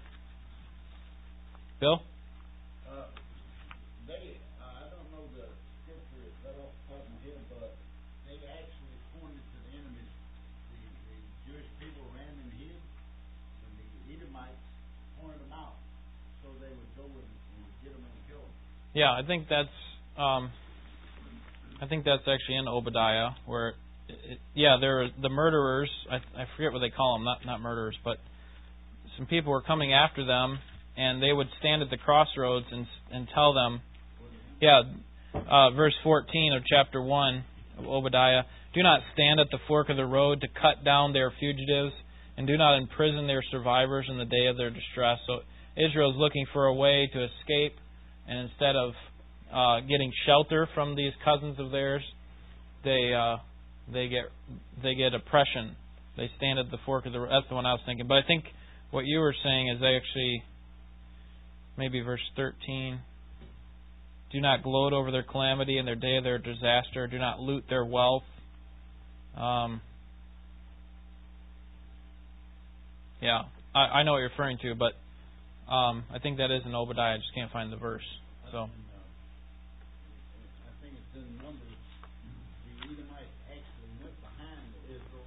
Bill? 1.81 2.01
Yeah, 18.95 19.11
I 19.11 19.27
think 19.27 19.49
that's 19.51 19.69
um, 20.17 20.53
I 21.83 21.87
think 21.89 22.05
that's 22.05 22.23
actually 22.23 22.57
in 22.57 22.69
Obadiah 22.69 23.31
where 23.45 23.75
it, 24.09 24.39
yeah, 24.55 24.77
there 24.81 25.03
are 25.03 25.09
the 25.21 25.29
murderers. 25.29 25.91
I, 26.09 26.17
I 26.17 26.47
forget 26.57 26.73
what 26.73 26.79
they 26.79 26.91
call 26.91 27.17
them, 27.17 27.25
not 27.25 27.45
not 27.45 27.61
murderers, 27.61 27.97
but 28.05 28.19
some 29.17 29.27
people 29.27 29.51
were 29.51 29.63
coming 29.63 29.93
after 29.93 30.25
them, 30.25 30.59
and 30.97 31.21
they 31.21 31.33
would 31.33 31.49
stand 31.59 31.83
at 31.83 31.91
the 31.91 31.97
crossroads 31.97 32.67
and 32.71 32.87
and 33.11 33.27
tell 33.35 33.53
them, 33.53 33.81
yeah, 34.61 34.83
uh, 35.35 35.71
verse 35.71 35.95
14 36.05 36.53
of 36.53 36.63
chapter 36.65 37.03
one 37.03 37.45
of 37.77 37.87
Obadiah. 37.87 38.43
Do 38.75 38.83
not 38.85 39.01
stand 39.13 39.41
at 39.41 39.49
the 39.51 39.59
fork 39.67 39.89
of 39.89 39.97
the 39.97 40.07
road 40.07 40.41
to 40.43 40.49
cut 40.49 40.85
down 40.85 41.13
their 41.13 41.33
fugitives, 41.41 41.93
and 42.37 42.47
do 42.47 42.57
not 42.57 42.77
imprison 42.77 43.27
their 43.27 43.43
survivors 43.51 44.07
in 44.09 44.19
the 44.19 44.25
day 44.25 44.47
of 44.47 44.57
their 44.57 44.71
distress. 44.71 45.19
So 45.27 45.41
Israel 45.77 46.13
is 46.13 46.17
looking 46.17 46.47
for 46.53 46.67
a 46.67 46.75
way 46.75 47.11
to 47.13 47.25
escape 47.25 47.77
and 48.29 48.39
instead 48.51 48.77
of 48.77 48.93
uh, 49.53 49.81
getting 49.81 50.13
shelter 50.27 50.69
from 50.75 50.97
these 50.97 51.13
cousins 51.25 51.59
of 51.61 51.71
theirs, 51.71 52.03
they 52.85 53.13
uh, 53.15 53.37
they 53.93 54.09
get 54.09 54.25
they 54.83 54.95
get 54.95 55.15
oppression. 55.15 55.77
They 56.17 56.31
stand 56.37 56.59
at 56.59 56.71
the 56.71 56.79
fork 56.87 57.07
of 57.07 57.13
the. 57.13 57.21
That's 57.21 57.49
the 57.49 57.55
one 57.55 57.67
I 57.67 57.73
was 57.73 57.81
thinking. 57.87 58.07
But 58.07 58.19
I 58.19 58.27
think 58.27 58.45
what 58.91 59.05
you 59.05 59.19
were 59.19 59.35
saying 59.43 59.69
is 59.69 59.81
they 59.81 59.97
actually 59.97 60.43
maybe 61.77 62.01
verse 62.01 62.21
thirteen. 62.37 63.01
Do 64.33 64.41
not 64.41 64.63
gloat 64.63 64.93
over 64.93 65.13
their 65.13 65.23
calamity 65.23 65.79
and 65.79 65.87
their 65.87 65.95
day 65.95 66.17
of 66.17 66.25
their 66.25 66.39
disaster. 66.39 67.07
Do 67.07 67.19
not 67.19 67.39
loot 67.39 67.65
their 67.69 67.85
wealth. 67.85 68.25
Um, 69.37 69.81
yeah, 73.21 73.43
I, 73.75 73.79
I 73.79 74.03
know 74.03 74.13
what 74.13 74.19
you're 74.19 74.31
referring 74.31 74.59
to, 74.63 74.75
but 74.75 74.93
um, 75.69 76.05
I 76.13 76.19
think 76.19 76.37
that 76.39 76.51
is 76.51 76.63
in 76.67 76.75
Obadiah. 76.75 77.15
I 77.15 77.17
just 77.17 77.35
can't 77.35 77.51
find 77.53 77.73
the 77.73 77.77
verse. 77.77 78.05
So. 78.53 78.69
I 78.69 78.69
think 80.85 80.95
it's 81.01 81.15
in 81.17 81.25
Numbers. 81.41 81.81
The 82.69 82.85
Edomites 82.85 83.33
actually 83.49 83.93
went 84.05 84.17
behind 84.21 84.69
Israel 84.93 85.25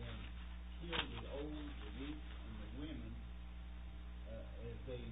and 0.00 0.16
killed 0.80 1.04
the 1.20 1.28
old, 1.36 1.52
the 1.52 1.90
weak, 2.00 2.16
and 2.16 2.54
the 2.64 2.68
women 2.80 3.12
as 4.32 4.76
they 4.88 5.04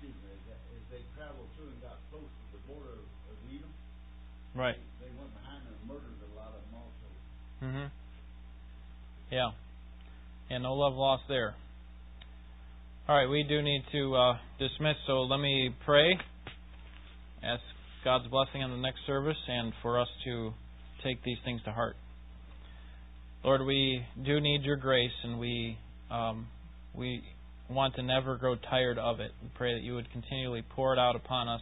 as 0.00 0.84
they 0.88 1.02
traveled 1.20 1.52
through 1.56 1.68
and 1.76 1.80
got 1.84 2.00
close 2.08 2.24
to 2.24 2.44
the 2.56 2.62
border 2.64 2.96
of 3.28 3.36
Edom. 3.52 3.72
Right. 4.56 4.80
They 5.04 5.12
went 5.20 5.36
behind 5.36 5.68
and 5.68 5.76
murdered 5.84 6.16
a 6.16 6.32
lot 6.32 6.56
of 6.56 6.64
them 6.64 6.80
also. 6.80 7.06
Mhm. 7.60 7.90
Yeah. 9.30 9.52
Yeah. 10.48 10.58
No 10.64 10.72
love 10.74 10.94
lost 10.94 11.24
there. 11.28 11.54
All 13.08 13.14
right, 13.14 13.28
we 13.28 13.44
do 13.44 13.62
need 13.62 13.84
to 13.92 14.16
uh, 14.16 14.36
dismiss, 14.58 14.96
so 15.06 15.22
let 15.22 15.38
me 15.38 15.70
pray. 15.84 16.18
Ask 17.40 17.62
God's 18.02 18.26
blessing 18.26 18.64
on 18.64 18.72
the 18.72 18.78
next 18.78 18.98
service 19.06 19.36
and 19.46 19.72
for 19.80 20.00
us 20.00 20.08
to 20.24 20.52
take 21.04 21.22
these 21.22 21.36
things 21.44 21.60
to 21.66 21.70
heart. 21.70 21.94
Lord, 23.44 23.64
we 23.64 24.04
do 24.24 24.40
need 24.40 24.64
your 24.64 24.74
grace, 24.74 25.12
and 25.22 25.38
we 25.38 25.78
um, 26.10 26.48
we 26.96 27.22
want 27.70 27.94
to 27.94 28.02
never 28.02 28.38
grow 28.38 28.56
tired 28.56 28.98
of 28.98 29.20
it. 29.20 29.30
We 29.40 29.50
pray 29.54 29.74
that 29.74 29.84
you 29.84 29.94
would 29.94 30.10
continually 30.10 30.64
pour 30.74 30.92
it 30.92 30.98
out 30.98 31.14
upon 31.14 31.46
us. 31.46 31.60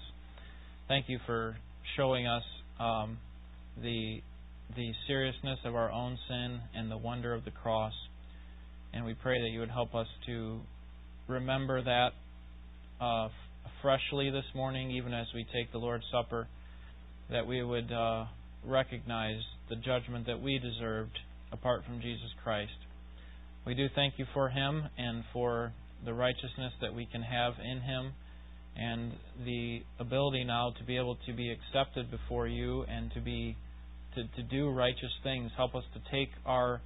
Thank 0.88 1.10
you 1.10 1.18
for 1.26 1.58
showing 1.94 2.26
us 2.26 2.44
um, 2.80 3.18
the 3.82 4.22
the 4.74 4.92
seriousness 5.06 5.58
of 5.66 5.74
our 5.74 5.92
own 5.92 6.16
sin 6.26 6.60
and 6.74 6.90
the 6.90 6.96
wonder 6.96 7.34
of 7.34 7.44
the 7.44 7.50
cross. 7.50 7.92
And 8.94 9.04
we 9.04 9.12
pray 9.12 9.42
that 9.42 9.50
you 9.50 9.60
would 9.60 9.70
help 9.70 9.94
us 9.94 10.06
to 10.24 10.60
remember 11.28 11.82
that 11.82 12.10
uh, 13.00 13.28
freshly 13.82 14.30
this 14.30 14.44
morning, 14.54 14.90
even 14.90 15.12
as 15.12 15.26
we 15.34 15.46
take 15.52 15.72
the 15.72 15.78
Lord's 15.78 16.04
Supper, 16.10 16.46
that 17.30 17.46
we 17.46 17.62
would 17.62 17.90
uh, 17.90 18.24
recognize 18.64 19.40
the 19.68 19.76
judgment 19.76 20.26
that 20.26 20.40
we 20.40 20.58
deserved 20.58 21.18
apart 21.52 21.84
from 21.84 22.00
Jesus 22.00 22.28
Christ. 22.42 22.72
We 23.66 23.74
do 23.74 23.86
thank 23.94 24.14
you 24.18 24.26
for 24.34 24.48
Him 24.48 24.84
and 24.98 25.24
for 25.32 25.72
the 26.04 26.12
righteousness 26.12 26.72
that 26.82 26.94
we 26.94 27.06
can 27.06 27.22
have 27.22 27.54
in 27.64 27.80
Him 27.80 28.12
and 28.76 29.12
the 29.44 29.80
ability 30.00 30.44
now 30.44 30.74
to 30.78 30.84
be 30.84 30.96
able 30.96 31.16
to 31.26 31.32
be 31.32 31.50
accepted 31.50 32.10
before 32.10 32.46
you 32.46 32.82
and 32.82 33.12
to 33.14 33.20
be 33.20 33.56
to, 34.14 34.22
to 34.36 34.42
do 34.42 34.70
righteous 34.70 35.10
things. 35.22 35.50
Help 35.56 35.74
us 35.74 35.84
to 35.94 36.00
take 36.10 36.30
our 36.44 36.80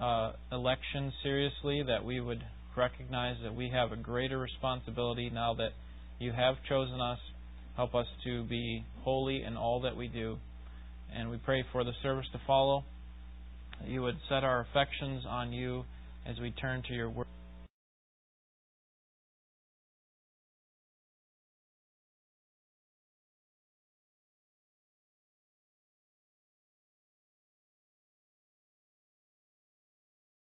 uh, 0.00 0.32
election 0.50 1.12
seriously, 1.22 1.82
that 1.86 2.04
we 2.04 2.20
would 2.20 2.42
recognize 2.76 3.36
that 3.42 3.54
we 3.54 3.70
have 3.70 3.92
a 3.92 3.96
greater 3.96 4.38
responsibility 4.38 5.30
now 5.30 5.54
that 5.54 5.70
you 6.18 6.32
have 6.32 6.56
chosen 6.68 7.00
us. 7.00 7.18
Help 7.76 7.94
us 7.94 8.06
to 8.24 8.44
be 8.44 8.84
holy 9.02 9.42
in 9.42 9.56
all 9.56 9.80
that 9.80 9.96
we 9.96 10.08
do. 10.08 10.36
And 11.14 11.30
we 11.30 11.36
pray 11.38 11.64
for 11.72 11.84
the 11.84 11.92
service 12.02 12.26
to 12.32 12.40
follow. 12.46 12.84
You 13.86 14.02
would 14.02 14.16
set 14.28 14.44
our 14.44 14.60
affections 14.60 15.24
on 15.28 15.52
you 15.52 15.84
as 16.26 16.38
we 16.40 16.50
turn 16.50 16.82
to 16.88 16.94
your 16.94 17.10
word. 17.10 17.31